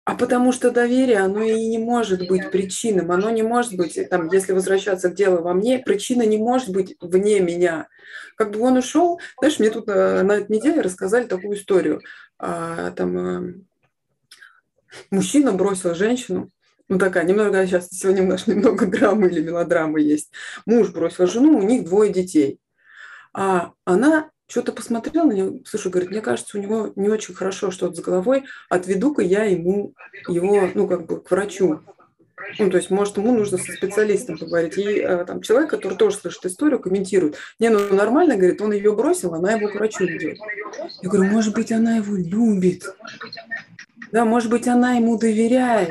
А 0.06 0.16
потому 0.16 0.54
что 0.54 0.72
доверие, 0.72 1.18
оно 1.18 1.44
и 1.44 1.68
не 1.68 1.78
может 1.78 2.26
быть 2.26 2.52
причином, 2.52 3.12
оно 3.12 3.30
не 3.32 3.44
может 3.44 3.76
быть, 3.76 4.00
там, 4.10 4.32
если 4.32 4.54
возвращаться 4.54 5.10
к 5.10 5.16
делу 5.16 5.42
во 5.42 5.54
мне, 5.54 5.80
причина 5.80 6.22
не 6.22 6.38
может 6.38 6.70
быть 6.70 6.96
вне 7.02 7.42
меня. 7.42 7.90
Как 8.38 8.52
бы 8.52 8.62
он 8.62 8.78
ушел, 8.78 9.20
знаешь, 9.40 9.60
мне 9.60 9.72
тут 9.72 9.88
на, 9.88 10.24
на 10.24 10.38
этой 10.38 10.56
неделе 10.56 10.80
рассказали 10.80 11.28
такую 11.28 11.58
историю. 11.58 12.00
А, 12.40 12.92
там 12.92 13.18
а, 13.18 13.44
мужчина 15.12 15.52
бросил 15.52 15.96
женщину, 15.96 16.50
ну 16.88 16.98
такая, 17.00 17.24
немного, 17.24 17.66
сейчас 17.66 17.90
сегодня 17.90 18.22
немножко 18.22 18.52
немного 18.56 18.86
драмы 18.86 19.28
или 19.28 19.42
мелодрамы 19.42 20.02
есть. 20.02 20.32
Муж 20.66 20.92
бросил 20.92 21.28
жену, 21.28 21.58
у 21.58 21.64
них 21.64 21.86
двое 21.86 22.12
детей. 22.12 22.60
А 23.34 23.74
она 23.86 24.30
что-то 24.48 24.72
посмотрел 24.72 25.26
на 25.26 25.34
него, 25.34 25.60
слушай, 25.66 25.92
говорит, 25.92 26.12
мне 26.12 26.22
кажется, 26.22 26.58
у 26.58 26.62
него 26.62 26.94
не 26.96 27.10
очень 27.10 27.34
хорошо 27.34 27.72
что-то 27.72 27.96
с 27.96 28.00
головой, 28.00 28.46
отведу-ка 28.70 29.24
я 29.24 29.44
ему 29.44 29.94
его, 30.28 30.70
ну, 30.74 30.88
как 30.88 31.08
бы, 31.08 31.20
к 31.20 31.32
врачу. 31.32 31.82
Ну, 32.60 32.70
то 32.70 32.78
есть, 32.78 32.92
может, 32.92 33.18
ему 33.18 33.34
нужно 33.34 33.58
со 33.58 33.72
специалистом 33.72 34.38
поговорить. 34.38 34.78
И 34.78 35.00
э, 35.00 35.26
там 35.26 35.42
человек, 35.42 35.70
который 35.70 35.98
тоже 35.98 36.18
слышит 36.18 36.46
историю, 36.46 36.80
комментирует. 36.80 37.38
Не, 37.60 37.70
ну 37.70 37.80
нормально, 37.94 38.36
говорит, 38.36 38.62
он 38.62 38.72
ее 38.72 38.94
бросил, 38.94 39.34
она 39.34 39.54
его 39.54 39.68
к 39.70 39.76
врачу 39.76 40.06
ведет. 40.06 40.38
Я 41.02 41.10
говорю, 41.10 41.32
может 41.32 41.56
быть, 41.56 41.72
она 41.72 41.98
его 41.98 42.16
любит. 42.16 42.84
Да, 44.16 44.24
может 44.24 44.50
быть, 44.50 44.66
она 44.66 44.94
ему 44.94 45.18
доверяет. 45.18 45.90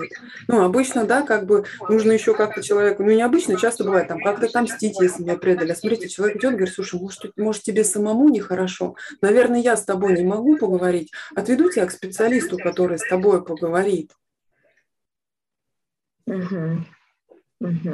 Ну, 0.48 0.64
обычно, 0.64 1.04
да, 1.04 1.20
как 1.20 1.44
бы 1.44 1.66
нужно 1.90 2.12
еще 2.12 2.32
как-то 2.32 2.62
человеку, 2.62 3.02
ну, 3.02 3.10
необычно, 3.10 3.60
часто 3.60 3.84
бывает, 3.84 4.08
там, 4.08 4.18
как-то 4.18 4.50
там 4.50 4.64
мстить, 4.64 4.98
если 4.98 5.22
меня 5.22 5.36
предали. 5.36 5.72
А 5.72 5.76
смотрите, 5.76 6.08
человек 6.08 6.38
идет, 6.38 6.52
говорит, 6.52 6.72
слушай, 6.72 6.98
может, 6.98 7.36
может, 7.36 7.64
тебе 7.64 7.84
самому 7.84 8.30
нехорошо? 8.30 8.96
Наверное, 9.20 9.60
я 9.60 9.76
с 9.76 9.84
тобой 9.84 10.16
не 10.16 10.24
могу 10.24 10.56
поговорить. 10.56 11.12
Отведу 11.36 11.70
тебя 11.70 11.84
к 11.84 11.90
специалисту, 11.90 12.56
который 12.56 12.98
с 12.98 13.06
тобой 13.06 13.44
поговорит. 13.44 14.12
Угу. 16.26 16.78
Угу. 17.60 17.92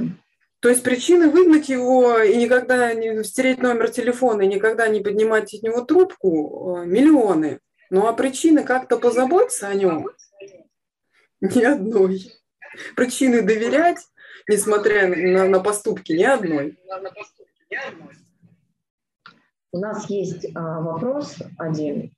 То 0.60 0.68
есть 0.68 0.84
причины 0.84 1.28
выгнать 1.28 1.68
его 1.68 2.20
и 2.20 2.36
никогда 2.36 2.94
не 2.94 3.24
стереть 3.24 3.60
номер 3.60 3.90
телефона, 3.90 4.42
и 4.42 4.46
никогда 4.46 4.86
не 4.86 5.00
поднимать 5.00 5.52
от 5.52 5.62
него 5.64 5.80
трубку 5.80 6.76
э, 6.76 6.86
миллионы. 6.86 7.58
Ну 7.90 8.06
а 8.06 8.12
причины 8.12 8.62
как-то 8.62 8.96
позаботиться 8.96 9.66
о 9.66 9.74
нем 9.74 10.06
ни 11.54 11.64
одной. 11.64 12.32
Причины 12.96 13.42
доверять, 13.42 13.98
несмотря 14.48 15.08
на, 15.08 15.48
на 15.48 15.60
поступки, 15.60 16.12
ни 16.12 16.22
одной. 16.22 16.78
У 19.72 19.78
нас 19.78 20.10
есть 20.10 20.46
а, 20.54 20.80
вопрос 20.80 21.38
один. 21.56 22.12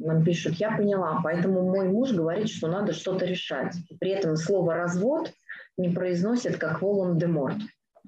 Нам 0.00 0.24
пишут, 0.24 0.54
я 0.54 0.74
поняла, 0.74 1.20
поэтому 1.22 1.62
мой 1.62 1.88
муж 1.88 2.12
говорит, 2.12 2.48
что 2.48 2.66
надо 2.68 2.92
что-то 2.92 3.26
решать. 3.26 3.74
При 4.00 4.10
этом 4.10 4.36
слово 4.36 4.74
«развод» 4.74 5.30
не 5.76 5.90
произносит 5.90 6.56
как 6.56 6.80
«Волан-де-Морт», 6.80 7.58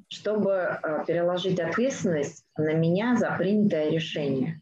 чтобы 0.08 0.62
а, 0.62 1.04
переложить 1.04 1.60
ответственность 1.60 2.44
на 2.56 2.72
меня 2.72 3.16
за 3.16 3.34
принятое 3.36 3.90
решение. 3.90 4.60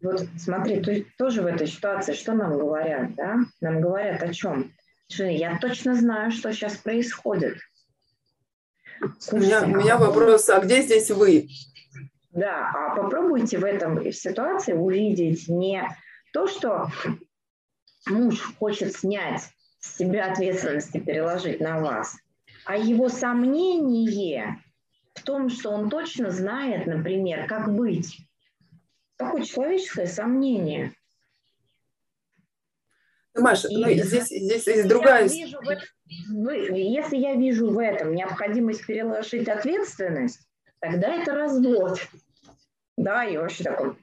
Вот 0.00 0.22
смотри, 0.38 0.80
ты 0.80 1.06
тоже 1.18 1.42
в 1.42 1.46
этой 1.46 1.66
ситуации, 1.66 2.12
что 2.12 2.32
нам 2.32 2.56
говорят, 2.58 3.14
да? 3.16 3.38
Нам 3.60 3.80
говорят 3.80 4.22
о 4.22 4.32
чем? 4.32 4.72
Что 5.10 5.24
я 5.24 5.58
точно 5.58 5.94
знаю, 5.94 6.30
что 6.30 6.52
сейчас 6.52 6.76
происходит. 6.76 7.58
Слушайте, 9.18 9.58
у, 9.58 9.66
меня, 9.66 9.78
у 9.78 9.82
меня 9.82 9.98
вопрос, 9.98 10.48
а 10.48 10.60
где 10.60 10.82
здесь 10.82 11.10
вы? 11.10 11.48
Да, 12.32 12.70
а 12.74 12.96
попробуйте 12.96 13.58
в 13.58 13.64
этом 13.64 14.10
ситуации 14.12 14.72
увидеть 14.72 15.48
не 15.48 15.88
то, 16.32 16.48
что 16.48 16.88
муж 18.06 18.40
хочет 18.58 18.94
снять 18.94 19.42
с 19.78 19.98
себя 19.98 20.32
ответственность 20.32 20.94
и 20.94 21.00
переложить 21.00 21.60
на 21.60 21.80
вас, 21.80 22.16
а 22.64 22.76
его 22.76 23.08
сомнение 23.08 24.60
в 25.14 25.22
том, 25.22 25.48
что 25.48 25.70
он 25.70 25.90
точно 25.90 26.30
знает, 26.30 26.86
например, 26.86 27.46
как 27.46 27.72
быть 27.72 28.18
такое 29.16 29.42
человеческое 29.42 30.06
сомнение. 30.06 30.92
Ну, 33.34 33.42
Маша, 33.42 33.68
и, 33.68 33.76
ну, 33.76 33.90
здесь, 33.90 34.28
здесь 34.28 34.66
есть 34.66 34.88
другая... 34.88 35.28
Вижу 35.28 35.58
в, 35.58 36.72
если 36.72 37.16
я 37.16 37.34
вижу 37.34 37.70
в 37.70 37.78
этом 37.78 38.14
необходимость 38.14 38.86
переложить 38.86 39.48
ответственность, 39.48 40.40
тогда 40.80 41.14
это 41.14 41.34
развод. 41.34 41.98
Да, 42.96 43.24
и 43.24 43.36
вообще 43.36 43.64
такой. 43.64 43.96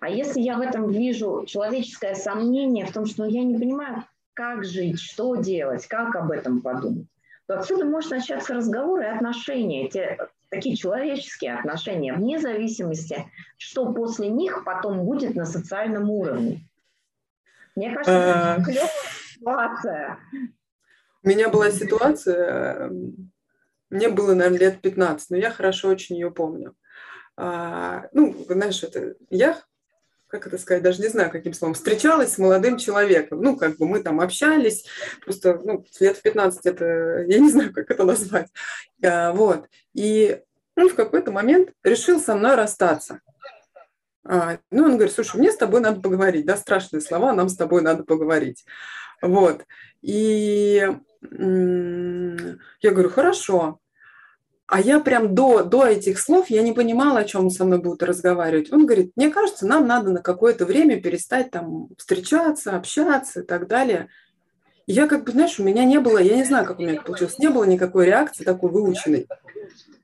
А 0.00 0.08
если 0.08 0.40
я 0.40 0.56
в 0.56 0.60
этом 0.60 0.90
вижу 0.90 1.44
человеческое 1.46 2.14
сомнение 2.14 2.86
в 2.86 2.92
том, 2.92 3.04
что 3.04 3.26
я 3.26 3.42
не 3.42 3.58
понимаю, 3.58 4.04
как 4.32 4.64
жить, 4.64 5.00
что 5.00 5.36
делать, 5.36 5.86
как 5.86 6.14
об 6.16 6.30
этом 6.30 6.62
подумать, 6.62 7.06
то 7.46 7.58
отсюда 7.58 7.84
может 7.84 8.10
начаться 8.10 8.54
разговор 8.54 9.00
и 9.00 9.06
отношения, 9.06 9.88
те 9.88 10.16
такие 10.48 10.76
человеческие 10.76 11.54
отношения, 11.54 12.14
вне 12.14 12.38
зависимости, 12.38 13.26
что 13.58 13.92
после 13.92 14.28
них 14.28 14.62
потом 14.64 15.04
будет 15.04 15.34
на 15.34 15.44
социальном 15.44 16.10
уровне. 16.10 16.67
Мне 17.78 17.94
кажется, 17.94 18.12
это 18.12 18.64
клевая 18.66 18.90
ситуация. 19.34 20.18
У 21.22 21.28
меня 21.28 21.48
была 21.48 21.70
ситуация, 21.70 22.90
мне 23.90 24.08
было, 24.08 24.34
наверное, 24.34 24.58
лет 24.58 24.80
15, 24.80 25.30
но 25.30 25.36
я 25.36 25.50
хорошо 25.50 25.88
очень 25.88 26.16
ее 26.16 26.32
помню. 26.32 26.74
А, 27.36 28.08
ну, 28.12 28.34
знаешь, 28.48 28.82
это 28.82 29.14
я 29.30 29.60
как 30.26 30.46
это 30.46 30.58
сказать, 30.58 30.82
даже 30.82 31.00
не 31.00 31.08
знаю, 31.08 31.30
каким 31.30 31.54
словом, 31.54 31.72
встречалась 31.72 32.34
с 32.34 32.38
молодым 32.38 32.76
человеком. 32.76 33.40
Ну, 33.40 33.56
как 33.56 33.78
бы 33.78 33.88
мы 33.88 34.02
там 34.02 34.20
общались, 34.20 34.84
просто, 35.24 35.58
ну, 35.64 35.86
лет 36.00 36.18
в 36.18 36.22
15 36.22 36.66
это, 36.66 37.24
я 37.26 37.38
не 37.38 37.50
знаю, 37.50 37.72
как 37.72 37.90
это 37.90 38.04
назвать. 38.04 38.48
А, 39.02 39.32
вот. 39.32 39.66
И 39.94 40.38
он 40.76 40.90
в 40.90 40.94
какой-то 40.94 41.32
момент 41.32 41.70
решил 41.82 42.20
со 42.20 42.34
мной 42.34 42.56
расстаться. 42.56 43.20
А, 44.30 44.58
ну, 44.70 44.84
он 44.84 44.92
говорит, 44.92 45.14
слушай, 45.14 45.38
мне 45.38 45.50
с 45.50 45.56
тобой 45.56 45.80
надо 45.80 46.00
поговорить, 46.00 46.44
да, 46.44 46.56
страшные 46.56 47.00
слова, 47.00 47.32
нам 47.32 47.48
с 47.48 47.56
тобой 47.56 47.80
надо 47.80 48.04
поговорить. 48.04 48.64
Вот. 49.22 49.64
И 50.02 50.86
я 51.22 52.90
говорю, 52.90 53.08
хорошо. 53.10 53.80
А 54.66 54.80
я 54.82 55.00
прям 55.00 55.34
до, 55.34 55.62
до 55.62 55.86
этих 55.86 56.20
слов, 56.20 56.50
я 56.50 56.60
не 56.60 56.72
понимала, 56.72 57.20
о 57.20 57.24
чем 57.24 57.44
он 57.46 57.50
со 57.50 57.64
мной 57.64 57.78
будет 57.78 58.02
разговаривать. 58.02 58.70
Он 58.70 58.84
говорит, 58.84 59.12
мне 59.16 59.30
кажется, 59.30 59.66
нам 59.66 59.86
надо 59.86 60.10
на 60.10 60.20
какое-то 60.20 60.66
время 60.66 61.00
перестать 61.00 61.50
там 61.50 61.88
встречаться, 61.96 62.76
общаться 62.76 63.40
и 63.40 63.46
так 63.46 63.66
далее. 63.66 64.08
И 64.86 64.92
я 64.92 65.08
как 65.08 65.24
бы, 65.24 65.32
знаешь, 65.32 65.58
у 65.58 65.64
меня 65.64 65.84
не 65.84 66.00
было, 66.00 66.18
я 66.18 66.36
не 66.36 66.44
знаю, 66.44 66.66
как 66.66 66.78
у 66.78 66.82
меня 66.82 66.94
это 66.94 67.02
получилось, 67.02 67.38
не 67.38 67.48
было 67.48 67.64
никакой 67.64 68.04
реакции 68.04 68.44
такой 68.44 68.70
выученной. 68.70 69.26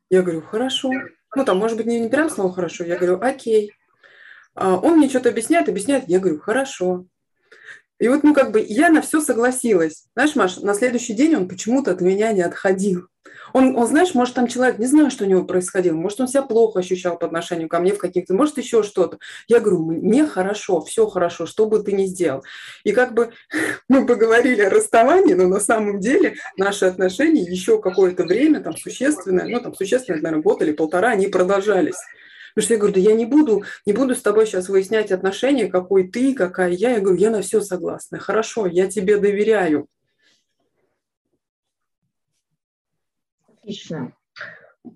Я 0.08 0.22
говорю, 0.22 0.40
хорошо. 0.40 0.90
Ну, 1.36 1.44
там, 1.44 1.58
может 1.58 1.76
быть, 1.76 1.86
не, 1.86 2.00
не 2.00 2.08
прям 2.08 2.30
слово 2.30 2.54
хорошо. 2.54 2.84
Я 2.84 2.96
говорю, 2.96 3.20
окей. 3.20 3.70
А 4.54 4.76
он 4.76 4.98
мне 4.98 5.08
что-то 5.08 5.30
объясняет, 5.30 5.68
объясняет. 5.68 6.04
Я 6.08 6.20
говорю, 6.20 6.40
хорошо. 6.40 7.06
И 7.98 8.08
вот, 8.08 8.24
ну, 8.24 8.34
как 8.34 8.50
бы 8.50 8.64
я 8.66 8.90
на 8.90 9.02
все 9.02 9.20
согласилась. 9.20 10.06
Знаешь, 10.14 10.34
Маш, 10.34 10.56
на 10.58 10.74
следующий 10.74 11.14
день 11.14 11.36
он 11.36 11.48
почему-то 11.48 11.92
от 11.92 12.00
меня 12.00 12.32
не 12.32 12.42
отходил. 12.42 13.08
Он, 13.52 13.76
он, 13.76 13.86
знаешь, 13.86 14.14
может, 14.14 14.34
там 14.34 14.48
человек, 14.48 14.78
не 14.78 14.86
знаю, 14.86 15.10
что 15.10 15.24
у 15.24 15.28
него 15.28 15.44
происходило, 15.44 15.94
может, 15.94 16.20
он 16.20 16.28
себя 16.28 16.42
плохо 16.42 16.80
ощущал 16.80 17.16
по 17.16 17.26
отношению 17.26 17.68
ко 17.68 17.78
мне 17.78 17.92
в 17.94 17.98
каких-то, 17.98 18.34
может, 18.34 18.58
еще 18.58 18.82
что-то. 18.82 19.18
Я 19.46 19.60
говорю, 19.60 19.84
мне 19.84 20.26
хорошо, 20.26 20.80
все 20.82 21.06
хорошо, 21.06 21.46
что 21.46 21.66
бы 21.66 21.80
ты 21.82 21.92
ни 21.92 22.06
сделал. 22.06 22.42
И 22.82 22.92
как 22.92 23.14
бы 23.14 23.32
мы 23.88 24.06
поговорили 24.06 24.62
о 24.62 24.70
расставании, 24.70 25.34
но 25.34 25.46
на 25.46 25.60
самом 25.60 26.00
деле 26.00 26.34
наши 26.56 26.84
отношения 26.84 27.42
еще 27.42 27.80
какое-то 27.80 28.24
время, 28.24 28.60
там, 28.60 28.76
существенное, 28.76 29.46
ну, 29.46 29.60
там, 29.60 29.74
существенное, 29.74 30.20
наверное, 30.20 30.42
год 30.42 30.60
или 30.62 30.72
полтора, 30.72 31.10
они 31.10 31.28
продолжались. 31.28 31.96
Потому 32.54 32.64
что 32.64 32.74
я 32.74 32.78
говорю, 32.78 32.94
да 32.94 33.00
я 33.00 33.14
не 33.14 33.26
буду, 33.26 33.64
не 33.84 33.92
буду 33.92 34.14
с 34.14 34.22
тобой 34.22 34.46
сейчас 34.46 34.68
выяснять 34.68 35.10
отношения, 35.10 35.66
какой 35.66 36.08
ты, 36.08 36.34
какая 36.34 36.70
я. 36.70 36.92
Я 36.92 37.00
говорю, 37.00 37.18
я 37.18 37.30
на 37.30 37.42
все 37.42 37.60
согласна. 37.60 38.18
Хорошо, 38.18 38.66
я 38.66 38.88
тебе 38.88 39.18
доверяю. 39.18 39.88
Отлично. 43.48 44.12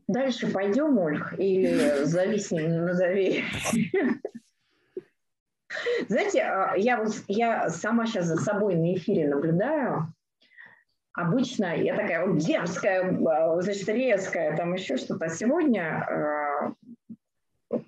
Дальше 0.07 0.47
пойдем, 0.49 0.99
Ольг, 0.99 1.35
или 1.39 2.05
зависнем 2.05 2.85
на 2.85 2.95
доверие? 2.95 3.45
Знаете, 6.09 6.43
а, 6.43 6.75
я, 6.77 7.03
вот, 7.03 7.15
я 7.27 7.71
сама 7.71 8.07
сейчас 8.07 8.27
за 8.27 8.37
собой 8.37 8.75
на 8.77 8.95
эфире 8.95 9.29
наблюдаю. 9.29 10.13
обычно 11.13 11.77
я 11.77 11.97
такая 11.97 12.27
вот 12.27 12.39
дерзкая, 12.39 13.13
э, 13.13 13.63
значит, 13.63 13.89
резкая, 13.89 14.57
там 14.57 14.75
еще 14.75 14.97
что-то. 14.97 15.27
А 15.27 15.29
сегодня 15.29 16.07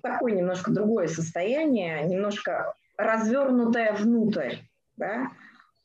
такое 0.01 0.33
немножко 0.33 0.71
другое 0.71 1.07
состояние, 1.07 2.03
немножко 2.03 2.73
развернутое 2.97 3.93
внутрь, 3.93 4.57
да, 4.97 5.31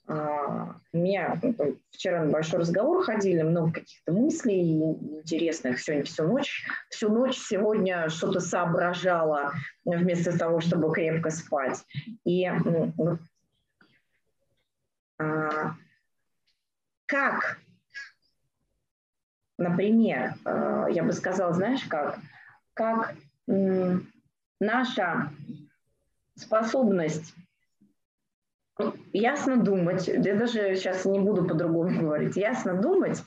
а, 0.09 0.77
у 0.93 0.97
меня 0.97 1.39
ну, 1.43 1.79
вчера 1.91 2.25
на 2.25 2.31
большой 2.31 2.61
разговор 2.61 3.05
ходили, 3.05 3.43
много 3.43 3.73
каких-то 3.73 4.13
мыслей 4.13 4.81
интересных. 4.81 5.81
Сегодня 5.81 6.05
всю 6.05 6.25
ночь, 6.25 6.67
всю 6.91 7.09
ночь 7.09 7.37
сегодня 7.37 8.09
что-то 8.09 8.41
соображала 8.41 9.53
вместо 9.85 10.37
того, 10.39 10.61
чтобы 10.61 10.93
крепко 10.93 11.31
спать. 11.31 11.85
И 12.25 12.49
вот, 12.97 13.19
а, 15.19 15.75
как, 17.07 17.59
например, 19.59 20.35
а, 20.45 20.87
я 20.89 21.03
бы 21.03 21.13
сказала, 21.13 21.53
знаешь, 21.53 21.85
как, 21.85 22.21
как 22.75 23.17
наша 23.47 25.31
способность 26.35 27.35
ясно 29.13 29.57
думать, 29.57 30.09
я 30.09 30.35
даже 30.35 30.77
сейчас 30.77 31.05
не 31.05 31.21
буду 31.21 31.45
по-другому 31.45 32.01
говорить, 32.01 32.37
ясно 32.37 32.81
думать 32.81 33.23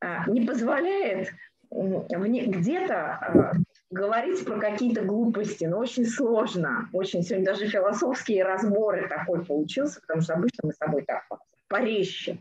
а, 0.00 0.28
не 0.28 0.46
позволяет 0.46 1.30
где-то 1.70 2.94
а, 2.94 3.52
говорить 3.90 4.44
про 4.44 4.58
какие-то 4.58 5.02
глупости, 5.02 5.64
но 5.64 5.78
очень 5.78 6.06
сложно, 6.06 6.88
очень 6.92 7.22
сегодня 7.22 7.46
даже 7.46 7.66
философские 7.66 8.44
разборы 8.44 9.08
такой 9.08 9.44
получился, 9.44 10.00
потому 10.00 10.20
что 10.20 10.34
обычно 10.34 10.60
мы 10.64 10.72
с 10.72 10.78
тобой 10.78 11.02
так 11.02 11.24
порезче. 11.68 12.38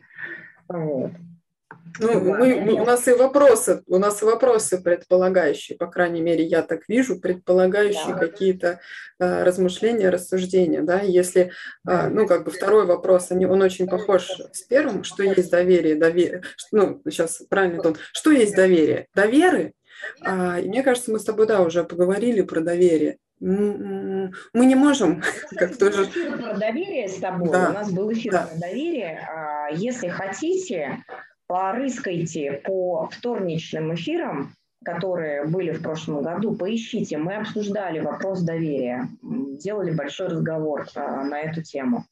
Вот. 0.67 1.11
Ну, 1.99 2.19
мы, 2.19 2.59
мы, 2.61 2.73
у 2.73 2.85
нас 2.85 3.07
и 3.07 3.13
вопросы, 3.13 3.83
у 3.87 3.97
нас 3.97 4.21
и 4.21 4.25
вопросы 4.25 4.81
предполагающие, 4.81 5.77
по 5.77 5.87
крайней 5.87 6.21
мере, 6.21 6.43
я 6.43 6.61
так 6.61 6.87
вижу, 6.87 7.19
предполагающие 7.19 8.13
да. 8.13 8.19
какие-то 8.19 8.79
э, 9.19 9.43
размышления, 9.43 10.09
рассуждения, 10.09 10.81
да, 10.81 11.01
если, 11.01 11.51
э, 11.87 12.09
ну, 12.09 12.27
как 12.27 12.45
бы 12.45 12.51
второй 12.51 12.85
вопрос, 12.85 13.31
они, 13.31 13.45
он 13.45 13.61
очень 13.61 13.87
похож 13.87 14.29
с 14.51 14.63
первым, 14.63 15.03
что 15.03 15.23
есть 15.23 15.51
доверие, 15.51 15.95
доверие, 15.95 16.41
ну, 16.71 17.01
сейчас 17.07 17.43
правильно, 17.49 17.81
Тон, 17.81 17.97
что 18.13 18.31
есть 18.31 18.55
доверие? 18.55 19.07
Доверие, 19.13 19.73
а, 20.21 20.59
и 20.59 20.67
мне 20.67 20.83
кажется, 20.83 21.11
мы 21.11 21.19
с 21.19 21.23
тобой, 21.23 21.47
да, 21.47 21.61
уже 21.61 21.83
поговорили 21.83 22.41
про 22.41 22.61
доверие. 22.61 23.17
Мы 23.39 24.31
не 24.53 24.75
можем, 24.75 25.21
как 25.57 25.77
тоже... 25.77 26.07
Про 26.07 26.55
доверие 26.55 27.07
с 27.07 27.17
тобой, 27.17 27.49
да. 27.51 27.69
у 27.69 27.73
нас 27.73 27.91
был 27.91 28.11
эфир 28.11 28.31
да. 28.31 28.47
про 28.47 28.59
доверие. 28.59 29.27
А, 29.29 29.69
если 29.71 30.07
хотите, 30.07 31.03
порыскайте 31.47 32.61
по 32.65 33.09
вторничным 33.11 33.93
эфирам, 33.93 34.53
которые 34.83 35.45
были 35.45 35.71
в 35.71 35.81
прошлом 35.81 36.21
году, 36.21 36.55
поищите. 36.55 37.17
Мы 37.17 37.35
обсуждали 37.35 37.99
вопрос 37.99 38.41
доверия, 38.41 39.09
делали 39.21 39.91
большой 39.91 40.27
разговор 40.27 40.85
а, 40.95 41.23
на 41.23 41.41
эту 41.41 41.61
тему. 41.61 42.05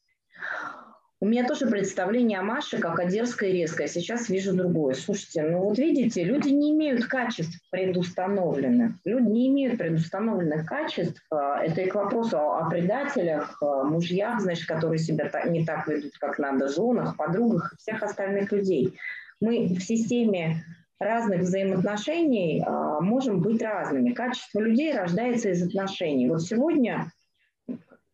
У 1.20 1.26
меня 1.26 1.46
тоже 1.46 1.66
представление 1.66 2.40
о 2.40 2.42
Маше 2.42 2.78
как 2.78 2.98
о 2.98 3.06
дерзкой 3.06 3.50
и 3.50 3.52
резкой. 3.52 3.88
Сейчас 3.88 4.28
вижу 4.28 4.52
другое. 4.52 4.94
Слушайте, 4.94 5.42
ну 5.42 5.60
вот 5.60 5.78
видите, 5.78 6.22
люди 6.22 6.48
не 6.48 6.72
имеют 6.72 7.06
качеств 7.06 7.60
предустановленных. 7.70 8.96
Люди 9.04 9.30
не 9.30 9.48
имеют 9.48 9.78
предустановленных 9.78 10.66
качеств. 10.66 11.22
А, 11.30 11.62
это 11.62 11.80
и 11.80 11.86
к 11.86 11.94
вопросу 11.94 12.38
о 12.38 12.68
предателях, 12.68 13.62
мужьях, 13.62 14.40
значит, 14.40 14.66
которые 14.66 14.98
себя 14.98 15.30
не 15.46 15.64
так 15.64 15.86
ведут, 15.86 16.12
как 16.18 16.38
надо, 16.38 16.68
женах, 16.68 17.16
подругах, 17.16 17.74
всех 17.78 18.02
остальных 18.02 18.50
людей 18.50 18.98
мы 19.44 19.66
в 19.66 19.80
системе 19.80 20.64
разных 20.98 21.40
взаимоотношений 21.40 22.62
а, 22.66 23.00
можем 23.00 23.40
быть 23.40 23.60
разными. 23.62 24.12
Качество 24.12 24.60
людей 24.60 24.92
рождается 24.94 25.50
из 25.50 25.62
отношений. 25.62 26.28
Вот 26.28 26.42
сегодня 26.42 27.12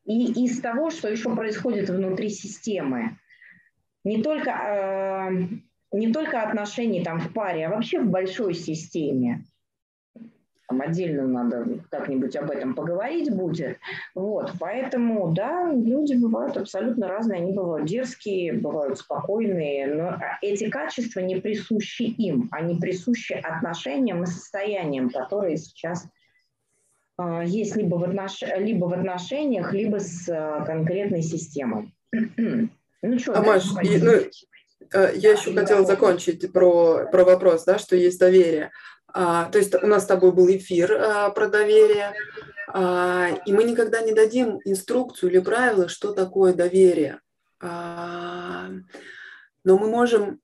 и 0.04 0.44
из 0.44 0.60
того, 0.60 0.90
что 0.90 1.08
еще 1.08 1.34
происходит 1.34 1.88
внутри 1.88 2.30
системы. 2.30 3.16
Не 4.02 4.22
только, 4.22 4.50
э, 4.50 5.30
не 5.92 6.12
только 6.12 6.42
отношений 6.42 7.04
там 7.04 7.20
в 7.20 7.32
паре, 7.32 7.66
а 7.66 7.70
вообще 7.70 8.00
в 8.00 8.10
большой 8.10 8.54
системе. 8.54 9.44
Там 10.70 10.82
отдельно 10.82 11.26
надо 11.26 11.66
как-нибудь 11.90 12.36
об 12.36 12.48
этом 12.52 12.76
поговорить 12.76 13.34
будет. 13.34 13.78
Вот, 14.14 14.52
поэтому, 14.60 15.32
да, 15.32 15.68
люди 15.72 16.14
бывают 16.14 16.56
абсолютно 16.56 17.08
разные. 17.08 17.40
Они 17.40 17.52
бывают 17.52 17.88
дерзкие, 17.88 18.52
бывают 18.52 18.96
спокойные, 18.96 19.92
но 19.92 20.16
эти 20.40 20.70
качества 20.70 21.18
не 21.18 21.40
присущи 21.40 22.02
им, 22.02 22.48
они 22.52 22.78
присущи 22.78 23.32
отношениям 23.32 24.22
и 24.22 24.26
состояниям, 24.26 25.10
которые 25.10 25.56
сейчас 25.56 26.06
э, 27.18 27.42
есть 27.46 27.74
либо 27.74 27.96
в, 27.96 28.04
отнош... 28.04 28.40
либо 28.56 28.84
в 28.84 28.92
отношениях, 28.92 29.72
либо 29.72 29.98
с 29.98 30.28
э, 30.28 30.64
конкретной 30.64 31.22
системой. 31.22 31.92
ну 32.12 33.18
что, 33.18 33.36
а, 33.36 33.42
Маш, 33.42 33.64
ну, 33.74 34.12
э, 34.12 35.12
я 35.16 35.32
еще 35.32 35.52
хотела 35.52 35.84
закончить 35.84 36.52
про, 36.52 37.08
про 37.10 37.24
вопрос, 37.24 37.64
да, 37.64 37.76
что 37.76 37.96
есть 37.96 38.20
доверие. 38.20 38.70
А, 39.14 39.46
то 39.46 39.58
есть 39.58 39.74
у 39.74 39.86
нас 39.86 40.04
с 40.04 40.06
тобой 40.06 40.32
был 40.32 40.48
эфир 40.48 40.92
а, 40.92 41.30
про 41.30 41.48
доверие, 41.48 42.12
а, 42.68 43.28
и 43.46 43.52
мы 43.52 43.64
никогда 43.64 44.00
не 44.02 44.12
дадим 44.12 44.60
инструкцию 44.64 45.30
или 45.30 45.38
правила, 45.40 45.88
что 45.88 46.12
такое 46.12 46.52
доверие. 46.52 47.20
Но 47.62 48.72
мы 49.64 49.90
можем, 49.90 50.40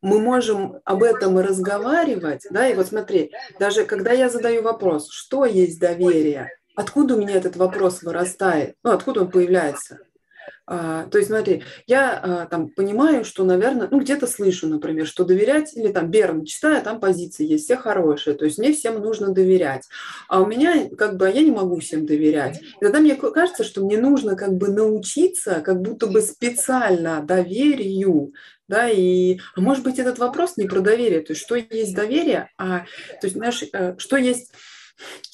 мы 0.00 0.20
можем 0.20 0.80
об 0.84 1.02
этом 1.02 1.38
разговаривать, 1.38 2.46
да, 2.50 2.68
и 2.68 2.74
вот 2.74 2.86
смотри, 2.86 3.32
даже 3.58 3.84
когда 3.84 4.12
я 4.12 4.28
задаю 4.28 4.62
вопрос, 4.62 5.10
что 5.10 5.44
есть 5.44 5.80
доверие, 5.80 6.50
откуда 6.76 7.16
у 7.16 7.18
меня 7.18 7.34
этот 7.34 7.56
вопрос 7.56 8.02
вырастает, 8.02 8.76
ну, 8.84 8.92
откуда 8.92 9.22
он 9.22 9.30
появляется– 9.32 9.98
а, 10.64 11.06
то 11.06 11.18
есть, 11.18 11.28
смотри, 11.28 11.64
я 11.86 12.18
а, 12.18 12.46
там 12.46 12.68
понимаю, 12.68 13.24
что, 13.24 13.44
наверное, 13.44 13.88
ну, 13.90 14.00
где-то 14.00 14.26
слышу, 14.26 14.68
например, 14.68 15.06
что 15.06 15.24
доверять, 15.24 15.76
или 15.76 15.88
там 15.90 16.10
Берн 16.10 16.44
читаю, 16.44 16.82
там 16.82 17.00
позиции 17.00 17.44
есть, 17.44 17.64
все 17.64 17.76
хорошие, 17.76 18.36
то 18.36 18.44
есть 18.44 18.58
мне 18.58 18.72
всем 18.72 19.00
нужно 19.00 19.32
доверять. 19.32 19.88
А 20.28 20.40
у 20.40 20.46
меня, 20.46 20.88
как 20.96 21.16
бы, 21.16 21.26
я 21.26 21.42
не 21.42 21.50
могу 21.50 21.80
всем 21.80 22.06
доверять. 22.06 22.60
И 22.60 22.84
тогда 22.84 23.00
мне 23.00 23.16
кажется, 23.16 23.64
что 23.64 23.84
мне 23.84 23.98
нужно 23.98 24.36
как 24.36 24.52
бы 24.54 24.68
научиться, 24.68 25.62
как 25.64 25.80
будто 25.80 26.06
бы 26.06 26.20
специально 26.20 27.22
доверию, 27.22 28.32
да, 28.68 28.88
и, 28.88 29.38
а 29.56 29.60
может 29.60 29.82
быть, 29.82 29.98
этот 29.98 30.18
вопрос 30.18 30.56
не 30.56 30.66
про 30.66 30.80
доверие, 30.80 31.20
то 31.20 31.32
есть 31.32 31.42
что 31.42 31.56
есть 31.56 31.94
доверие, 31.94 32.50
а, 32.56 32.80
то 33.20 33.26
есть, 33.26 33.34
знаешь, 33.34 33.64
э, 33.72 33.96
что 33.98 34.16
есть 34.16 34.52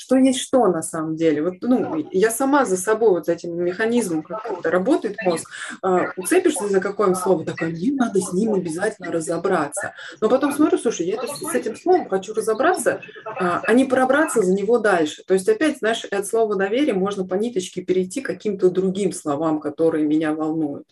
что 0.09 0.17
есть 0.17 0.41
что 0.41 0.67
на 0.69 0.83
самом 0.83 1.17
деле. 1.17 1.43
Вот, 1.43 1.55
ну, 1.61 2.09
я 2.13 2.31
сама 2.31 2.65
за 2.65 2.79
собой 2.79 3.11
вот 3.11 3.29
этим 3.29 3.55
механизмом, 3.63 4.23
как 4.23 4.51
это 4.51 4.71
работает 4.71 5.19
мозг, 5.23 5.51
э, 5.83 6.07
уцепишься 6.17 6.67
за 6.67 6.81
какое-нибудь 6.81 7.23
слово, 7.23 7.45
такое, 7.45 7.69
мне 7.69 7.93
надо 7.93 8.19
с 8.19 8.33
ним 8.33 8.55
обязательно 8.55 9.13
разобраться. 9.13 9.93
Но 10.23 10.31
потом 10.31 10.55
смотрю, 10.55 10.79
слушай, 10.79 11.07
я 11.07 11.21
с 11.21 11.55
этим 11.55 11.77
словом 11.77 12.09
хочу 12.09 12.33
разобраться, 12.33 13.03
а, 13.27 13.61
а 13.63 13.73
не 13.75 13.85
пробраться 13.85 14.41
за 14.43 14.55
него 14.55 14.79
дальше. 14.79 15.23
То 15.27 15.35
есть 15.35 15.49
опять, 15.49 15.79
знаешь, 15.79 16.05
от 16.07 16.27
слова 16.27 16.57
доверие 16.57 16.95
можно 16.95 17.27
по 17.27 17.35
ниточке 17.35 17.83
перейти 17.83 18.23
к 18.23 18.27
каким-то 18.27 18.71
другим 18.71 19.13
словам, 19.13 19.61
которые 19.61 20.07
меня 20.07 20.33
волнуют. 20.33 20.87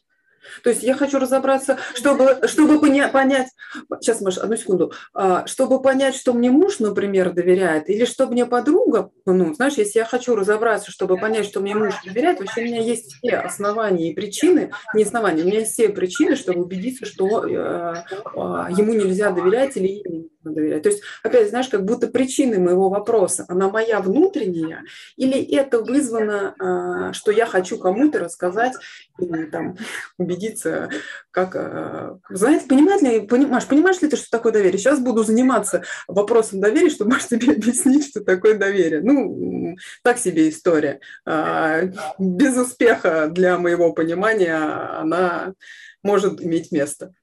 То 0.62 0.70
есть 0.70 0.82
я 0.82 0.94
хочу 0.94 1.18
разобраться, 1.18 1.78
чтобы, 1.94 2.40
чтобы 2.46 2.76
поня- 2.76 3.10
понять, 3.10 3.48
сейчас, 4.00 4.20
Маша, 4.20 4.42
одну 4.42 4.56
секунду, 4.56 4.92
а, 5.14 5.46
чтобы 5.46 5.80
понять, 5.80 6.14
что 6.14 6.32
мне 6.32 6.50
муж, 6.50 6.78
например, 6.78 7.32
доверяет, 7.32 7.88
или 7.88 8.04
что 8.04 8.26
мне 8.26 8.46
подруга, 8.46 9.10
ну, 9.24 9.54
знаешь, 9.54 9.74
если 9.74 9.98
я 10.00 10.04
хочу 10.04 10.34
разобраться, 10.34 10.90
чтобы 10.90 11.16
понять, 11.18 11.46
что 11.46 11.60
мне 11.60 11.74
муж 11.74 11.94
доверяет, 12.04 12.40
вообще 12.40 12.62
у 12.62 12.64
меня 12.64 12.80
есть 12.80 13.14
все 13.14 13.36
основания 13.36 14.10
и 14.10 14.14
причины, 14.14 14.72
не 14.94 15.04
основания, 15.04 15.42
у 15.42 15.46
меня 15.46 15.60
есть 15.60 15.72
все 15.72 15.88
причины, 15.88 16.36
чтобы 16.36 16.62
убедиться, 16.62 17.06
что 17.06 17.44
э, 17.44 17.48
э, 17.48 18.38
ему 18.76 18.94
нельзя 18.94 19.30
доверять 19.30 19.76
или 19.76 19.86
ей 19.86 20.04
можно 20.06 20.35
доверять. 20.52 20.82
То 20.82 20.88
есть, 20.88 21.02
опять, 21.22 21.50
знаешь, 21.50 21.68
как 21.68 21.84
будто 21.84 22.06
причины 22.08 22.58
моего 22.58 22.88
вопроса, 22.88 23.44
она 23.48 23.68
моя 23.68 24.00
внутренняя, 24.00 24.84
или 25.16 25.40
это 25.56 25.80
вызвано, 25.80 26.54
а, 26.58 27.12
что 27.12 27.30
я 27.30 27.46
хочу 27.46 27.78
кому-то 27.78 28.18
рассказать 28.18 28.74
или 29.18 29.44
там 29.44 29.76
убедиться, 30.18 30.90
как... 31.30 31.56
А, 31.56 32.18
знаете, 32.30 32.66
понимаешь 32.66 33.02
ли, 33.02 33.20
понимаешь, 33.26 33.66
понимаешь 33.66 34.00
ли 34.00 34.08
ты, 34.08 34.16
что 34.16 34.30
такое 34.30 34.52
доверие? 34.52 34.78
Сейчас 34.78 35.00
буду 35.00 35.24
заниматься 35.24 35.82
вопросом 36.08 36.60
доверия, 36.60 36.90
чтобы 36.90 37.12
можешь 37.12 37.28
тебе 37.28 37.52
объяснить, 37.52 38.08
что 38.08 38.22
такое 38.24 38.58
доверие. 38.58 39.00
Ну, 39.02 39.76
так 40.02 40.18
себе 40.18 40.48
история. 40.48 41.00
А, 41.24 41.82
без 42.18 42.56
успеха 42.56 43.28
для 43.28 43.58
моего 43.58 43.92
понимания 43.92 44.56
она 44.56 45.54
может 46.02 46.40
иметь 46.42 46.72
место. 46.72 47.14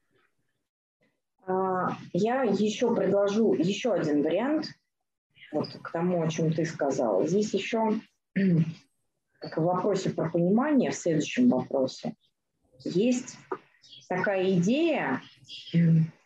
А, 1.46 1.96
я 2.12 2.42
еще 2.42 2.94
предложу 2.94 3.54
еще 3.54 3.92
один 3.92 4.22
вариант 4.22 4.68
вот 5.52 5.68
к 5.82 5.90
тому, 5.92 6.22
о 6.22 6.28
чем 6.28 6.52
ты 6.52 6.64
сказала. 6.64 7.26
Здесь 7.26 7.52
еще 7.54 8.00
в 8.34 9.56
вопросе 9.56 10.10
про 10.10 10.30
понимание, 10.30 10.90
в 10.90 10.96
следующем 10.96 11.48
вопросе, 11.48 12.14
есть 12.84 13.36
такая 14.08 14.52
идея 14.54 15.22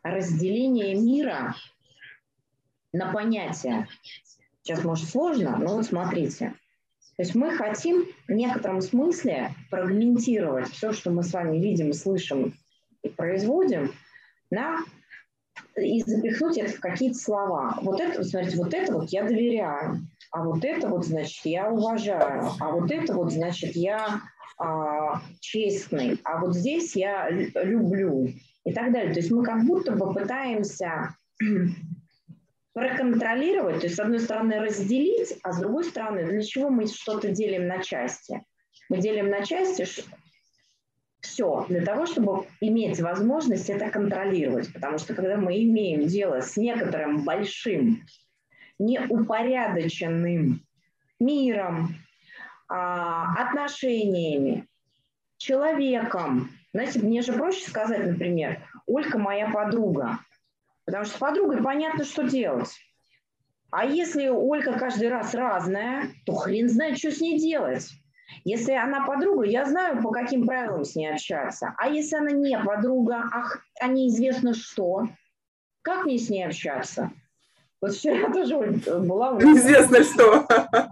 разделения 0.03 0.95
мира 0.95 1.55
на 2.93 3.13
понятия. 3.13 3.89
Сейчас, 4.63 4.85
может, 4.85 5.09
сложно, 5.09 5.57
но 5.57 5.77
вот 5.77 5.87
смотрите. 5.87 6.55
То 7.17 7.23
есть 7.23 7.35
мы 7.35 7.51
хотим 7.57 8.07
в 8.29 8.33
некотором 8.33 8.81
смысле 8.81 9.53
фрагментировать 9.71 10.69
все, 10.69 10.93
что 10.93 11.11
мы 11.11 11.25
с 11.25 11.33
вами 11.33 11.59
видим, 11.59 11.93
слышим 11.93 12.55
и 13.03 13.09
производим, 13.09 13.93
на 14.51 14.85
и 15.77 16.03
запихнуть 16.03 16.59
это 16.59 16.73
в 16.73 16.81
какие-то 16.81 17.19
слова. 17.19 17.79
Вот 17.83 18.01
это, 18.01 18.25
смотрите, 18.25 18.57
вот 18.57 18.75
это 18.75 18.93
вот 18.95 19.11
я 19.11 19.23
доверяю, 19.25 20.07
а 20.31 20.45
вот 20.45 20.65
это 20.65 20.89
вот, 20.89 21.07
значит, 21.07 21.45
я 21.45 21.71
уважаю, 21.71 22.51
а 22.61 22.71
вот 22.71 22.91
это 22.91 23.15
вот, 23.15 23.33
значит, 23.33 23.77
я 23.77 24.21
а, 24.59 25.21
честный, 25.41 26.21
а 26.25 26.41
вот 26.41 26.55
здесь 26.55 26.97
я 26.97 27.31
люблю 27.31 28.29
и 28.65 28.73
так 28.73 28.93
далее. 28.93 29.13
То 29.13 29.21
есть 29.21 29.31
мы 29.31 29.45
как 29.45 29.65
будто 29.65 29.93
бы 29.93 30.13
пытаемся 30.13 31.15
проконтролировать, 32.75 33.81
то 33.81 33.87
есть 33.87 33.97
с 33.97 34.01
одной 34.01 34.21
стороны 34.21 34.59
разделить, 34.59 35.39
а 35.43 35.53
с 35.53 35.59
другой 35.59 35.85
стороны 35.85 36.25
для 36.25 36.43
чего 36.43 36.71
мы 36.71 36.87
что-то 36.87 37.31
делим 37.31 37.67
на 37.67 37.83
части? 37.83 38.43
Мы 38.89 38.99
делим 38.99 39.31
на 39.31 39.45
части 39.45 39.87
все 41.29 41.67
для 41.69 41.85
того, 41.85 42.07
чтобы 42.07 42.47
иметь 42.61 43.01
возможность 43.01 43.71
это 43.71 43.91
контролировать. 43.91 44.73
Потому 44.73 44.99
что 44.99 45.15
когда 45.15 45.37
мы 45.37 45.63
имеем 45.63 46.07
дело 46.07 46.41
с 46.41 46.57
некоторым 46.57 47.25
большим, 47.25 48.05
неупорядоченным 48.79 50.63
миром, 51.21 51.97
а, 52.69 53.35
отношениями, 53.43 54.67
человеком, 55.37 56.51
знаете, 56.73 57.01
мне 57.01 57.23
же 57.23 57.33
проще 57.33 57.69
сказать, 57.69 58.07
например, 58.07 58.63
Олька 58.87 59.19
моя 59.19 59.51
подруга, 59.51 60.19
потому 60.85 61.05
что 61.05 61.15
с 61.15 61.19
подругой 61.19 61.63
понятно, 61.63 62.05
что 62.05 62.29
делать. 62.29 62.71
А 63.71 63.85
если 63.85 64.29
Олька 64.29 64.79
каждый 64.79 65.09
раз 65.09 65.35
разная, 65.35 66.11
то 66.25 66.35
хрен 66.35 66.69
знает, 66.69 66.99
что 66.99 67.11
с 67.11 67.21
ней 67.21 67.39
делать. 67.39 67.91
Если 68.45 68.73
она 68.73 69.05
подруга, 69.07 69.45
я 69.45 69.65
знаю, 69.65 70.03
по 70.03 70.11
каким 70.11 70.47
правилам 70.47 70.85
с 70.85 70.95
ней 70.95 71.13
общаться. 71.13 71.75
А 71.79 71.89
если 71.89 72.17
она 72.17 72.31
не 72.31 72.59
подруга, 72.59 73.25
ах, 73.33 73.61
а 73.81 73.89
неизвестно 73.89 74.55
что, 74.55 75.09
как 75.83 76.05
мне 76.05 76.19
с 76.19 76.29
ней 76.29 76.45
общаться? 76.45 77.11
Вот 77.81 77.95
вчера 77.95 78.31
тоже 78.33 78.57
была... 79.01 79.33
Неизвестно 79.35 80.03
что. 80.05 80.47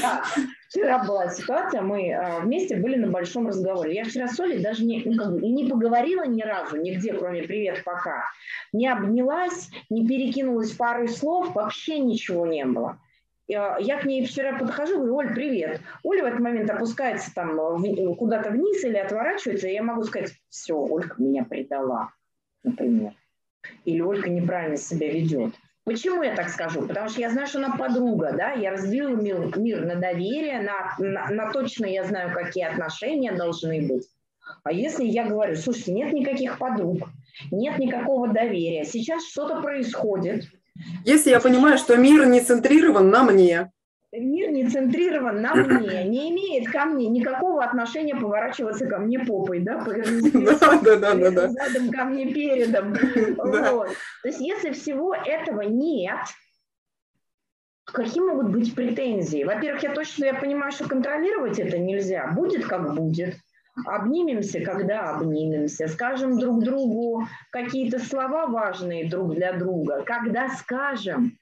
Да, 0.00 0.22
вчера 0.68 1.02
была 1.04 1.28
ситуация, 1.28 1.82
мы 1.82 2.10
э, 2.10 2.40
вместе 2.40 2.76
были 2.76 2.94
на 2.94 3.08
большом 3.08 3.48
разговоре. 3.48 3.94
Я 3.94 4.04
вчера 4.04 4.28
с 4.28 4.38
Олей 4.38 4.62
даже 4.62 4.84
не, 4.84 5.02
ну, 5.04 5.40
не 5.40 5.68
поговорила 5.68 6.24
ни 6.24 6.42
разу, 6.42 6.76
нигде, 6.76 7.12
кроме 7.14 7.42
«привет, 7.42 7.82
пока». 7.82 8.22
Не 8.72 8.86
обнялась, 8.86 9.70
не 9.90 10.06
перекинулась 10.06 10.70
парой 10.70 11.08
слов, 11.08 11.52
вообще 11.54 11.98
ничего 11.98 12.46
не 12.46 12.64
было. 12.64 13.00
Я 13.48 13.98
к 14.00 14.04
ней 14.04 14.26
вчера 14.26 14.58
подхожу, 14.58 14.96
говорю, 14.96 15.16
Оль, 15.16 15.34
привет. 15.34 15.80
Оля 16.02 16.24
в 16.24 16.26
этот 16.26 16.40
момент 16.40 16.68
опускается 16.68 17.32
там 17.32 17.56
куда-то 18.16 18.50
вниз 18.50 18.82
или 18.82 18.96
отворачивается, 18.96 19.68
и 19.68 19.74
я 19.74 19.82
могу 19.82 20.02
сказать, 20.02 20.32
все, 20.48 20.74
Олька 20.76 21.22
меня 21.22 21.44
предала, 21.44 22.10
например. 22.64 23.12
Или 23.84 24.00
Олька 24.00 24.30
неправильно 24.30 24.76
себя 24.76 25.12
ведет. 25.12 25.54
Почему 25.84 26.24
я 26.24 26.34
так 26.34 26.48
скажу? 26.48 26.84
Потому 26.84 27.08
что 27.08 27.20
я 27.20 27.30
знаю, 27.30 27.46
что 27.46 27.58
она 27.58 27.76
подруга, 27.76 28.34
да, 28.36 28.50
я 28.54 28.72
разделила 28.72 29.14
мир, 29.14 29.56
мир 29.56 29.86
на 29.86 29.94
доверие, 29.94 30.60
на, 30.60 30.96
на, 30.98 31.30
на 31.30 31.52
точно 31.52 31.86
я 31.86 32.02
знаю, 32.02 32.34
какие 32.34 32.64
отношения 32.64 33.30
должны 33.30 33.86
быть. 33.86 34.08
А 34.64 34.72
если 34.72 35.04
я 35.04 35.28
говорю, 35.28 35.54
слушайте, 35.54 35.92
нет 35.92 36.12
никаких 36.12 36.58
подруг, 36.58 37.08
нет 37.52 37.78
никакого 37.78 38.26
доверия, 38.26 38.84
сейчас 38.84 39.28
что-то 39.28 39.62
происходит, 39.62 40.46
если 41.04 41.30
я 41.30 41.40
понимаю, 41.40 41.78
что 41.78 41.96
мир 41.96 42.26
не 42.26 42.40
центрирован 42.40 43.10
на 43.10 43.22
мне. 43.24 43.70
Мир 44.12 44.50
не 44.50 44.66
центрирован 44.68 45.42
на 45.42 45.54
мне, 45.54 46.04
не 46.04 46.30
имеет 46.30 46.70
ко 46.70 46.86
мне 46.86 47.08
никакого 47.08 47.62
отношения 47.62 48.14
поворачиваться 48.14 48.86
ко 48.86 48.98
мне 48.98 49.18
попой, 49.18 49.60
да, 49.60 49.84
да, 49.84 50.96
да, 50.96 51.14
да, 51.14 51.30
да, 51.30 51.48
задом 51.48 51.90
ко 51.90 52.04
мне 52.04 52.32
передом. 52.32 52.94
Вот. 53.36 53.88
То 54.22 54.28
есть 54.28 54.40
если 54.40 54.70
всего 54.70 55.14
этого 55.14 55.62
нет, 55.62 56.20
какие 57.84 58.22
могут 58.22 58.50
быть 58.50 58.74
претензии? 58.74 59.44
Во-первых, 59.44 59.82
я 59.82 59.92
точно 59.92 60.26
я 60.26 60.34
понимаю, 60.34 60.72
что 60.72 60.88
контролировать 60.88 61.58
это 61.58 61.78
нельзя. 61.78 62.32
Будет 62.34 62.66
как 62.66 62.94
будет. 62.94 63.36
Обнимемся, 63.84 64.60
когда 64.60 65.10
обнимемся, 65.10 65.86
скажем 65.88 66.38
друг 66.38 66.62
другу 66.64 67.26
какие-то 67.50 67.98
слова 67.98 68.46
важные 68.46 69.08
друг 69.08 69.34
для 69.34 69.52
друга, 69.52 70.02
когда 70.02 70.48
скажем. 70.48 71.38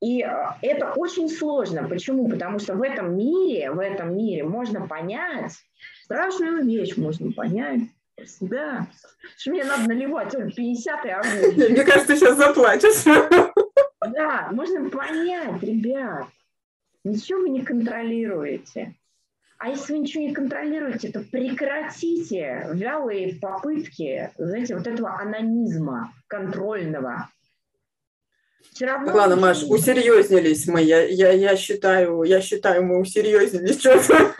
И 0.00 0.22
э, 0.22 0.28
это 0.62 0.92
очень 0.92 1.28
сложно. 1.28 1.86
Почему? 1.88 2.28
Потому 2.28 2.58
что 2.58 2.74
в 2.74 2.82
этом 2.82 3.16
мире, 3.16 3.70
в 3.70 3.78
этом 3.78 4.16
мире 4.16 4.44
можно 4.44 4.86
понять, 4.86 5.52
страшную 6.04 6.64
вещь 6.64 6.96
можно 6.96 7.32
понять 7.32 7.82
себя. 8.26 8.86
Что 9.36 9.50
мне 9.50 9.64
надо 9.64 9.88
наливать, 9.88 10.34
Оль, 10.34 10.52
50 10.54 11.06
огонь. 11.06 11.70
Мне 11.70 11.84
кажется, 11.84 12.16
сейчас 12.16 12.36
заплачешь. 12.36 13.04
Да, 14.00 14.48
можно 14.52 14.90
понять, 14.90 15.62
ребят. 15.62 16.26
Ничего 17.04 17.40
вы 17.40 17.48
не 17.50 17.62
контролируете. 17.62 18.94
А 19.64 19.68
если 19.68 19.94
вы 19.94 20.00
ничего 20.00 20.24
не 20.24 20.34
контролируете, 20.34 21.10
то 21.10 21.20
прекратите 21.20 22.68
вялые 22.74 23.36
попытки, 23.40 24.30
знаете, 24.36 24.76
вот 24.76 24.86
этого 24.86 25.18
анонизма 25.18 26.12
контрольного. 26.26 27.30
Вчера 28.70 29.02
Ладно, 29.02 29.36
Маш, 29.36 29.62
усерьезнились 29.62 30.66
мы. 30.66 30.82
Я, 30.82 31.04
я, 31.04 31.32
я, 31.32 31.56
считаю, 31.56 32.24
я 32.24 32.42
считаю, 32.42 32.84
мы 32.84 33.00
усерьезнились 33.00 33.80
что-то. 33.80 34.34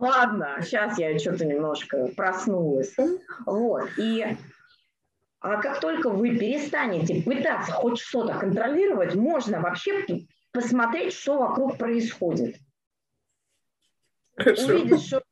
Ладно, 0.00 0.58
сейчас 0.64 0.98
я 0.98 1.16
что-то 1.20 1.44
немножко 1.44 2.08
проснулась. 2.16 2.96
Вот. 3.46 3.88
И 3.96 4.26
а 5.38 5.62
как 5.62 5.78
только 5.78 6.10
вы 6.10 6.36
перестанете 6.36 7.22
пытаться 7.22 7.70
хоть 7.70 8.00
что-то 8.00 8.34
контролировать, 8.34 9.14
можно 9.14 9.60
вообще 9.60 10.04
посмотреть, 10.50 11.12
что 11.12 11.38
вокруг 11.38 11.78
происходит. 11.78 12.56
Хорошо. 14.38 14.66
увидишь, 14.68 15.06
что 15.06 15.22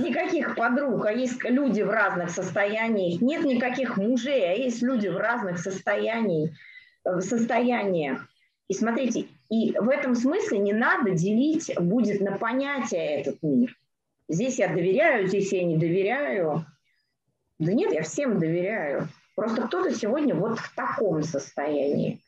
никаких 0.00 0.54
подруг, 0.54 1.06
а 1.06 1.12
есть 1.12 1.42
люди 1.44 1.82
в 1.82 1.90
разных 1.90 2.30
состояниях, 2.30 3.20
нет 3.20 3.44
никаких 3.44 3.96
мужей, 3.96 4.44
а 4.50 4.52
есть 4.52 4.82
люди 4.82 5.08
в 5.08 5.16
разных 5.16 5.58
состояниях, 5.58 6.50
в 7.04 7.20
состояниях. 7.20 8.26
И 8.68 8.74
смотрите, 8.74 9.26
и 9.50 9.72
в 9.72 9.88
этом 9.88 10.14
смысле 10.14 10.58
не 10.58 10.72
надо 10.72 11.10
делить 11.10 11.72
будет 11.78 12.20
на 12.20 12.32
понятия 12.32 13.20
этот 13.20 13.42
мир. 13.42 13.76
Здесь 14.28 14.58
я 14.58 14.68
доверяю, 14.68 15.28
здесь 15.28 15.52
я 15.52 15.64
не 15.64 15.76
доверяю. 15.76 16.66
Да 17.58 17.72
нет, 17.72 17.92
я 17.92 18.02
всем 18.02 18.38
доверяю. 18.38 19.08
Просто 19.36 19.62
кто-то 19.62 19.94
сегодня 19.94 20.34
вот 20.34 20.58
в 20.58 20.74
таком 20.74 21.22
состоянии, 21.22 22.20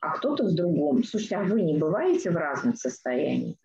а 0.00 0.10
кто-то 0.16 0.44
в 0.44 0.54
другом. 0.54 1.04
Слушайте, 1.04 1.36
а 1.36 1.42
вы 1.42 1.62
не 1.62 1.76
бываете 1.76 2.30
в 2.30 2.36
разных 2.36 2.78
состояниях? 2.78 3.56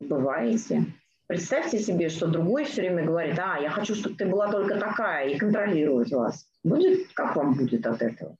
Бываете. 0.00 0.84
Представьте 1.26 1.78
себе, 1.78 2.08
что 2.08 2.28
другой 2.28 2.64
все 2.64 2.82
время 2.82 3.04
говорит, 3.04 3.38
а, 3.38 3.58
я 3.58 3.70
хочу, 3.70 3.94
чтобы 3.94 4.16
ты 4.16 4.26
была 4.26 4.50
только 4.50 4.78
такая, 4.78 5.28
и 5.28 5.38
контролирует 5.38 6.10
вас. 6.10 6.46
Будет, 6.62 7.12
как 7.14 7.34
вам 7.34 7.54
будет 7.54 7.86
от 7.86 8.00
этого? 8.00 8.36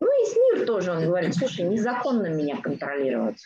Ну, 0.00 0.08
и 0.08 0.56
мир 0.58 0.66
тоже, 0.66 0.90
он 0.90 1.04
говорит, 1.04 1.34
слушай, 1.34 1.64
незаконно 1.64 2.26
меня 2.26 2.60
контролировать, 2.60 3.40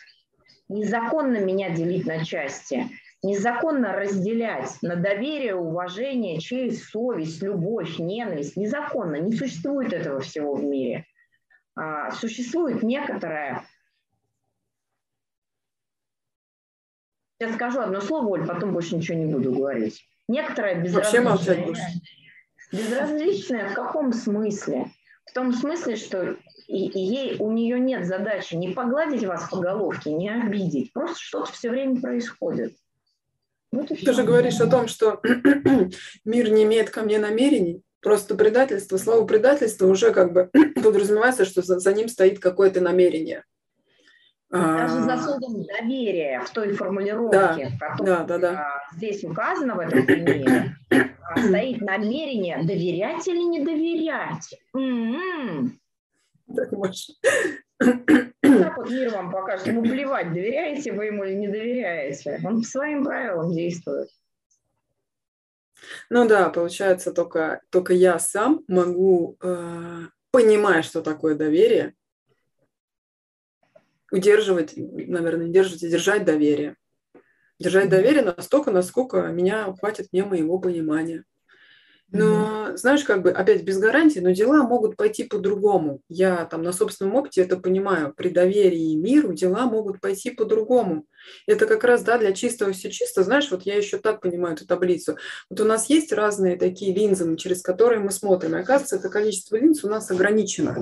незаконно 0.67 1.37
меня 1.37 1.69
делить 1.69 2.05
на 2.05 2.25
части, 2.25 2.89
незаконно 3.23 3.93
разделять 3.93 4.77
на 4.81 4.95
доверие, 4.95 5.55
уважение, 5.55 6.39
честь, 6.39 6.83
совесть, 6.85 7.41
любовь, 7.41 7.99
ненависть. 7.99 8.57
Незаконно, 8.57 9.15
не 9.17 9.33
существует 9.33 9.93
этого 9.93 10.19
всего 10.19 10.55
в 10.55 10.63
мире. 10.63 11.05
А, 11.75 12.11
существует 12.11 12.83
некоторая 12.83 13.63
Сейчас 17.39 17.53
скажу 17.53 17.79
одно 17.81 18.01
слово, 18.01 18.27
Оль, 18.29 18.47
потом 18.47 18.73
больше 18.73 18.95
ничего 18.95 19.17
не 19.17 19.31
буду 19.31 19.51
говорить. 19.51 20.07
Некоторая 20.27 20.81
безразличная. 20.81 21.75
Безразличная 22.71 23.69
в 23.69 23.73
каком 23.73 24.11
смысле? 24.11 24.91
В 25.25 25.33
том 25.33 25.53
смысле, 25.53 25.95
что 25.97 26.37
ей, 26.67 27.37
у 27.39 27.51
нее 27.51 27.79
нет 27.79 28.05
задачи 28.05 28.55
не 28.55 28.69
погладить 28.69 29.23
вас 29.23 29.49
по 29.49 29.57
головке, 29.57 30.11
не 30.11 30.29
обидеть. 30.29 30.91
Просто 30.93 31.19
что-то 31.19 31.51
все 31.51 31.69
время 31.69 32.01
происходит. 32.01 32.75
Вот 33.71 33.89
Ты 33.89 34.13
же 34.13 34.23
говоришь 34.23 34.59
о 34.59 34.67
том, 34.67 34.87
что 34.87 35.21
мир 36.25 36.49
не 36.49 36.63
имеет 36.63 36.89
ко 36.89 37.01
мне 37.01 37.19
намерений. 37.19 37.83
Просто 37.99 38.35
предательство, 38.35 38.97
слово 38.97 39.25
предательство 39.25 39.87
уже 39.87 40.11
как 40.11 40.33
бы 40.33 40.49
подразумевается, 40.83 41.45
что 41.45 41.61
за, 41.61 41.79
за 41.79 41.93
ним 41.93 42.07
стоит 42.07 42.39
какое-то 42.39 42.81
намерение. 42.81 43.43
Даже 44.49 45.01
за 45.01 45.17
словом 45.17 45.63
доверие 45.65 46.39
в 46.39 46.49
той 46.51 46.71
формулировке, 46.73 47.37
да, 47.37 47.69
в 47.69 47.79
которой 47.79 48.05
да, 48.05 48.23
да, 48.23 48.37
да. 48.37 48.81
здесь 48.95 49.23
указано 49.25 49.75
в 49.75 49.79
этом 49.79 50.05
примере, 50.05 50.75
стоит 51.35 51.81
намерение 51.81 52.63
доверять 52.63 53.27
или 53.27 53.41
не 53.41 53.63
доверять. 53.65 54.57
М-м-м. 54.73 55.77
Так 58.41 58.77
вот 58.77 58.89
мир 58.89 59.09
вам 59.11 59.31
покажет. 59.31 59.67
Ему 59.67 59.83
плевать, 59.83 60.33
доверяете 60.33 60.93
вы 60.93 61.05
ему 61.07 61.25
или 61.25 61.35
не 61.35 61.47
доверяете. 61.47 62.39
Он 62.45 62.61
по 62.61 62.67
своим 62.67 63.03
правилам 63.03 63.53
действует. 63.53 64.09
Ну 66.09 66.27
да, 66.27 66.49
получается, 66.49 67.11
только, 67.11 67.61
только 67.69 67.93
я 67.93 68.17
сам 68.17 68.63
могу, 68.67 69.37
э, 69.41 70.07
понимая, 70.31 70.81
что 70.81 71.01
такое 71.01 71.35
доверие, 71.35 71.93
удерживать, 74.11 74.73
наверное, 74.75 75.47
держать 75.47 75.83
и 75.83 75.89
держать 75.89 76.25
доверие. 76.25 76.75
Держать 77.59 77.89
доверие 77.89 78.23
настолько, 78.23 78.71
насколько 78.71 79.27
меня 79.27 79.73
хватит 79.79 80.07
мне 80.11 80.23
моего 80.23 80.59
понимания. 80.59 81.23
Но, 82.09 82.67
mm-hmm. 82.69 82.77
знаешь, 82.77 83.03
как 83.03 83.21
бы, 83.21 83.31
опять 83.31 83.63
без 83.63 83.79
гарантии, 83.79 84.19
но 84.19 84.31
дела 84.31 84.63
могут 84.63 84.95
пойти 84.95 85.25
по-другому. 85.25 86.01
Я 86.07 86.45
там 86.45 86.61
на 86.63 86.71
собственном 86.71 87.15
опыте 87.15 87.41
это 87.41 87.57
понимаю. 87.57 88.13
При 88.15 88.29
доверии 88.29 88.95
миру 88.95 89.33
дела 89.33 89.65
могут 89.65 89.99
пойти 89.99 90.31
по-другому. 90.31 91.05
Это 91.45 91.65
как 91.65 91.83
раз, 91.83 92.03
да, 92.03 92.17
для 92.17 92.33
чистого 92.33 92.71
все 92.73 92.89
чисто. 92.89 93.23
Знаешь, 93.23 93.49
вот 93.51 93.63
я 93.63 93.75
еще 93.75 93.97
так 93.97 94.21
понимаю 94.21 94.55
эту 94.55 94.67
таблицу. 94.67 95.17
Вот 95.49 95.59
у 95.59 95.65
нас 95.65 95.89
есть 95.89 96.11
разные 96.11 96.57
такие 96.57 96.93
линзы, 96.93 97.35
через 97.37 97.61
которые 97.61 97.99
мы 97.99 98.11
смотрим. 98.11 98.55
И 98.55 98.59
оказывается, 98.59 98.97
это 98.97 99.09
количество 99.09 99.55
линз 99.55 99.83
у 99.83 99.89
нас 99.89 100.11
ограничено. 100.11 100.75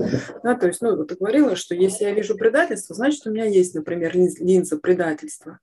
Да, 0.44 0.56
то 0.56 0.68
есть, 0.68 0.82
ну, 0.82 0.96
вот 0.96 1.10
ты 1.10 1.16
говорила, 1.16 1.56
что 1.56 1.76
если 1.76 2.06
я 2.06 2.12
вижу 2.12 2.36
предательство, 2.36 2.96
значит, 2.96 3.26
у 3.26 3.32
меня 3.32 3.46
есть, 3.46 3.76
например, 3.76 4.16
линза 4.16 4.78
предательства. 4.78 5.60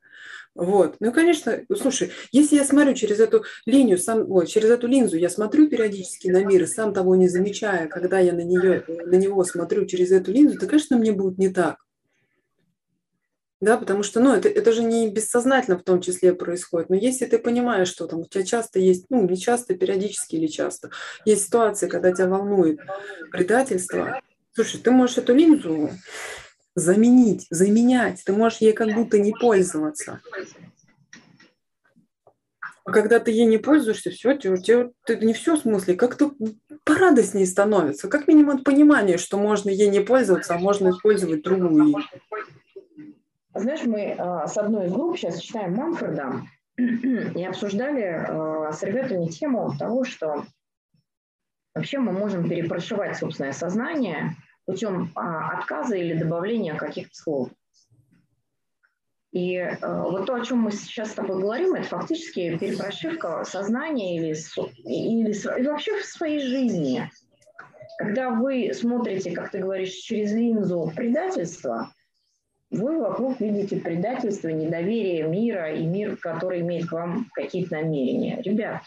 Вот. 0.54 0.96
Ну, 1.00 1.12
конечно, 1.12 1.60
слушай, 1.74 2.10
если 2.30 2.56
я 2.56 2.64
смотрю 2.64 2.94
через 2.94 3.20
эту 3.20 3.44
линию, 3.64 3.96
сам, 3.96 4.30
ой, 4.30 4.46
через 4.46 4.68
эту 4.68 4.86
линзу, 4.86 5.16
я 5.16 5.30
смотрю 5.30 5.68
периодически 5.68 6.28
на 6.28 6.44
мир, 6.44 6.66
сам 6.66 6.92
того 6.92 7.16
не 7.16 7.28
замечая, 7.28 7.88
когда 7.88 8.18
я 8.18 8.32
на, 8.32 8.42
нее, 8.42 8.84
на 8.86 9.14
него 9.14 9.44
смотрю 9.44 9.86
через 9.86 10.10
эту 10.10 10.30
линзу, 10.30 10.58
то, 10.58 10.66
конечно, 10.66 10.98
мне 10.98 11.12
будет 11.12 11.38
не 11.38 11.48
так. 11.48 11.76
Да, 13.62 13.76
потому 13.76 14.02
что, 14.02 14.18
ну, 14.18 14.34
это, 14.34 14.48
это 14.48 14.72
же 14.72 14.82
не 14.82 15.08
бессознательно 15.08 15.78
в 15.78 15.84
том 15.84 16.00
числе 16.00 16.34
происходит. 16.34 16.90
Но 16.90 16.96
если 16.96 17.26
ты 17.26 17.38
понимаешь, 17.38 17.86
что 17.86 18.08
там 18.08 18.22
у 18.22 18.24
тебя 18.24 18.42
часто 18.42 18.80
есть, 18.80 19.06
ну, 19.08 19.24
не 19.24 19.38
часто, 19.38 19.76
периодически 19.76 20.34
или 20.34 20.48
часто, 20.48 20.90
есть 21.24 21.46
ситуации, 21.46 21.86
когда 21.86 22.10
тебя 22.10 22.26
волнует 22.26 22.80
предательство, 23.30 24.20
слушай, 24.52 24.80
ты 24.80 24.90
можешь 24.90 25.18
эту 25.18 25.32
линзу 25.32 25.90
заменить, 26.74 27.46
заменять. 27.50 28.24
Ты 28.24 28.32
можешь 28.32 28.58
ей 28.60 28.72
как 28.72 28.92
будто 28.94 29.20
не 29.20 29.32
пользоваться. 29.32 30.20
А 32.84 32.90
когда 32.90 33.20
ты 33.20 33.30
ей 33.30 33.46
не 33.46 33.58
пользуешься, 33.58 34.10
все, 34.10 34.36
тебе, 34.36 34.56
тебе, 34.56 34.90
ты 35.06 35.18
не 35.18 35.34
все 35.34 35.54
в 35.54 35.60
смысле, 35.60 35.94
как-то 35.94 36.32
порадостнее 36.82 37.46
становится. 37.46 38.08
Как 38.08 38.26
минимум 38.26 38.56
от 38.56 38.64
понимания, 38.64 39.18
что 39.18 39.38
можно 39.38 39.70
ей 39.70 39.86
не 39.86 40.00
пользоваться, 40.00 40.56
а 40.56 40.58
можно 40.58 40.90
использовать 40.90 41.44
другую. 41.44 41.94
Знаешь, 43.54 43.84
мы 43.84 44.14
а, 44.18 44.46
с 44.46 44.56
одной 44.56 44.86
из 44.86 44.92
групп 44.92 45.18
сейчас 45.18 45.40
читаем 45.40 45.74
Манфреда 45.74 46.42
и 46.76 47.44
обсуждали 47.44 48.02
а, 48.02 48.72
с 48.72 48.82
ребятами 48.82 49.26
тему 49.26 49.74
того, 49.78 50.04
что 50.04 50.44
вообще 51.74 51.98
мы 51.98 52.12
можем 52.12 52.48
перепрошивать 52.48 53.16
собственное 53.16 53.52
сознание– 53.52 54.36
путем 54.64 55.10
а, 55.14 55.58
отказа 55.58 55.96
или 55.96 56.14
добавления 56.14 56.76
каких-то 56.76 57.14
слов. 57.14 57.50
И 59.32 59.66
вот 59.80 60.26
то, 60.26 60.34
о 60.34 60.44
чем 60.44 60.58
мы 60.58 60.72
сейчас 60.72 61.10
с 61.10 61.14
тобой 61.14 61.40
говорим, 61.40 61.74
это 61.74 61.88
фактически 61.88 62.58
перепрошивка 62.58 63.44
сознания 63.44 64.18
или, 64.18 64.36
или, 64.84 65.30
или 65.30 65.66
вообще 65.66 65.98
в 65.98 66.04
своей 66.04 66.40
жизни. 66.40 67.10
Когда 67.96 68.28
вы 68.28 68.72
смотрите, 68.74 69.30
как 69.30 69.50
ты 69.50 69.60
говоришь, 69.60 69.92
через 69.92 70.32
линзу 70.32 70.92
предательства, 70.94 71.94
вы 72.72 72.98
вокруг 72.98 73.38
видите 73.40 73.76
предательство, 73.76 74.48
недоверие 74.48 75.28
мира 75.28 75.72
и 75.72 75.84
мир, 75.84 76.16
который 76.16 76.60
имеет 76.60 76.88
к 76.88 76.92
вам 76.92 77.28
какие-то 77.34 77.76
намерения. 77.76 78.40
Ребят, 78.42 78.82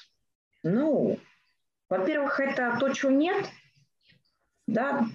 ну, 0.64 1.20
во-первых, 1.90 2.40
это 2.40 2.78
то, 2.80 2.90
чего 2.90 3.12
нет, 3.12 3.38
да, 4.68 5.06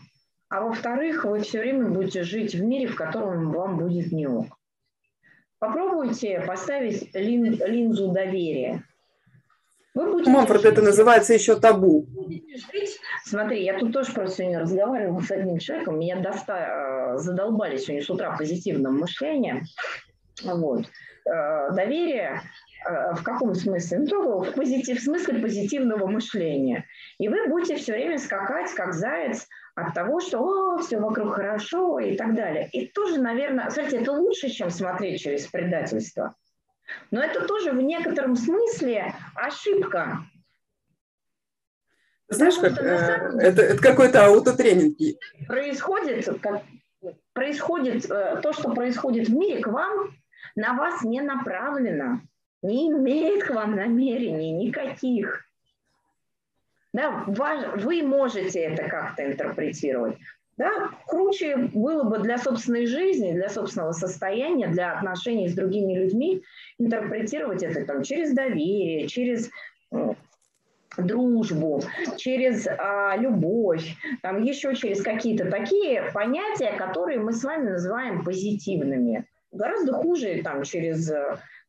а 0.48 0.62
во-вторых, 0.62 1.24
вы 1.24 1.40
все 1.40 1.60
время 1.60 1.90
будете 1.90 2.22
жить 2.22 2.54
в 2.54 2.62
мире, 2.62 2.86
в 2.86 2.96
котором 2.96 3.50
вам 3.52 3.76
будет 3.76 4.12
не 4.12 4.26
ок. 4.26 4.56
Попробуйте 5.58 6.40
поставить 6.40 7.14
лин, 7.14 7.44
линзу 7.66 8.12
доверия. 8.12 8.84
Вы 9.95 10.12
будете 10.12 10.30
Мамфорд, 10.30 10.64
это 10.64 10.82
называется 10.82 11.34
еще 11.34 11.59
табу. 11.59 12.07
Жить. 12.72 13.01
Смотри, 13.24 13.64
я 13.64 13.78
тут 13.78 13.93
тоже 13.93 14.12
просто 14.12 14.36
сегодня 14.36 14.61
разговаривала 14.61 15.20
с 15.20 15.30
одним 15.30 15.59
человеком, 15.59 15.99
меня 15.99 16.20
доста... 16.20 17.14
Э, 17.14 17.18
задолбали 17.18 17.76
сегодня 17.76 18.05
с 18.05 18.11
утра 18.11 18.36
позитивным 18.36 18.99
мышлением. 18.99 19.64
Вот. 20.45 20.86
Э, 21.26 21.72
доверие 21.72 22.41
э, 22.88 23.14
в 23.14 23.22
каком 23.24 23.55
смысле? 23.55 23.99
Ну, 24.01 24.07
только 24.07 24.51
в, 24.51 24.55
позитив, 24.55 25.01
в 25.01 25.05
смысле 25.05 25.41
позитивного 25.41 26.07
мышления. 26.07 26.84
И 27.18 27.28
вы 27.28 27.49
будете 27.49 27.76
все 27.76 27.93
время 27.93 28.18
скакать, 28.18 28.72
как 28.72 28.95
заяц, 28.95 29.49
от 29.74 29.95
того, 29.95 30.20
что 30.20 30.41
О, 30.41 30.78
все 30.78 30.99
вокруг 30.99 31.34
хорошо 31.34 31.99
и 31.99 32.16
так 32.16 32.34
далее. 32.34 32.68
И 32.72 32.86
тоже, 32.88 33.20
наверное, 33.20 33.68
кстати, 33.68 33.97
это 33.97 34.12
лучше, 34.12 34.49
чем 34.51 34.70
смотреть 34.70 35.20
через 35.20 35.47
предательство. 35.47 36.34
Но 37.11 37.22
это 37.22 37.47
тоже 37.47 37.72
в 37.72 37.80
некотором 37.80 38.36
смысле 38.36 39.14
ошибка. 39.34 40.24
Знаешь, 42.28 42.57
как, 42.59 42.78
э, 42.78 43.38
это, 43.41 43.62
это 43.62 43.82
какой-то 43.82 44.26
аутотренинг. 44.26 44.97
Происходит, 45.49 46.28
как, 46.41 46.62
происходит 47.32 48.09
э, 48.09 48.41
то, 48.41 48.53
что 48.53 48.72
происходит 48.72 49.28
в 49.28 49.34
мире, 49.34 49.61
к 49.61 49.66
вам, 49.66 50.14
на 50.55 50.74
вас 50.74 51.03
не 51.03 51.20
направлено, 51.20 52.20
не 52.62 52.88
имеет 52.88 53.45
к 53.45 53.51
вам 53.51 53.74
намерений 53.74 54.53
никаких. 54.53 55.45
Да, 56.93 57.24
вы 57.26 58.03
можете 58.03 58.61
это 58.61 58.88
как-то 58.88 59.24
интерпретировать. 59.24 60.18
Да, 60.61 60.90
круче 61.06 61.56
было 61.56 62.02
бы 62.02 62.18
для 62.18 62.36
собственной 62.36 62.84
жизни, 62.84 63.32
для 63.32 63.48
собственного 63.48 63.92
состояния, 63.92 64.68
для 64.68 64.92
отношений 64.92 65.48
с 65.48 65.54
другими 65.54 65.94
людьми 65.94 66.42
интерпретировать 66.76 67.62
это 67.62 67.86
там, 67.86 68.02
через 68.02 68.34
доверие, 68.34 69.08
через 69.08 69.48
дружбу, 70.98 71.82
через 72.18 72.66
а, 72.66 73.16
любовь, 73.16 73.96
там 74.20 74.42
еще 74.42 74.74
через 74.74 75.02
какие-то 75.02 75.50
такие 75.50 76.11
понятия, 76.12 76.76
которые 76.76 77.20
мы 77.20 77.32
с 77.32 77.42
вами 77.42 77.70
называем 77.70 78.22
позитивными. 78.22 79.24
Гораздо 79.52 79.94
хуже 79.94 80.42
там 80.44 80.64
через 80.64 81.11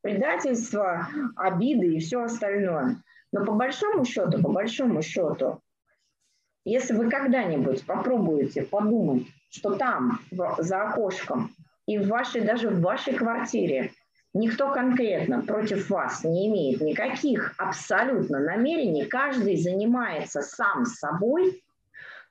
предательство, 0.01 1.07
обиды 1.37 1.95
и 1.95 1.99
все 1.99 2.23
остальное. 2.23 2.97
Но 3.31 3.45
по 3.45 3.53
большому 3.53 4.03
счету, 4.03 4.41
по 4.43 4.51
большому 4.51 5.01
счету, 5.01 5.61
если 6.63 6.93
вы 6.93 7.09
когда-нибудь 7.09 7.85
попробуете 7.85 8.63
подумать, 8.63 9.23
что 9.49 9.75
там, 9.75 10.19
за 10.31 10.89
окошком, 10.89 11.53
и 11.87 11.97
в 11.97 12.07
вашей, 12.07 12.41
даже 12.41 12.69
в 12.69 12.81
вашей 12.81 13.13
квартире 13.13 13.91
никто 14.33 14.71
конкретно 14.71 15.41
против 15.41 15.89
вас 15.89 16.23
не 16.23 16.47
имеет 16.47 16.81
никаких 16.81 17.53
абсолютно 17.57 18.39
намерений, 18.39 19.05
каждый 19.05 19.57
занимается 19.57 20.41
сам 20.41 20.85
собой, 20.85 21.61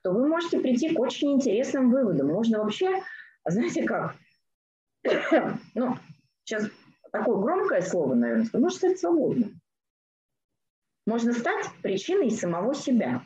то 0.03 0.11
вы 0.11 0.27
можете 0.27 0.59
прийти 0.59 0.95
к 0.95 0.99
очень 0.99 1.33
интересным 1.33 1.91
выводам. 1.91 2.27
Можно 2.27 2.59
вообще, 2.59 3.03
знаете 3.45 3.83
как, 3.83 4.15
ну, 5.75 5.97
сейчас 6.43 6.67
такое 7.11 7.37
громкое 7.37 7.81
слово, 7.81 8.15
наверное, 8.15 8.47
можно 8.53 8.77
стать 8.77 8.99
свободным 8.99 9.61
можно 11.05 11.33
стать 11.33 11.69
причиной 11.81 12.31
самого 12.31 12.73
себя. 12.73 13.23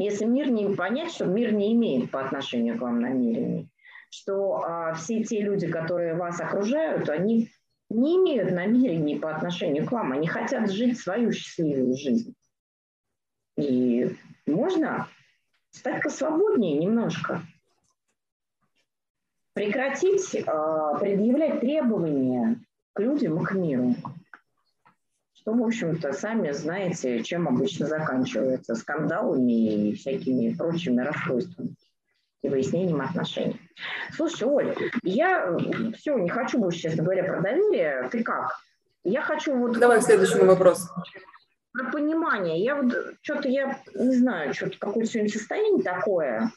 Если 0.00 0.24
мир 0.24 0.50
не 0.50 0.74
понять, 0.74 1.12
что 1.12 1.26
мир 1.26 1.52
не 1.52 1.74
имеет 1.74 2.10
по 2.10 2.24
отношению 2.24 2.78
к 2.78 2.80
вам 2.80 3.02
намерений, 3.02 3.68
что 4.08 4.62
а, 4.64 4.94
все 4.94 5.22
те 5.22 5.42
люди, 5.42 5.70
которые 5.70 6.14
вас 6.14 6.40
окружают, 6.40 7.10
они 7.10 7.50
не 7.90 8.16
имеют 8.16 8.50
намерений 8.50 9.18
по 9.18 9.30
отношению 9.30 9.86
к 9.86 9.92
вам, 9.92 10.12
они 10.12 10.26
хотят 10.26 10.70
жить 10.70 10.98
свою 10.98 11.32
счастливую 11.32 11.94
жизнь. 11.98 12.34
И 13.58 14.16
можно 14.46 15.06
стать 15.70 16.02
посвободнее 16.02 16.78
немножко. 16.78 17.42
Прекратить 19.52 20.34
э, 20.34 20.44
предъявлять 20.98 21.60
требования 21.60 22.58
к 22.94 23.00
людям 23.00 23.42
и 23.42 23.44
к 23.44 23.52
миру 23.52 23.94
что, 25.40 25.54
в 25.54 25.62
общем-то, 25.62 26.12
сами 26.12 26.50
знаете, 26.52 27.22
чем 27.22 27.48
обычно 27.48 27.86
заканчивается 27.86 28.74
скандалами 28.74 29.88
и 29.88 29.94
всякими 29.94 30.54
прочими 30.54 31.00
расстройствами 31.00 31.74
и 32.42 32.48
выяснением 32.48 33.00
отношений. 33.00 33.60
Слушай, 34.12 34.48
Оль, 34.48 34.76
я 35.02 35.46
э, 35.46 35.92
все, 35.92 36.18
не 36.18 36.28
хочу 36.28 36.58
больше, 36.58 36.80
честно 36.80 37.04
говоря, 37.04 37.24
про 37.24 37.40
доверие. 37.40 38.08
Ты 38.10 38.22
как? 38.22 38.58
Я 39.02 39.22
хочу 39.22 39.56
вот... 39.56 39.78
Давай 39.78 40.00
к 40.00 40.02
следующему 40.02 40.44
вопросу. 40.44 40.88
про 41.72 41.90
понимание. 41.90 42.62
Я 42.62 42.76
вот 42.76 42.92
что-то, 43.22 43.48
я 43.48 43.78
не 43.94 44.16
знаю, 44.16 44.52
что-то 44.52 44.78
какое-то 44.78 45.10
сегодня 45.10 45.30
состояние 45.30 45.82
такое. 45.82 46.50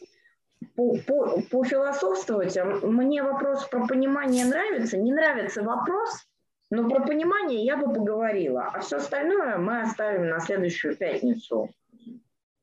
По, 0.75 0.97
по, 0.97 1.41
пофилософствовать, 1.51 2.57
а 2.57 2.65
мне 2.65 3.21
вопрос 3.23 3.65
про 3.67 3.85
понимание 3.85 4.45
нравится. 4.45 4.97
Не 4.97 5.13
нравится 5.13 5.61
вопрос, 5.61 6.25
но 6.73 6.89
про 6.89 7.01
понимание 7.01 7.63
я 7.63 7.77
бы 7.77 7.93
поговорила. 7.93 8.71
А 8.73 8.79
все 8.79 8.97
остальное 8.97 9.57
мы 9.57 9.81
оставим 9.81 10.27
на 10.27 10.39
следующую 10.39 10.95
пятницу. 10.95 11.69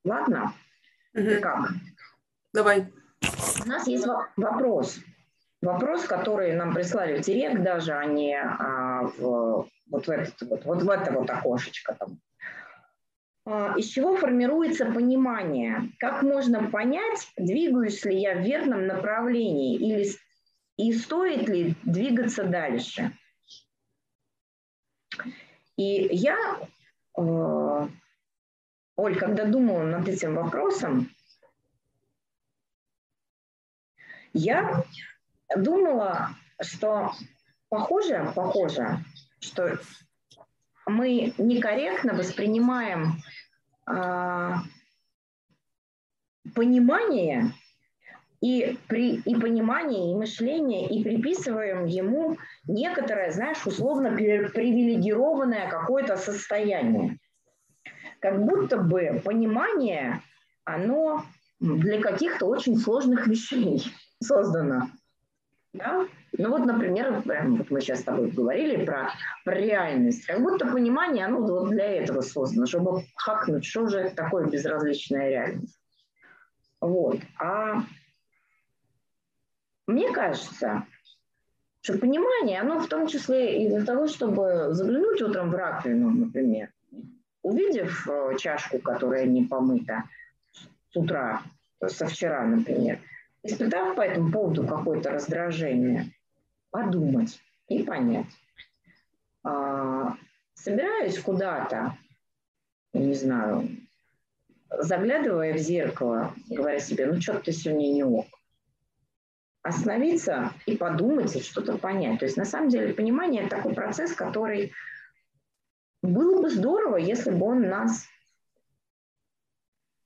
Ладно? 0.04 0.52
Угу. 1.14 1.40
Как? 1.40 1.68
Давай. 2.52 2.92
У 3.64 3.68
нас 3.68 3.86
есть 3.86 4.04
вопрос. 4.36 4.98
Вопрос, 5.62 6.06
который 6.06 6.54
нам 6.54 6.74
прислали 6.74 7.18
в 7.18 7.24
директ 7.24 7.62
даже, 7.62 7.92
а 7.92 8.04
не 8.04 8.34
а, 8.34 9.02
в, 9.16 9.68
вот, 9.90 10.06
в 10.06 10.10
этот, 10.10 10.42
вот, 10.42 10.64
вот 10.64 10.82
в 10.82 10.90
это 10.90 11.12
вот 11.12 11.30
окошечко 11.30 11.94
там. 11.94 12.18
А, 13.46 13.74
из 13.78 13.86
чего 13.86 14.16
формируется 14.16 14.86
понимание? 14.86 15.92
Как 16.00 16.22
можно 16.22 16.68
понять, 16.68 17.30
двигаюсь 17.36 18.04
ли 18.04 18.18
я 18.18 18.34
в 18.34 18.40
верном 18.40 18.88
направлении 18.88 19.76
или 19.76 20.08
и 20.76 20.92
стоит 20.94 21.48
ли 21.48 21.76
двигаться 21.84 22.42
дальше? 22.42 23.12
И 25.80 26.14
я, 26.14 26.36
э, 27.16 27.88
Оль, 28.96 29.18
когда 29.18 29.46
думала 29.46 29.82
над 29.84 30.06
этим 30.06 30.34
вопросом, 30.34 31.10
я 34.34 34.84
думала, 35.56 36.36
что 36.60 37.12
похоже, 37.70 38.30
похоже, 38.36 39.02
что 39.40 39.78
мы 40.84 41.32
некорректно 41.38 42.12
воспринимаем 42.12 43.22
э, 43.90 44.52
понимание 46.54 47.54
и, 48.40 48.78
при, 48.88 49.16
и 49.16 49.34
понимание, 49.34 50.12
и 50.12 50.14
мышление, 50.14 50.88
и 50.88 51.02
приписываем 51.02 51.84
ему 51.84 52.38
некоторое, 52.66 53.30
знаешь, 53.30 53.66
условно 53.66 54.10
привилегированное 54.12 55.68
какое-то 55.68 56.16
состояние. 56.16 57.18
Как 58.20 58.42
будто 58.44 58.78
бы 58.78 59.20
понимание, 59.24 60.22
оно 60.64 61.24
для 61.60 62.00
каких-то 62.00 62.46
очень 62.46 62.76
сложных 62.76 63.26
вещей 63.26 63.82
создано. 64.22 64.88
Да? 65.72 66.06
Ну 66.36 66.50
вот, 66.50 66.64
например, 66.64 67.22
вот 67.24 67.70
мы 67.70 67.80
сейчас 67.80 68.00
с 68.00 68.04
тобой 68.04 68.30
говорили 68.30 68.84
про, 68.84 69.10
про 69.44 69.54
реальность. 69.54 70.26
Как 70.26 70.40
будто 70.40 70.66
понимание, 70.66 71.26
оно 71.26 71.40
вот 71.40 71.70
для 71.70 71.84
этого 71.84 72.22
создано, 72.22 72.66
чтобы 72.66 73.02
хакнуть, 73.16 73.64
что 73.64 73.86
же 73.86 74.10
такое 74.10 74.46
безразличная 74.46 75.28
реальность. 75.28 75.78
Вот. 76.80 77.18
А 77.38 77.82
мне 79.90 80.12
кажется, 80.12 80.86
что 81.82 81.98
понимание, 81.98 82.60
оно 82.60 82.80
в 82.80 82.88
том 82.88 83.06
числе 83.06 83.64
и 83.64 83.68
для 83.68 83.84
того, 83.84 84.06
чтобы 84.06 84.68
заглянуть 84.70 85.22
утром 85.22 85.50
в 85.50 85.54
раковину, 85.54 86.10
например, 86.10 86.70
увидев 87.42 88.06
э, 88.08 88.36
чашку, 88.38 88.78
которая 88.78 89.26
не 89.26 89.44
помыта 89.44 90.04
с 90.52 90.96
утра, 90.96 91.42
со 91.86 92.06
вчера, 92.06 92.44
например, 92.44 92.98
испытав 93.42 93.96
по 93.96 94.02
этому 94.02 94.30
поводу 94.30 94.66
какое-то 94.66 95.10
раздражение, 95.10 96.12
подумать 96.70 97.40
и 97.68 97.82
понять. 97.82 98.26
А, 99.42 100.16
собираюсь 100.54 101.18
куда-то, 101.18 101.96
не 102.92 103.14
знаю, 103.14 103.68
заглядывая 104.68 105.54
в 105.54 105.58
зеркало, 105.58 106.34
говоря 106.48 106.78
себе, 106.78 107.06
ну 107.06 107.20
что 107.20 107.38
ты 107.38 107.52
сегодня 107.52 107.92
не 107.92 108.04
ок. 108.04 108.26
Остановиться 109.62 110.52
и 110.66 110.76
подумать, 110.76 111.36
и 111.36 111.42
что-то 111.42 111.76
понять. 111.76 112.20
То 112.20 112.24
есть 112.24 112.36
на 112.36 112.44
самом 112.44 112.70
деле 112.70 112.94
понимание– 112.94 113.42
это 113.44 113.56
такой 113.56 113.74
процесс, 113.74 114.14
который 114.14 114.72
было 116.02 116.40
бы 116.40 116.48
здорово, 116.48 116.96
если 116.96 117.30
бы 117.30 117.46
он 117.46 117.68
нас 117.68 118.06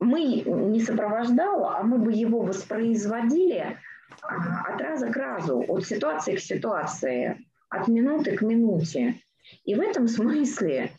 мы 0.00 0.42
не 0.42 0.80
сопровождал, 0.80 1.66
а 1.68 1.82
мы 1.82 1.98
бы 1.98 2.12
его 2.12 2.40
воспроизводили 2.40 3.78
а, 4.22 4.72
от 4.72 4.80
раза 4.80 5.11
к 5.11 5.16
разу, 5.16 5.64
от 5.66 5.86
ситуации 5.86 6.36
к 6.36 6.40
ситуации, 6.40 7.46
от 7.68 7.88
минуты 7.88 8.36
к 8.36 8.42
минуте. 8.42 9.20
И 9.64 9.74
в 9.74 9.80
этом 9.80 10.09
смысле 10.09 10.90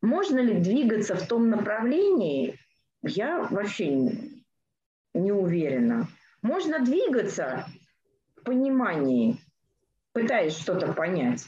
можно 0.00 0.38
ли 0.38 0.54
двигаться 0.54 1.14
в 1.16 1.26
том 1.26 1.50
направлении, 1.50 2.58
я 3.02 3.42
вообще 3.50 4.12
не 5.14 5.32
уверена. 5.32 6.08
Можно 6.42 6.80
двигаться 6.80 7.66
в 8.36 8.42
понимании, 8.44 9.38
пытаясь 10.12 10.56
что-то 10.56 10.92
понять. 10.92 11.46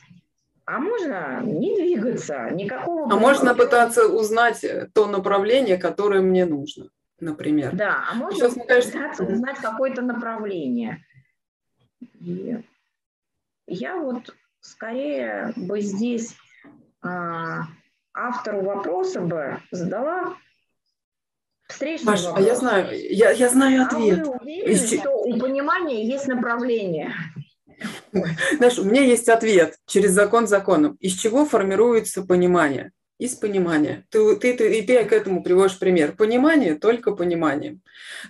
А 0.64 0.78
можно 0.78 1.41
не 1.43 1.74
двигаться, 1.74 2.49
никакого... 2.51 3.12
А 3.12 3.16
можно 3.16 3.55
пытаться 3.55 4.07
узнать 4.07 4.64
то 4.95 5.07
направление, 5.07 5.78
которое 5.78 6.20
мне 6.20 6.45
нужно, 6.45 6.91
например. 7.18 7.74
Да, 7.74 8.05
а 8.11 8.14
можно 8.14 8.49
Сейчас, 8.49 8.55
пытаться 8.55 8.93
кажется... 8.93 9.24
узнать 9.24 9.59
какое-то 9.59 10.03
направление. 10.03 11.05
И 12.20 12.57
я 13.66 13.97
вот 13.97 14.34
скорее 14.61 15.53
бы 15.57 15.80
здесь 15.80 16.36
а, 17.03 17.62
автору 18.14 18.62
вопроса 18.62 19.20
бы 19.20 19.59
задала 19.70 20.36
встречный 21.70 22.06
Маш, 22.06 22.24
вопрос. 22.24 22.44
а 22.44 22.48
я 22.48 22.56
знаю, 22.56 23.14
я, 23.14 23.30
я 23.30 23.48
знаю 23.48 23.82
ответ. 23.82 24.20
А 24.20 24.24
вы 24.24 24.38
уверены, 24.40 24.76
что 24.76 25.10
у 25.10 25.38
понимания 25.38 26.04
есть 26.04 26.26
направление? 26.26 27.14
Знаешь, 28.12 28.78
у 28.78 28.84
меня 28.84 29.02
есть 29.02 29.28
ответ 29.28 29.76
через 29.86 30.10
закон 30.10 30.46
законом. 30.46 30.96
Из 31.00 31.14
чего 31.14 31.46
формируется 31.46 32.22
понимание? 32.22 32.92
Из 33.18 33.34
понимания. 33.34 34.06
Ты, 34.08 34.36
ты, 34.36 34.56
ты, 34.56 34.78
и 34.78 34.82
ты 34.82 35.04
к 35.04 35.12
этому 35.12 35.42
приводишь 35.42 35.78
пример. 35.78 36.16
Понимание 36.16 36.74
только 36.74 37.12
пониманием. 37.12 37.82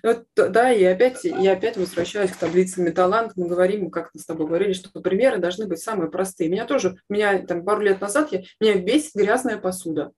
Вот, 0.02 0.24
да, 0.34 0.72
и 0.72 0.82
опять, 0.82 1.22
я 1.22 1.52
опять 1.52 1.76
возвращаюсь 1.76 2.32
к 2.32 2.36
таблице 2.36 2.80
Металланг. 2.80 3.32
Мы 3.36 3.46
говорим, 3.46 3.90
как 3.90 4.10
мы 4.12 4.20
с 4.20 4.26
тобой 4.26 4.48
говорили, 4.48 4.72
что 4.72 5.00
примеры 5.00 5.38
должны 5.38 5.66
быть 5.66 5.80
самые 5.80 6.10
простые. 6.10 6.50
Меня 6.50 6.66
тоже, 6.66 6.96
меня 7.08 7.38
там 7.38 7.64
пару 7.64 7.82
лет 7.82 8.00
назад, 8.00 8.32
я, 8.32 8.42
меня 8.60 8.80
бесит 8.80 9.14
грязная 9.14 9.58
посуда. 9.58 10.10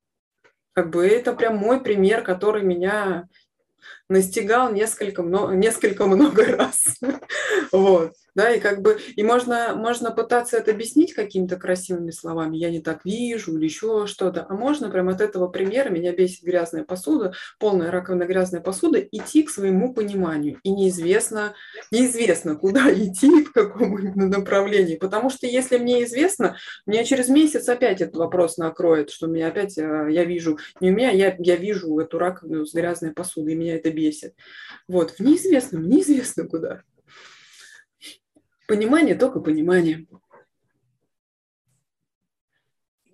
Как 0.73 0.91
бы 0.91 1.07
это 1.07 1.35
прям 1.35 1.57
мой 1.57 1.81
пример, 1.81 2.23
который 2.23 2.63
меня 2.63 3.29
настигал 4.09 4.73
несколько, 4.73 5.23
много, 5.23 5.55
несколько 5.55 6.07
много 6.07 6.45
раз. 6.57 6.99
вот 7.73 8.15
да, 8.35 8.51
и 8.51 8.61
как 8.61 8.83
бы, 8.83 8.99
и 9.15 9.23
можно, 9.23 9.75
можно 9.75 10.11
пытаться 10.11 10.57
это 10.57 10.71
объяснить 10.71 11.13
какими-то 11.13 11.57
красивыми 11.57 12.11
словами, 12.11 12.57
я 12.57 12.71
не 12.71 12.81
так 12.81 13.05
вижу 13.05 13.57
или 13.57 13.65
еще 13.65 14.07
что-то, 14.07 14.47
а 14.49 14.55
можно 14.55 14.91
прям 14.91 15.09
от 15.09 15.21
этого 15.21 15.49
примера, 15.49 15.91
меня 15.91 16.13
бесит 16.13 16.43
грязная 16.43 16.85
посуда, 16.85 17.35
полная 17.59 17.91
раковина 17.91 18.25
грязная 18.25 18.61
посуда, 18.61 19.01
идти 19.01 19.43
к 19.43 19.51
своему 19.51 19.93
пониманию, 19.93 20.59
и 20.63 20.71
неизвестно, 20.71 21.55
неизвестно, 21.91 22.57
куда 22.57 22.93
идти, 22.93 23.45
в 23.45 23.53
каком 23.53 23.99
направлении, 24.15 24.97
потому 24.97 25.31
что 25.31 25.47
если 25.47 25.79
мне 25.79 26.05
известно, 26.05 26.57
мне 26.87 27.05
через 27.05 27.29
месяц 27.29 27.69
опять 27.69 28.01
этот 28.01 28.17
вопрос 28.17 28.57
накроет, 28.57 29.11
что 29.11 29.27
меня 29.27 29.49
опять, 29.49 29.77
э, 29.77 30.09
я 30.11 30.25
вижу, 30.25 30.59
не 30.81 30.91
у 30.91 30.95
меня, 30.95 31.11
я, 31.11 31.37
я 31.39 31.57
вижу 31.57 31.99
эту 31.99 32.19
раковину 32.19 32.65
с 32.65 32.75
грязной 32.75 33.13
посудой, 33.13 33.53
и 33.53 33.57
меня 33.57 33.77
это 33.77 33.91
бесит. 33.91 34.35
Вот, 34.89 35.13
в 35.13 35.21
неизвестном, 35.21 35.89
неизвестно 35.89 36.47
куда. 36.47 36.83
Понимание, 38.73 39.15
только 39.15 39.39
понимание. 39.39 40.07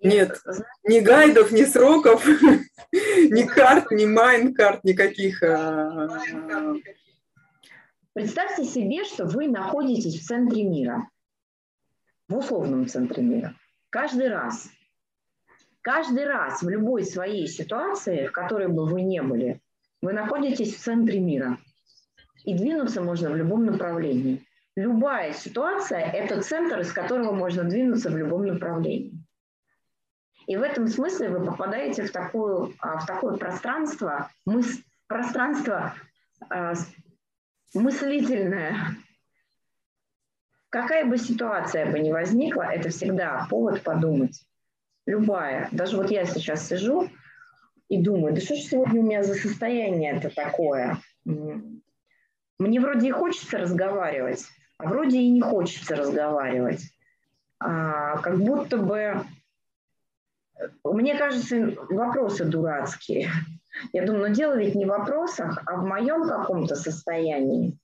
Нет, 0.01 0.41
ни 0.85 1.01
гайдов, 1.01 1.51
ни 1.51 1.65
сроков, 1.65 2.25
ни 2.93 3.45
карт, 3.45 3.91
ни 3.91 4.05
майнкарт, 4.05 4.85
никаких. 4.85 5.43
А, 5.43 6.07
Представьте 8.13 8.63
себе, 8.63 9.03
что 9.03 9.25
вы 9.25 9.49
находитесь 9.49 10.21
в 10.21 10.25
центре 10.25 10.63
мира, 10.63 11.09
в 12.29 12.37
условном 12.37 12.87
центре 12.87 13.21
мира. 13.21 13.53
Каждый 13.89 14.29
раз, 14.29 14.69
каждый 15.81 16.25
раз 16.25 16.63
в 16.63 16.69
любой 16.69 17.03
своей 17.03 17.47
ситуации, 17.49 18.27
в 18.27 18.31
которой 18.31 18.69
бы 18.69 18.85
вы 18.85 19.01
не 19.01 19.21
были, 19.21 19.59
вы 20.01 20.13
находитесь 20.13 20.73
в 20.73 20.79
центре 20.79 21.19
мира. 21.19 21.57
И 22.45 22.53
двинуться 22.53 23.01
можно 23.01 23.29
в 23.29 23.35
любом 23.35 23.65
направлении 23.65 24.45
любая 24.75 25.33
ситуация– 25.33 25.99
это 26.13 26.41
центр, 26.41 26.79
из 26.79 26.91
которого 26.91 27.31
можно 27.31 27.63
двинуться 27.63 28.09
в 28.09 28.17
любом 28.17 28.45
направлении. 28.45 29.13
И 30.47 30.57
в 30.57 30.63
этом 30.63 30.87
смысле 30.87 31.29
вы 31.29 31.45
попадаете 31.45 32.03
в, 32.03 32.11
такую, 32.11 32.73
а, 32.79 32.97
в 32.97 33.05
такое 33.05 33.37
пространство, 33.37 34.31
мыс, 34.45 34.79
пространство 35.05 35.93
э, 36.49 36.73
мыслительное. 37.75 38.75
Какая 40.71 41.05
бы 41.05 41.17
ситуация 41.17 41.91
бы 41.91 41.99
ни 41.99 42.11
возникла, 42.11 42.63
это 42.63 42.89
всегда 42.89 43.45
повод 43.49 43.83
подумать. 43.83 44.43
любая, 45.05 45.69
даже 45.71 45.97
вот 45.97 46.09
я 46.09 46.25
сейчас 46.25 46.67
сижу 46.67 47.09
и 47.87 48.01
думаю, 48.01 48.33
да 48.33 48.41
что 48.41 48.55
ж 48.55 48.59
сегодня 48.59 49.01
у 49.01 49.03
меня 49.03 49.23
за 49.23 49.35
состояние 49.35 50.13
это 50.13 50.29
такое? 50.33 50.97
Мне 51.25 52.79
вроде 52.79 53.07
и 53.07 53.11
хочется 53.11 53.57
разговаривать, 53.57 54.45
вроде 54.79 55.19
и 55.19 55.29
не 55.29 55.41
хочется 55.41 55.95
разговаривать. 55.95 56.81
А, 57.59 58.17
как 58.17 58.39
будто 58.39 58.77
бы, 58.77 59.25
мне 60.83 61.17
кажется, 61.17 61.75
вопросы 61.89 62.45
дурацкие. 62.45 63.29
Я 63.93 64.05
думаю, 64.05 64.29
ну 64.29 64.33
дело 64.33 64.57
ведь 64.57 64.75
не 64.75 64.85
в 64.85 64.89
вопросах, 64.89 65.61
а 65.65 65.75
в 65.75 65.85
моем 65.85 66.27
каком-то 66.27 66.75
состоянии. 66.75 67.77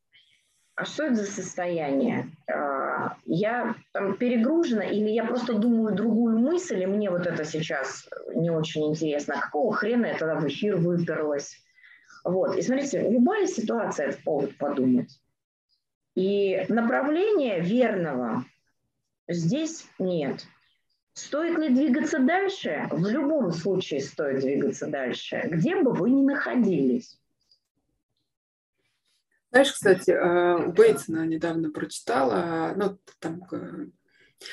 А 0.75 0.83
что 0.83 1.05
это 1.05 1.15
за 1.15 1.25
состояние? 1.25 2.31
А, 2.51 3.15
я 3.25 3.75
там 3.93 4.17
перегружена 4.17 4.83
или 4.83 5.09
я 5.09 5.25
просто 5.25 5.53
думаю 5.53 5.95
другую 5.95 6.37
мысль, 6.39 6.81
и 6.81 6.85
мне 6.85 7.09
вот 7.09 7.27
это 7.27 7.45
сейчас 7.45 8.09
не 8.33 8.49
очень 8.49 8.87
интересно. 8.87 9.35
А 9.37 9.41
какого 9.41 9.73
хрена 9.73 10.07
я 10.07 10.17
тогда 10.17 10.35
в 10.35 10.47
эфир 10.47 10.77
выперлась? 10.77 11.57
Вот. 12.23 12.57
И 12.57 12.61
смотрите, 12.61 13.09
любая 13.09 13.45
ситуация– 13.45 14.07
это 14.09 14.17
повод 14.23 14.57
подумать. 14.57 15.19
И 16.15 16.65
направления 16.69 17.59
верного 17.59 18.45
здесь 19.27 19.85
нет. 19.99 20.45
Стоит 21.13 21.57
ли 21.57 21.69
двигаться 21.69 22.19
дальше? 22.19 22.87
В 22.91 23.07
любом 23.07 23.51
случае 23.51 24.01
стоит 24.01 24.41
двигаться 24.41 24.87
дальше, 24.87 25.41
где 25.45 25.81
бы 25.81 25.93
вы 25.93 26.09
ни 26.09 26.23
находились. 26.23 27.19
Знаешь, 29.51 29.71
кстати, 29.71 30.11
у 30.11 30.73
Бейтсона 30.73 31.25
недавно 31.25 31.71
прочитала, 31.71 32.73
ну, 32.75 32.97
там 33.19 33.41
э, 33.51 33.87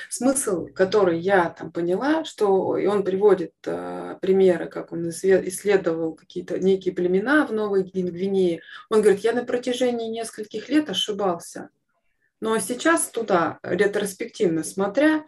смысл, 0.09 0.67
который 0.67 1.19
я 1.19 1.51
там 1.51 1.73
поняла, 1.73 2.25
что 2.25 2.77
и 2.77 2.87
он 2.87 3.05
приводит 3.05 3.53
э, 3.65 4.17
примеры, 4.21 4.67
как 4.67 4.93
он 4.93 5.09
исследовал 5.09 6.15
какие-то 6.15 6.59
некие 6.59 6.95
племена 6.95 7.47
в 7.47 7.53
Новой 7.53 7.83
Гвинее. 7.83 8.63
Он 8.91 9.03
говорит, 9.03 9.21
я 9.21 9.33
на 9.33 9.45
протяжении 9.45 10.09
нескольких 10.09 10.69
лет 10.69 10.91
ошибался. 10.91 11.71
Но 12.41 12.59
сейчас 12.59 13.09
туда, 13.09 13.59
ретроспективно 13.63 14.65
смотря, 14.65 15.25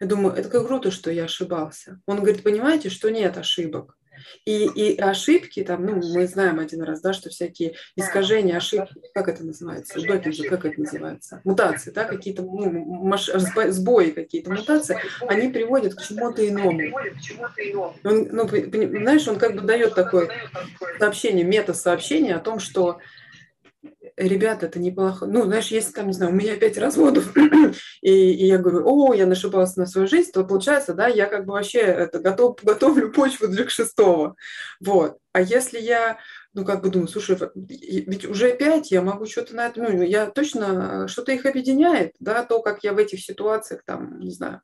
я 0.00 0.06
думаю, 0.06 0.34
это 0.34 0.48
как 0.48 0.66
круто, 0.66 0.90
что 0.90 1.10
я 1.10 1.24
ошибался. 1.24 2.00
Он 2.06 2.18
говорит, 2.18 2.42
понимаете, 2.42 2.90
что 2.90 3.10
нет 3.10 3.36
ошибок. 3.36 3.96
И, 4.44 4.66
и 4.66 4.98
ошибки, 4.98 5.62
там, 5.62 5.84
ну, 5.84 5.96
мы 5.96 6.26
знаем 6.26 6.58
один 6.58 6.82
раз, 6.82 7.00
да, 7.00 7.12
что 7.12 7.30
всякие 7.30 7.74
искажения, 7.96 8.56
ошибки, 8.56 8.94
как 9.14 9.28
это 9.28 9.44
называется, 9.44 10.00
допинги, 10.00 10.46
как 10.46 10.64
это 10.64 10.80
называется, 10.80 11.40
мутации, 11.44 11.90
да, 11.90 12.04
какие-то 12.04 12.42
ну, 12.42 12.70
маш... 13.04 13.26
сбои 13.26 14.10
какие-то, 14.10 14.52
мутации, 14.52 14.98
они 15.28 15.48
приводят 15.48 15.94
к 15.94 16.02
чему-то 16.02 16.46
иному. 16.46 16.80
Он, 18.04 18.28
ну, 18.30 18.48
знаешь, 18.48 19.26
он 19.28 19.38
как 19.38 19.54
бы 19.54 19.60
дает 19.62 19.94
такое. 19.94 20.30
сообщение, 20.98 21.44
мета-сообщение 21.44 22.34
о 22.34 22.40
том, 22.40 22.58
что 22.58 22.98
ребята, 24.16 24.66
это 24.66 24.78
неплохо. 24.78 25.26
Ну, 25.26 25.44
знаешь, 25.44 25.68
если 25.68 25.92
там, 25.92 26.06
не 26.06 26.12
знаю, 26.12 26.32
у 26.32 26.34
меня 26.34 26.56
пять 26.56 26.78
разводов, 26.78 27.32
и, 28.02 28.10
и 28.10 28.46
я 28.46 28.58
говорю, 28.58 28.82
о, 28.86 29.14
я 29.14 29.26
нашибался 29.26 29.80
на 29.80 29.86
свою 29.86 30.06
жизнь, 30.06 30.30
то 30.32 30.44
получается, 30.44 30.94
да, 30.94 31.08
я 31.08 31.26
как 31.26 31.46
бы 31.46 31.52
вообще 31.52 31.80
это 31.80 32.18
готов, 32.18 32.58
готовлю 32.62 33.12
почву 33.12 33.48
для 33.48 33.68
шестого. 33.68 34.36
Вот. 34.80 35.18
А 35.32 35.40
если 35.40 35.80
я, 35.80 36.18
ну, 36.52 36.64
как 36.64 36.82
бы 36.82 36.90
думаю, 36.90 37.08
слушай, 37.08 37.36
ведь 37.54 38.24
уже 38.24 38.56
пять, 38.56 38.90
я 38.90 39.02
могу 39.02 39.26
что-то 39.26 39.56
на 39.56 39.66
это, 39.66 39.82
ну, 39.82 40.02
я 40.02 40.26
точно, 40.26 41.08
что-то 41.08 41.32
их 41.32 41.44
объединяет, 41.44 42.12
да, 42.20 42.44
то, 42.44 42.62
как 42.62 42.84
я 42.84 42.92
в 42.92 42.98
этих 42.98 43.20
ситуациях, 43.20 43.82
там, 43.84 44.20
не 44.20 44.30
знаю, 44.30 44.60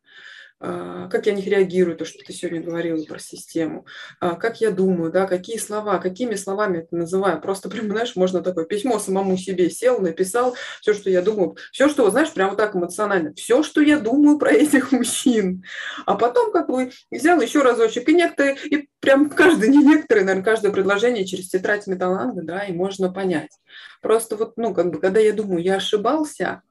как 0.61 1.27
я 1.27 1.33
на 1.33 1.37
них 1.37 1.47
реагирую, 1.47 1.97
то, 1.97 2.05
что 2.05 2.23
ты 2.23 2.35
сегодня 2.35 2.61
говорила 2.61 3.03
про 3.05 3.19
систему, 3.19 3.87
а, 4.21 4.35
как 4.35 4.61
я 4.61 4.71
думаю, 4.71 5.11
да, 5.11 5.27
какие 5.27 5.57
слова, 5.57 5.99
какими 5.99 6.35
словами 6.35 6.79
это 6.79 6.95
называю. 6.95 7.41
Просто 7.41 7.71
прям, 7.71 7.89
знаешь, 7.89 8.15
можно 8.15 8.43
такое 8.43 8.67
письмо 8.67 8.99
самому 8.99 9.39
себе 9.39 9.71
сел, 9.71 10.01
написал 10.01 10.55
все, 10.83 10.93
что 10.93 11.09
я 11.09 11.23
думаю, 11.23 11.57
все, 11.73 11.89
что, 11.89 12.11
знаешь, 12.11 12.33
прямо 12.33 12.57
так 12.57 12.77
эмоционально, 12.77 13.33
все, 13.35 13.63
что 13.63 13.81
я 13.81 13.99
думаю 13.99 14.39
про 14.39 14.53
этих 14.53 14.93
мужчин. 14.93 15.65
А 16.05 16.15
потом 16.15 16.53
как 16.53 16.69
бы 16.69 16.91
взял 17.11 17.41
еще 17.41 17.63
разочек, 17.63 18.09
и 18.09 18.15
некоторые, 18.15 18.57
и 18.67 18.89
прям 19.01 19.31
каждый, 19.31 19.71
не 19.71 19.79
некоторые, 19.79 20.27
наверное, 20.27 20.45
каждое 20.45 20.73
предложение 20.73 21.25
через 21.25 21.49
тетрадь 21.49 21.87
металланга, 21.87 22.43
да, 22.43 22.65
и 22.65 22.73
можно 22.73 23.11
понять. 23.11 23.59
Просто 24.03 24.37
вот, 24.37 24.59
ну, 24.59 24.75
как 24.75 24.91
бы, 24.91 25.01
когда 25.01 25.21
я 25.21 25.33
думаю, 25.33 25.63
я 25.63 25.77
ошибался, 25.77 26.63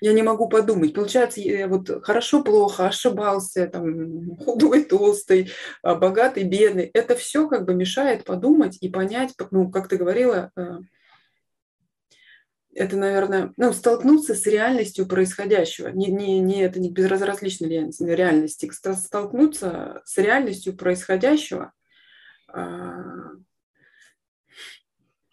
я 0.00 0.12
не 0.12 0.22
могу 0.22 0.48
подумать. 0.48 0.94
Получается, 0.94 1.40
вот 1.66 2.04
хорошо, 2.04 2.42
плохо, 2.42 2.86
ошибался, 2.86 3.66
там, 3.66 4.36
худой, 4.44 4.84
толстый, 4.84 5.50
а, 5.82 5.94
богатый, 5.94 6.44
бедный. 6.44 6.90
Это 6.94 7.16
все 7.16 7.48
как 7.48 7.64
бы 7.64 7.74
мешает 7.74 8.24
подумать 8.24 8.78
и 8.80 8.88
понять, 8.88 9.34
ну, 9.50 9.70
как 9.70 9.88
ты 9.88 9.96
говорила, 9.96 10.50
э, 10.56 10.78
это, 12.72 12.96
наверное, 12.96 13.52
ну, 13.56 13.72
столкнуться 13.72 14.34
с 14.34 14.46
реальностью 14.46 15.06
происходящего. 15.06 15.88
Не, 15.88 16.06
не, 16.06 16.38
не, 16.38 16.62
это 16.62 16.78
не 16.78 16.90
безразличной 16.90 17.68
реальности. 17.98 18.70
Столкнуться 18.72 20.02
с 20.04 20.16
реальностью 20.18 20.76
происходящего, 20.76 21.72
а, 22.48 23.32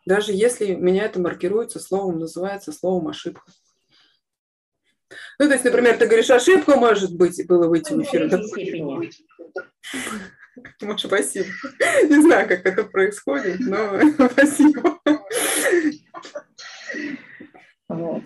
даже 0.05 0.31
если 0.31 0.73
у 0.73 0.79
меня 0.79 1.03
это 1.03 1.19
маркируется 1.19 1.79
словом, 1.79 2.19
называется 2.19 2.71
словом 2.71 3.09
ошибка. 3.09 3.51
Ну, 5.39 5.47
то 5.47 5.53
есть, 5.53 5.63
например, 5.63 5.97
ты 5.97 6.05
говоришь, 6.05 6.29
ошибка 6.29 6.75
может 6.75 7.15
быть, 7.15 7.45
было 7.47 7.67
выйти 7.67 7.93
в 7.93 8.01
эфир. 8.01 8.29
Да... 8.29 8.41
Маш, 10.81 11.01
спасибо. 11.01 11.47
Не 12.09 12.21
знаю, 12.21 12.47
как 12.47 12.65
это 12.65 12.83
происходит, 12.83 13.59
но 13.59 13.99
спасибо. 14.31 14.99
Вот. 17.87 18.23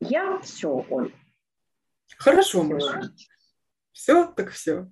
Я 0.00 0.38
все, 0.40 0.84
Оль. 0.90 1.14
Хорошо, 2.18 2.62
Маша. 2.64 3.12
Все, 3.92 4.26
так 4.26 4.50
все. 4.50 4.90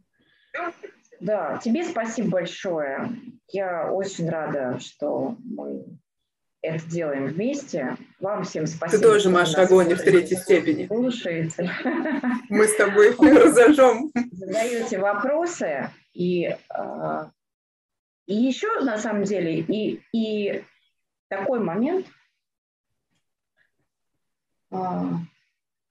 Да, 1.21 1.59
тебе 1.59 1.85
спасибо 1.85 2.31
большое. 2.31 3.11
Я 3.49 3.91
очень 3.93 4.29
рада, 4.31 4.79
что 4.81 5.37
мы 5.45 5.85
это 6.63 6.85
делаем 6.87 7.27
вместе. 7.27 7.97
Вам 8.19 8.45
всем 8.45 8.67
спасибо. 8.67 8.99
Ты 9.01 9.09
тоже, 9.09 9.31
Маша, 9.31 9.63
огонь 9.63 9.95
в 9.95 10.03
третьей 10.03 10.37
степени. 10.37 10.87
Слушаете. 10.87 11.71
Мы 12.49 12.67
с 12.67 12.77
тобой 12.77 13.15
разожжем. 13.17 14.11
Задаете 14.33 14.99
вопросы. 14.99 15.91
И, 16.13 16.57
а, 16.69 17.31
и 18.27 18.35
еще, 18.35 18.81
на 18.81 18.99
самом 18.99 19.25
деле, 19.25 19.61
и, 19.61 20.03
и 20.13 20.65
такой 21.29 21.61
момент, 21.61 22.07
а, 24.71 25.13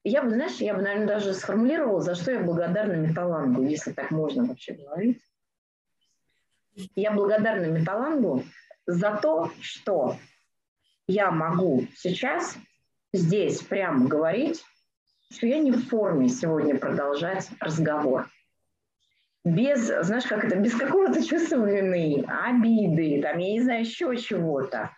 я 0.04 0.22
бы, 0.22 0.30
знаешь, 0.30 0.58
я 0.58 0.74
бы, 0.76 0.82
наверное, 0.82 1.08
даже 1.08 1.34
сформулировала, 1.34 2.02
за 2.02 2.16
что 2.16 2.32
я 2.32 2.40
благодарна 2.40 2.94
Металлангу, 2.94 3.64
если 3.64 3.92
так 3.92 4.12
можно 4.12 4.46
вообще 4.46 4.74
говорить. 4.74 5.22
Я 6.96 7.12
благодарна 7.12 7.66
Металлангу 7.66 8.44
за 8.86 9.18
то, 9.18 9.52
что 9.62 10.18
я 11.10 11.32
могу 11.32 11.88
сейчас 11.96 12.56
здесь 13.12 13.64
прямо 13.64 14.08
говорить, 14.08 14.64
что 15.32 15.48
я 15.48 15.58
не 15.58 15.72
в 15.72 15.88
форме 15.88 16.30
сегодня 16.30 16.78
продолжать 16.78 17.50
разговор. 17.60 18.28
Без, 19.44 19.88
знаешь, 19.88 20.26
как 20.26 20.44
это, 20.44 20.58
без 20.58 20.76
какого-то 20.76 21.26
чувства 21.26 21.66
вины, 21.66 22.24
обиды, 22.28 23.24
там, 23.24 23.40
я 23.40 23.54
не 23.54 23.62
знаю, 23.62 23.82
еще 23.82 24.16
чего-то. 24.18 24.92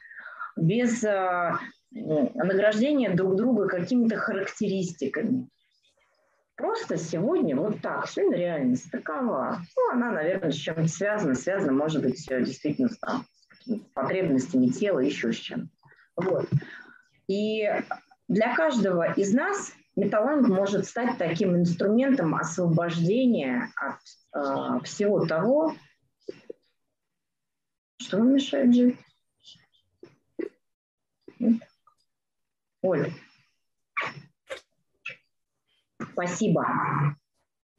Без 0.58 1.02
э, 1.06 1.58
награждения 1.92 3.16
друг 3.16 3.38
друга 3.38 3.70
какими-то 3.70 4.18
характеристиками. 4.18 5.48
Просто 6.58 6.98
сегодня 6.98 7.56
вот 7.56 7.80
так, 7.82 8.10
сегодня 8.10 8.38
реальность 8.38 8.92
такова. 8.92 9.62
Ну, 9.78 9.92
она, 9.94 10.12
наверное, 10.12 10.52
с 10.52 10.56
чем-то 10.56 10.90
связана. 10.90 11.36
Связана, 11.36 11.72
может 11.72 12.02
быть, 12.02 12.28
действительно 12.28 12.90
с, 12.90 12.98
там, 12.98 13.24
с 13.64 13.80
потребностями 13.94 14.68
тела, 14.68 15.00
еще 15.00 15.32
с 15.32 15.38
чем-то. 15.38 15.81
Вот. 16.16 16.48
И 17.28 17.70
для 18.28 18.56
каждого 18.56 19.14
из 19.14 19.34
нас 19.34 19.74
металланг 19.96 20.48
может 20.48 20.86
стать 20.86 21.18
таким 21.18 21.56
инструментом 21.56 22.36
освобождения 22.36 23.70
от 23.76 24.00
э, 24.34 24.84
всего 24.84 25.26
того, 25.26 25.76
что 27.98 28.18
вам 28.18 28.34
мешает 28.34 28.74
жить. 28.74 28.98
Оля, 32.82 33.14
спасибо. 36.12 36.66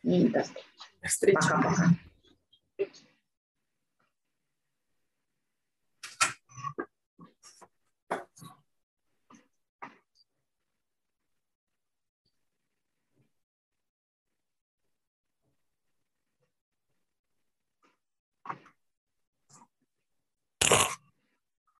И 0.02 0.28
до 0.28 0.42
встречи. 0.42 0.66
До 1.00 1.08
встречи. 1.08 1.36
Пока-пока. 1.36 1.88